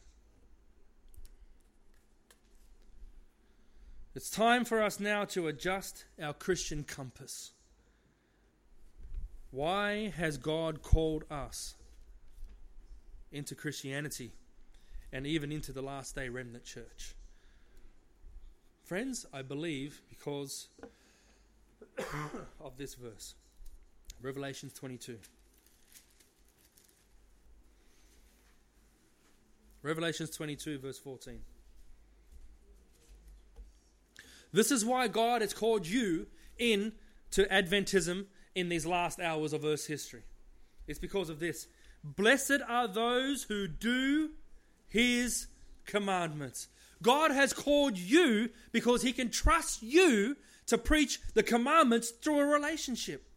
It's 4.15 4.29
time 4.29 4.65
for 4.65 4.81
us 4.81 4.99
now 4.99 5.25
to 5.25 5.47
adjust 5.47 6.05
our 6.21 6.33
Christian 6.33 6.83
compass. 6.83 7.51
Why 9.51 10.13
has 10.15 10.37
God 10.37 10.81
called 10.81 11.23
us 11.31 11.75
into 13.31 13.55
Christianity 13.55 14.31
and 15.11 15.25
even 15.25 15.51
into 15.51 15.71
the 15.71 15.81
last 15.81 16.15
day 16.15 16.29
remnant 16.29 16.65
church? 16.65 17.15
Friends, 18.83 19.25
I 19.33 19.41
believe 19.41 20.01
because 20.09 20.67
of 22.59 22.77
this 22.77 22.95
verse. 22.95 23.35
Revelation 24.21 24.69
22. 24.69 25.17
Revelations 29.81 30.29
22, 30.31 30.79
verse 30.79 30.99
14. 30.99 31.39
This 34.51 34.71
is 34.71 34.83
why 34.83 35.07
God 35.07 35.41
has 35.41 35.53
called 35.53 35.87
you 35.87 36.27
in 36.57 36.91
to 37.31 37.45
Adventism 37.45 38.25
in 38.55 38.67
these 38.67 38.85
last 38.85 39.19
hours 39.19 39.53
of 39.53 39.63
Earth's 39.63 39.85
history. 39.85 40.23
It's 40.87 40.99
because 40.99 41.29
of 41.29 41.39
this. 41.39 41.67
Blessed 42.03 42.59
are 42.67 42.87
those 42.87 43.43
who 43.43 43.67
do 43.67 44.31
his 44.87 45.47
commandments. 45.85 46.67
God 47.01 47.31
has 47.31 47.53
called 47.53 47.97
you 47.97 48.49
because 48.71 49.01
he 49.01 49.13
can 49.13 49.29
trust 49.29 49.81
you 49.81 50.35
to 50.67 50.77
preach 50.77 51.19
the 51.35 51.43
commandments 51.43 52.09
through 52.09 52.39
a 52.39 52.45
relationship. 52.45 53.28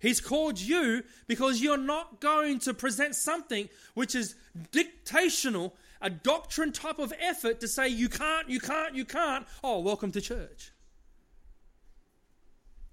He's 0.00 0.20
called 0.20 0.60
you 0.60 1.02
because 1.26 1.60
you're 1.60 1.76
not 1.76 2.20
going 2.20 2.60
to 2.60 2.74
present 2.74 3.14
something 3.14 3.68
which 3.94 4.14
is 4.14 4.36
dictational, 4.70 5.72
a 6.00 6.08
doctrine 6.08 6.72
type 6.72 6.98
of 6.98 7.12
effort 7.20 7.60
to 7.60 7.68
say 7.68 7.88
you 7.88 8.08
can't, 8.08 8.48
you 8.48 8.60
can't, 8.60 8.94
you 8.94 9.04
can't. 9.04 9.46
Oh, 9.64 9.80
welcome 9.80 10.12
to 10.12 10.20
church. 10.20 10.72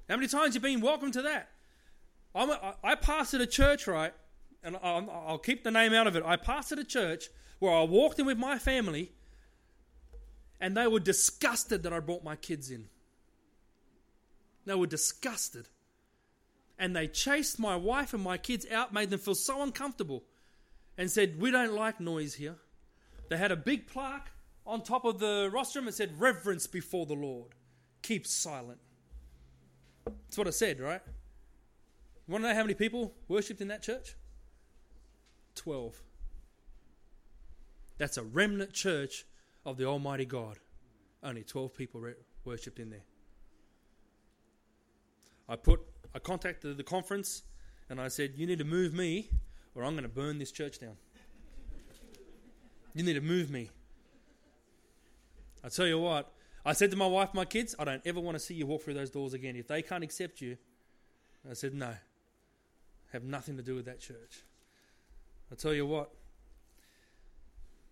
How 0.10 0.16
many 0.16 0.28
times 0.28 0.56
have 0.56 0.64
you 0.64 0.78
been 0.78 0.82
welcome 0.82 1.12
to 1.12 1.22
that? 1.24 1.49
I'm 2.34 2.49
a, 2.49 2.76
I 2.84 2.95
pastored 2.95 3.41
a 3.41 3.47
church, 3.47 3.88
right? 3.88 4.14
And 4.64 4.76
I'll, 4.82 5.10
I'll 5.28 5.38
keep 5.38 5.64
the 5.64 5.72
name 5.72 5.93
out 5.93 6.08
of 6.08 6.16
it. 6.16 6.24
I 6.26 6.38
pastored 6.38 6.80
a 6.80 6.84
church 6.84 7.30
where 7.60 7.72
I 7.72 7.84
walked 7.84 8.18
in 8.18 8.26
with 8.26 8.38
my 8.38 8.58
family 8.58 9.12
and 10.60 10.76
they 10.76 10.88
were 10.88 10.99
disgusted 10.99 11.84
that 11.84 11.93
I 11.93 11.99
brought 11.99 12.24
my 12.24 12.36
kids 12.36 12.72
in. 12.72 12.88
They 14.66 14.74
were 14.74 14.88
disgusted 14.88 15.68
and 16.78 16.95
they 16.95 17.07
chased 17.07 17.59
my 17.59 17.76
wife 17.76 18.13
and 18.13 18.23
my 18.23 18.38
kids 18.38 18.65
out, 18.71 18.93
made 18.93 19.09
them 19.09 19.19
feel 19.19 19.36
so 19.36 19.61
uncomfortable. 19.61 20.23
and 20.97 21.11
said, 21.11 21.39
We 21.39 21.51
don't 21.51 21.73
like 21.73 21.99
noise 21.99 22.36
here. 22.36 22.55
They 23.30 23.38
had 23.38 23.51
a 23.51 23.55
big 23.55 23.88
plaque 23.88 24.32
on 24.65 24.82
top 24.82 25.05
of 25.05 25.19
the 25.19 25.49
rostrum 25.51 25.88
and 25.88 25.95
said, 25.95 26.19
Reverence 26.19 26.67
before 26.67 27.05
the 27.05 27.13
Lord. 27.13 27.51
Keep 28.01 28.28
silent. 28.28 28.80
That's 30.05 30.38
what 30.38 30.47
I 30.47 30.51
said, 30.51 30.80
right? 30.80 31.01
You 32.28 32.32
want 32.32 32.43
to 32.43 32.49
know 32.49 32.55
how 32.55 32.61
many 32.61 32.73
people 32.73 33.13
worshipped 33.28 33.61
in 33.61 33.67
that 33.69 33.82
church? 33.82 34.15
12. 35.55 36.01
That's 37.97 38.17
a 38.17 38.23
remnant 38.23 38.73
church 38.73 39.26
of 39.65 39.78
the 39.78 39.86
Almighty 39.86 40.26
God. 40.26 40.59
Only 41.23 41.43
12 41.43 41.73
people 41.73 42.01
re- 42.01 42.13
worshipped 42.43 42.80
in 42.80 42.89
there. 42.89 43.05
I 45.47 45.55
put 45.55 45.82
I 46.16 46.20
contacted 46.20 46.78
the 46.78 46.84
conference 46.84 47.43
and 47.89 48.01
I 48.01 48.07
said, 48.07 48.34
"You 48.36 48.47
need 48.47 48.57
to 48.59 48.66
move 48.66 48.93
me 48.93 49.30
or 49.76 49.84
I'm 49.84 49.93
going 49.93 50.03
to 50.03 50.09
burn 50.09 50.39
this 50.39 50.51
church 50.51 50.80
down. 50.80 50.97
You 52.95 53.03
need 53.03 53.13
to 53.13 53.22
move 53.22 53.51
me." 53.51 53.70
I 55.63 55.70
tell 55.70 55.88
you 55.88 55.99
what, 55.99 56.32
I 56.63 56.74
said 56.74 56.91
to 56.91 56.97
my 56.97 57.07
wife, 57.07 57.34
my 57.34 57.43
kids, 57.43 57.76
I 57.78 57.84
don't 57.86 58.01
ever 58.05 58.20
want 58.20 58.36
to 58.36 58.39
see 58.39 58.53
you 58.53 58.68
walk 58.68 58.84
through 58.84 58.93
those 58.93 59.09
doors 59.09 59.34
again. 59.34 59.55
If 59.55 59.68
they 59.68 59.82
can't 59.82 60.03
accept 60.03 60.39
you, 60.39 60.57
I 61.49 61.53
said, 61.53 61.74
no, 61.74 61.95
have 63.11 63.24
nothing 63.24 63.57
to 63.57 63.63
do 63.63 63.76
with 63.76 63.86
that 63.86 63.99
church. 63.99 64.43
I 65.51 65.55
tell 65.55 65.74
you 65.74 65.86
what, 65.86 66.11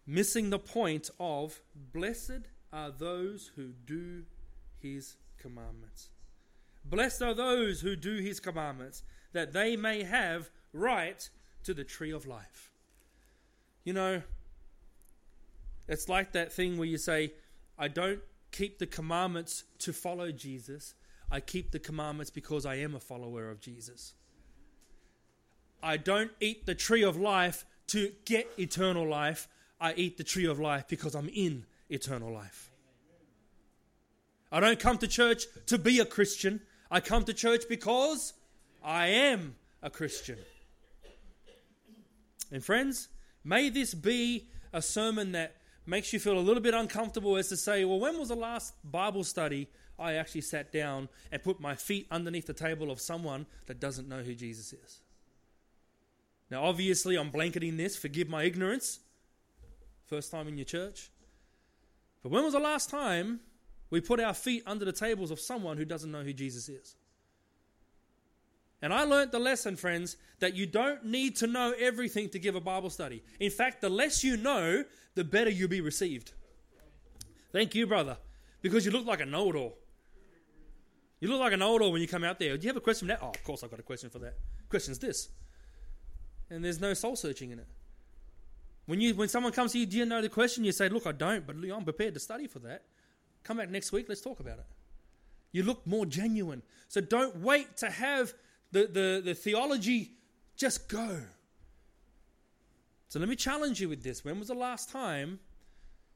missing 0.06 0.50
the 0.50 0.60
point 0.60 1.10
of 1.20 1.62
blessed 1.76 2.48
are 2.72 2.92
those 2.92 3.52
who 3.56 3.74
do 3.86 4.24
his 4.80 5.16
commandments. 5.38 6.10
Blessed 6.86 7.22
are 7.22 7.34
those 7.34 7.82
who 7.82 7.96
do 7.96 8.18
his 8.18 8.40
commandments, 8.40 9.04
that 9.32 9.54
they 9.54 9.76
may 9.76 10.04
have 10.04 10.50
right 10.74 11.28
to 11.64 11.74
the 11.74 11.84
tree 11.84 12.12
of 12.12 12.26
life. 12.26 12.72
You 13.84 13.94
know, 13.94 14.22
it's 15.88 16.10
like 16.10 16.34
that 16.34 16.52
thing 16.54 16.78
where 16.78 16.88
you 16.88 16.98
say, 16.98 17.34
I 17.78 17.88
don't 17.88 18.20
keep 18.52 18.80
the 18.80 18.88
commandments 18.88 19.64
to 19.80 19.94
follow 19.94 20.32
Jesus, 20.32 20.94
I 21.32 21.40
keep 21.40 21.72
the 21.72 21.80
commandments 21.80 22.30
because 22.30 22.66
I 22.66 22.76
am 22.76 22.94
a 22.94 23.00
follower 23.00 23.50
of 23.50 23.60
Jesus. 23.60 24.14
I 25.82 25.98
don't 25.98 26.32
eat 26.40 26.66
the 26.66 26.76
tree 26.76 27.04
of 27.04 27.18
life 27.18 27.66
to 27.88 28.12
get 28.26 28.48
eternal 28.58 29.08
life. 29.08 29.48
I 29.82 29.94
eat 29.96 30.18
the 30.18 30.24
tree 30.24 30.46
of 30.46 30.60
life 30.60 30.88
because 30.88 31.16
I'm 31.16 31.30
in 31.30 31.66
eternal 31.90 32.32
life. 32.32 32.72
I 34.52 34.60
don't 34.60 34.80
come 34.80 34.98
to 35.00 35.08
church 35.08 35.46
to 35.66 35.78
be 35.78 36.00
a 36.00 36.06
Christian. 36.06 36.62
I 36.94 37.00
come 37.00 37.24
to 37.24 37.34
church 37.34 37.64
because 37.68 38.34
I 38.84 39.08
am 39.08 39.56
a 39.82 39.90
Christian. 39.90 40.38
And 42.52 42.64
friends, 42.64 43.08
may 43.44 43.70
this 43.70 43.96
be 43.96 44.48
a 44.72 44.80
sermon 44.80 45.32
that 45.32 45.56
makes 45.88 46.14
you 46.14 46.20
feel 46.20 46.38
a 46.38 46.40
little 46.40 46.62
bit 46.62 46.76
uncomfortable 46.76 47.36
as 47.36 47.50
to 47.50 47.58
say, 47.58 47.84
well, 47.84 48.00
when 48.00 48.20
was 48.20 48.30
the 48.30 48.36
last 48.36 48.76
Bible 48.84 49.24
study 49.24 49.70
I 49.98 50.14
actually 50.14 50.42
sat 50.42 50.72
down 50.72 51.10
and 51.32 51.42
put 51.42 51.60
my 51.60 51.74
feet 51.74 52.06
underneath 52.12 52.46
the 52.46 52.54
table 52.54 52.92
of 52.92 53.02
someone 53.02 53.48
that 53.66 53.80
doesn't 53.80 54.08
know 54.08 54.22
who 54.22 54.36
Jesus 54.36 54.72
is? 54.72 55.00
Now, 56.52 56.64
obviously, 56.64 57.16
I'm 57.16 57.32
blanketing 57.32 57.76
this. 57.76 57.98
Forgive 57.98 58.30
my 58.30 58.44
ignorance. 58.44 59.00
First 60.06 60.30
time 60.30 60.48
in 60.48 60.60
your 60.60 60.66
church. 60.66 61.10
But 62.22 62.32
when 62.32 62.44
was 62.44 62.54
the 62.54 62.60
last 62.60 62.92
time 62.92 63.40
we 63.94 64.02
put 64.02 64.20
our 64.20 64.34
feet 64.34 64.64
under 64.66 64.86
the 64.86 64.92
tables 64.92 65.30
of 65.30 65.40
someone 65.40 65.78
who 65.78 65.86
doesn't 65.86 66.12
know 66.12 66.24
who 66.24 66.34
Jesus 66.34 66.68
is. 66.68 66.96
And 68.82 68.92
I 68.92 69.04
learnt 69.04 69.32
the 69.32 69.38
lesson, 69.38 69.76
friends, 69.76 70.18
that 70.40 70.56
you 70.56 70.66
don't 70.66 71.06
need 71.06 71.36
to 71.36 71.46
know 71.46 71.76
everything 71.80 72.30
to 72.30 72.40
give 72.40 72.56
a 72.56 72.60
Bible 72.60 72.90
study. 72.90 73.22
In 73.40 73.52
fact, 73.52 73.82
the 73.82 73.90
less 73.90 74.24
you 74.24 74.36
know, 74.36 74.84
the 75.14 75.24
better 75.24 75.52
you'll 75.52 75.70
be 75.70 75.80
received. 75.80 76.32
Thank 77.52 77.76
you, 77.76 77.86
brother, 77.86 78.18
because 78.64 78.84
you 78.84 78.90
look 78.90 79.06
like 79.06 79.22
a 79.22 79.28
know 79.28 79.52
it 79.52 79.56
all. 79.56 79.78
You 81.20 81.28
look 81.28 81.42
like 81.42 81.54
an 81.54 81.62
all 81.62 81.92
when 81.92 82.02
you 82.02 82.08
come 82.08 82.24
out 82.24 82.40
there. 82.40 82.58
Do 82.58 82.64
you 82.64 82.70
have 82.70 82.78
a 82.78 82.82
question 82.82 83.08
for 83.08 83.14
that? 83.14 83.20
Oh, 83.22 83.30
of 83.30 83.44
course, 83.44 83.64
I've 83.64 83.70
got 83.70 83.80
a 83.80 83.84
question 83.84 84.10
for 84.10 84.18
that. 84.18 84.34
Question's 84.70 84.98
this. 84.98 85.30
And 86.50 86.66
there's 86.66 86.82
no 86.82 86.96
soul 86.96 87.16
searching 87.16 87.52
in 87.52 87.60
it. 87.60 87.68
When, 88.88 89.00
you, 89.00 89.14
when 89.14 89.30
someone 89.30 89.52
comes 89.52 89.74
to 89.74 89.78
you, 89.78 89.86
do 89.86 89.98
you 89.98 90.06
know 90.08 90.24
the 90.24 90.30
question? 90.30 90.64
You 90.64 90.72
say, 90.72 90.90
Look, 90.90 91.06
I 91.06 91.12
don't, 91.12 91.46
but 91.46 91.56
I'm 91.72 91.84
prepared 91.84 92.16
to 92.16 92.20
study 92.20 92.48
for 92.48 92.58
that. 92.60 92.82
Come 93.44 93.58
back 93.58 93.70
next 93.70 93.92
week, 93.92 94.06
let's 94.08 94.22
talk 94.22 94.40
about 94.40 94.60
it. 94.60 94.66
You 95.52 95.64
look 95.64 95.86
more 95.86 96.06
genuine. 96.06 96.64
So 96.88 97.02
don't 97.02 97.38
wait 97.38 97.78
to 97.78 97.90
have 97.90 98.34
the, 98.72 98.88
the, 98.88 99.22
the 99.24 99.34
theology, 99.36 100.12
just 100.56 100.90
go. 100.90 101.22
So 103.08 103.20
let 103.20 103.30
me 103.30 103.36
challenge 103.36 103.80
you 103.80 103.90
with 103.90 104.04
this. 104.04 104.26
When 104.26 104.40
was 104.40 104.48
the 104.48 104.56
last 104.56 104.90
time 104.90 105.40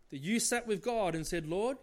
that 0.09 0.17
you 0.17 0.39
sat 0.39 0.65
with 0.67 0.81
God 0.81 1.13
and 1.13 1.27
said, 1.27 1.45
Lord, 1.45 1.77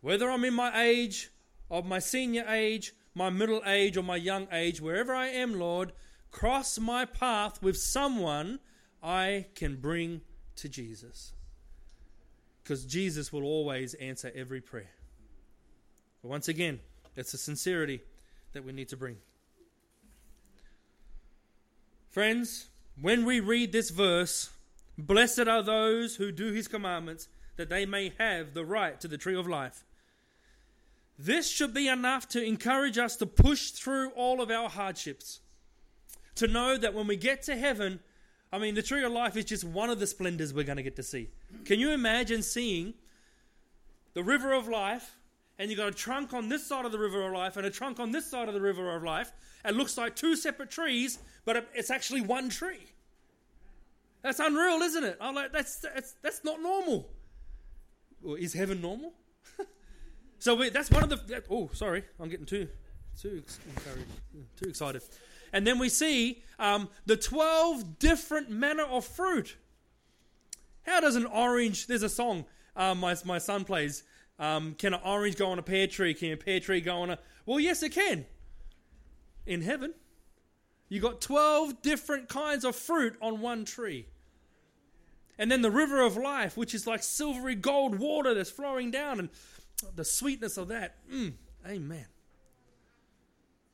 whether 0.00 0.30
I'm 0.30 0.44
in 0.44 0.54
my 0.54 0.80
age, 0.80 1.30
of 1.68 1.84
my 1.84 1.98
senior 1.98 2.44
age, 2.48 2.92
my 3.14 3.30
middle 3.30 3.62
age, 3.66 3.96
or 3.96 4.02
my 4.02 4.16
young 4.16 4.46
age, 4.52 4.80
wherever 4.80 5.12
I 5.12 5.28
am, 5.28 5.58
Lord, 5.58 5.92
cross 6.30 6.78
my 6.78 7.04
path 7.04 7.60
with 7.62 7.76
someone 7.76 8.60
I 9.02 9.46
can 9.56 9.76
bring 9.76 10.20
to 10.56 10.68
Jesus? 10.68 11.32
Because 12.66 12.84
Jesus 12.84 13.32
will 13.32 13.44
always 13.44 13.94
answer 13.94 14.32
every 14.34 14.60
prayer. 14.60 14.90
But 16.20 16.30
once 16.30 16.48
again, 16.48 16.80
it's 17.14 17.32
a 17.32 17.38
sincerity 17.38 18.00
that 18.54 18.64
we 18.64 18.72
need 18.72 18.88
to 18.88 18.96
bring. 18.96 19.18
Friends, 22.10 22.66
when 23.00 23.24
we 23.24 23.38
read 23.38 23.70
this 23.70 23.90
verse, 23.90 24.50
blessed 24.98 25.46
are 25.46 25.62
those 25.62 26.16
who 26.16 26.32
do 26.32 26.50
his 26.50 26.66
commandments, 26.66 27.28
that 27.54 27.68
they 27.68 27.86
may 27.86 28.12
have 28.18 28.52
the 28.52 28.64
right 28.64 29.00
to 29.00 29.06
the 29.06 29.16
tree 29.16 29.36
of 29.36 29.46
life. 29.46 29.84
This 31.16 31.48
should 31.48 31.72
be 31.72 31.86
enough 31.86 32.28
to 32.30 32.42
encourage 32.42 32.98
us 32.98 33.14
to 33.16 33.26
push 33.26 33.70
through 33.70 34.10
all 34.10 34.40
of 34.40 34.50
our 34.50 34.68
hardships. 34.68 35.38
To 36.34 36.48
know 36.48 36.76
that 36.76 36.94
when 36.94 37.06
we 37.06 37.16
get 37.16 37.44
to 37.44 37.56
heaven, 37.56 38.00
I 38.52 38.58
mean, 38.58 38.74
the 38.74 38.82
tree 38.82 39.04
of 39.04 39.12
life 39.12 39.36
is 39.36 39.44
just 39.44 39.62
one 39.62 39.88
of 39.88 40.00
the 40.00 40.06
splendors 40.06 40.52
we're 40.52 40.64
going 40.64 40.78
to 40.78 40.82
get 40.82 40.96
to 40.96 41.04
see. 41.04 41.28
Can 41.64 41.80
you 41.80 41.90
imagine 41.90 42.42
seeing 42.42 42.94
the 44.14 44.22
river 44.22 44.52
of 44.52 44.68
life, 44.68 45.16
and 45.58 45.70
you've 45.70 45.78
got 45.78 45.88
a 45.88 45.92
trunk 45.92 46.32
on 46.32 46.48
this 46.48 46.66
side 46.66 46.84
of 46.84 46.92
the 46.92 46.98
river 46.98 47.26
of 47.26 47.32
life 47.32 47.56
and 47.56 47.66
a 47.66 47.70
trunk 47.70 47.98
on 47.98 48.10
this 48.10 48.30
side 48.30 48.48
of 48.48 48.54
the 48.54 48.60
river 48.60 48.94
of 48.94 49.02
life? 49.02 49.32
It 49.64 49.74
looks 49.74 49.98
like 49.98 50.14
two 50.14 50.36
separate 50.36 50.70
trees, 50.70 51.18
but 51.44 51.68
it's 51.74 51.90
actually 51.90 52.20
one 52.20 52.48
tree. 52.48 52.86
That's 54.22 54.40
unreal, 54.40 54.82
isn't 54.82 55.04
it? 55.04 55.16
I'm 55.20 55.34
like, 55.34 55.52
that's, 55.52 55.76
that's, 55.76 56.14
that's 56.22 56.44
not 56.44 56.60
normal. 56.60 57.08
Well, 58.22 58.34
is 58.34 58.52
heaven 58.52 58.80
normal? 58.80 59.12
so 60.38 60.54
we, 60.54 60.68
that's 60.70 60.90
one 60.90 61.02
of 61.02 61.10
the. 61.10 61.16
That, 61.28 61.44
oh, 61.50 61.70
sorry, 61.72 62.02
I'm 62.18 62.28
getting 62.28 62.46
too, 62.46 62.68
too, 63.20 63.42
encouraged, 63.68 64.10
too 64.60 64.68
excited. 64.68 65.02
And 65.52 65.66
then 65.66 65.78
we 65.78 65.88
see 65.88 66.42
um, 66.58 66.88
the 67.06 67.16
12 67.16 67.98
different 67.98 68.50
manner 68.50 68.84
of 68.84 69.04
fruit. 69.04 69.56
How 70.86 71.00
does 71.00 71.16
an 71.16 71.26
orange, 71.26 71.88
there's 71.88 72.02
a 72.02 72.08
song 72.08 72.46
um, 72.76 73.00
my, 73.00 73.16
my 73.24 73.38
son 73.38 73.64
plays. 73.64 74.02
Um, 74.38 74.74
can 74.74 74.94
an 74.94 75.00
orange 75.04 75.36
go 75.36 75.50
on 75.50 75.58
a 75.58 75.62
pear 75.62 75.86
tree? 75.86 76.14
Can 76.14 76.32
a 76.32 76.36
pear 76.36 76.60
tree 76.60 76.80
go 76.80 76.98
on 76.98 77.10
a. 77.10 77.18
Well, 77.46 77.58
yes, 77.58 77.82
it 77.82 77.90
can. 77.90 78.26
In 79.46 79.62
heaven, 79.62 79.94
you 80.88 81.00
got 81.00 81.20
12 81.20 81.80
different 81.80 82.28
kinds 82.28 82.64
of 82.64 82.76
fruit 82.76 83.16
on 83.22 83.40
one 83.40 83.64
tree. 83.64 84.06
And 85.38 85.50
then 85.50 85.62
the 85.62 85.70
river 85.70 86.02
of 86.02 86.16
life, 86.16 86.56
which 86.56 86.74
is 86.74 86.86
like 86.86 87.02
silvery 87.02 87.54
gold 87.54 87.98
water 87.98 88.34
that's 88.34 88.50
flowing 88.50 88.90
down, 88.90 89.18
and 89.18 89.28
the 89.94 90.04
sweetness 90.04 90.56
of 90.56 90.68
that. 90.68 90.96
Mm, 91.10 91.34
amen. 91.66 92.06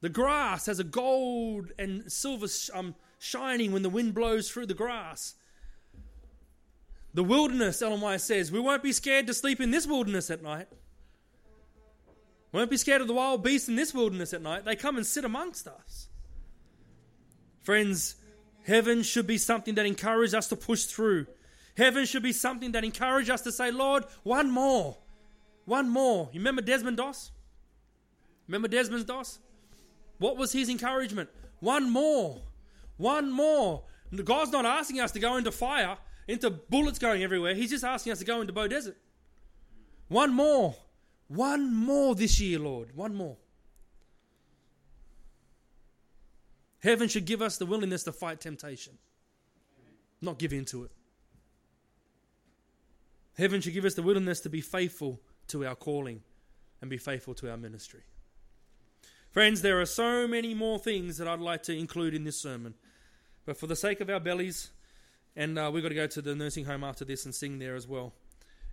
The 0.00 0.08
grass 0.08 0.66
has 0.66 0.80
a 0.80 0.84
gold 0.84 1.72
and 1.78 2.10
silver 2.10 2.46
um, 2.74 2.94
shining 3.18 3.72
when 3.72 3.82
the 3.82 3.88
wind 3.88 4.14
blows 4.14 4.50
through 4.50 4.66
the 4.66 4.74
grass. 4.74 5.34
The 7.14 7.24
wilderness, 7.24 7.82
Ellen 7.82 8.00
White 8.00 8.20
says, 8.20 8.50
we 8.50 8.60
won't 8.60 8.82
be 8.82 8.92
scared 8.92 9.26
to 9.26 9.34
sleep 9.34 9.60
in 9.60 9.70
this 9.70 9.86
wilderness 9.86 10.30
at 10.30 10.42
night. 10.42 10.68
Won't 12.52 12.70
be 12.70 12.76
scared 12.76 13.00
of 13.00 13.06
the 13.06 13.14
wild 13.14 13.42
beasts 13.42 13.68
in 13.68 13.76
this 13.76 13.94
wilderness 13.94 14.32
at 14.32 14.42
night. 14.42 14.64
They 14.64 14.76
come 14.76 14.96
and 14.96 15.06
sit 15.06 15.24
amongst 15.24 15.66
us. 15.66 16.08
Friends, 17.62 18.16
heaven 18.64 19.02
should 19.02 19.26
be 19.26 19.38
something 19.38 19.74
that 19.76 19.86
encourages 19.86 20.34
us 20.34 20.48
to 20.48 20.56
push 20.56 20.84
through. 20.84 21.26
Heaven 21.76 22.04
should 22.04 22.22
be 22.22 22.32
something 22.32 22.72
that 22.72 22.84
encourages 22.84 23.30
us 23.30 23.42
to 23.42 23.52
say, 23.52 23.70
Lord, 23.70 24.04
one 24.22 24.50
more. 24.50 24.98
One 25.64 25.88
more. 25.88 26.28
You 26.32 26.40
remember 26.40 26.60
Desmond 26.60 26.96
Doss? 26.96 27.30
Remember 28.48 28.68
Desmond 28.68 29.06
Doss? 29.06 29.38
What 30.18 30.36
was 30.36 30.52
his 30.52 30.68
encouragement? 30.68 31.30
One 31.60 31.90
more. 31.90 32.42
One 32.96 33.30
more. 33.30 33.84
God's 34.24 34.52
not 34.52 34.66
asking 34.66 35.00
us 35.00 35.12
to 35.12 35.20
go 35.20 35.36
into 35.36 35.50
fire, 35.50 35.96
into 36.28 36.50
bullets 36.50 36.98
going 36.98 37.22
everywhere. 37.22 37.54
He's 37.54 37.70
just 37.70 37.84
asking 37.84 38.12
us 38.12 38.18
to 38.20 38.24
go 38.24 38.40
into 38.40 38.52
Beaudesert. 38.52 38.94
One 40.08 40.32
more. 40.34 40.76
One 41.28 41.74
more 41.74 42.14
this 42.14 42.40
year, 42.40 42.58
Lord. 42.58 42.94
One 42.94 43.14
more. 43.14 43.36
Heaven 46.82 47.08
should 47.08 47.24
give 47.24 47.40
us 47.40 47.56
the 47.58 47.66
willingness 47.66 48.02
to 48.04 48.12
fight 48.12 48.40
temptation. 48.40 48.98
not 50.20 50.38
give 50.38 50.52
in 50.52 50.64
to 50.66 50.84
it. 50.84 50.90
Heaven 53.36 53.60
should 53.60 53.72
give 53.72 53.84
us 53.84 53.94
the 53.94 54.02
willingness 54.02 54.40
to 54.40 54.48
be 54.48 54.60
faithful 54.60 55.20
to 55.48 55.66
our 55.66 55.74
calling 55.74 56.22
and 56.80 56.90
be 56.90 56.98
faithful 56.98 57.34
to 57.34 57.50
our 57.50 57.56
ministry. 57.56 58.02
Friends, 59.30 59.62
there 59.62 59.80
are 59.80 59.86
so 59.86 60.28
many 60.28 60.54
more 60.54 60.78
things 60.78 61.16
that 61.16 61.26
I'd 61.26 61.40
like 61.40 61.62
to 61.64 61.76
include 61.76 62.14
in 62.14 62.24
this 62.24 62.40
sermon. 62.40 62.74
But 63.46 63.56
for 63.56 63.66
the 63.66 63.76
sake 63.76 64.00
of 64.00 64.10
our 64.10 64.20
bellies, 64.20 64.70
and 65.36 65.58
uh, 65.58 65.70
we've 65.72 65.82
got 65.82 65.90
to 65.90 65.94
go 65.94 66.06
to 66.06 66.22
the 66.22 66.34
nursing 66.34 66.64
home 66.64 66.84
after 66.84 67.04
this 67.04 67.24
and 67.24 67.34
sing 67.34 67.58
there 67.58 67.74
as 67.74 67.88
well. 67.88 68.12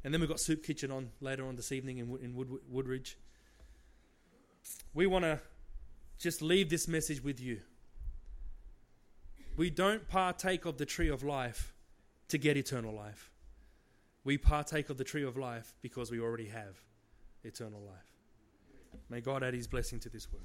And 0.04 0.14
then 0.14 0.22
we've 0.22 0.30
got 0.30 0.40
Soup 0.40 0.64
Kitchen 0.64 0.92
on 0.92 1.10
later 1.22 1.46
on 1.46 1.56
this 1.56 1.72
evening 1.72 1.98
in, 1.98 2.18
in 2.22 2.36
Wood, 2.36 2.50
Woodridge. 2.70 3.18
We 4.94 5.08
want 5.08 5.26
to 5.26 5.40
just 6.18 6.42
leave 6.42 6.70
this 6.70 6.88
message 6.88 7.24
with 7.24 7.40
you. 7.40 7.62
We 9.58 9.70
don't 9.70 10.08
partake 10.08 10.66
of 10.66 10.78
the 10.78 10.86
tree 10.86 11.10
of 11.10 11.24
life 11.24 11.74
to 12.30 12.38
get 12.38 12.56
eternal 12.56 12.94
life. 12.94 13.32
We 14.24 14.38
partake 14.38 14.90
of 14.90 14.98
the 14.98 15.04
tree 15.04 15.24
of 15.24 15.38
life 15.38 15.74
because 15.82 16.12
we 16.12 16.20
already 16.20 16.48
have 16.48 16.82
eternal 17.44 17.82
life. 17.82 18.14
May 19.10 19.22
God 19.22 19.44
add 19.44 19.54
his 19.54 19.68
blessing 19.68 20.00
to 20.02 20.10
this 20.10 20.32
word. 20.32 20.44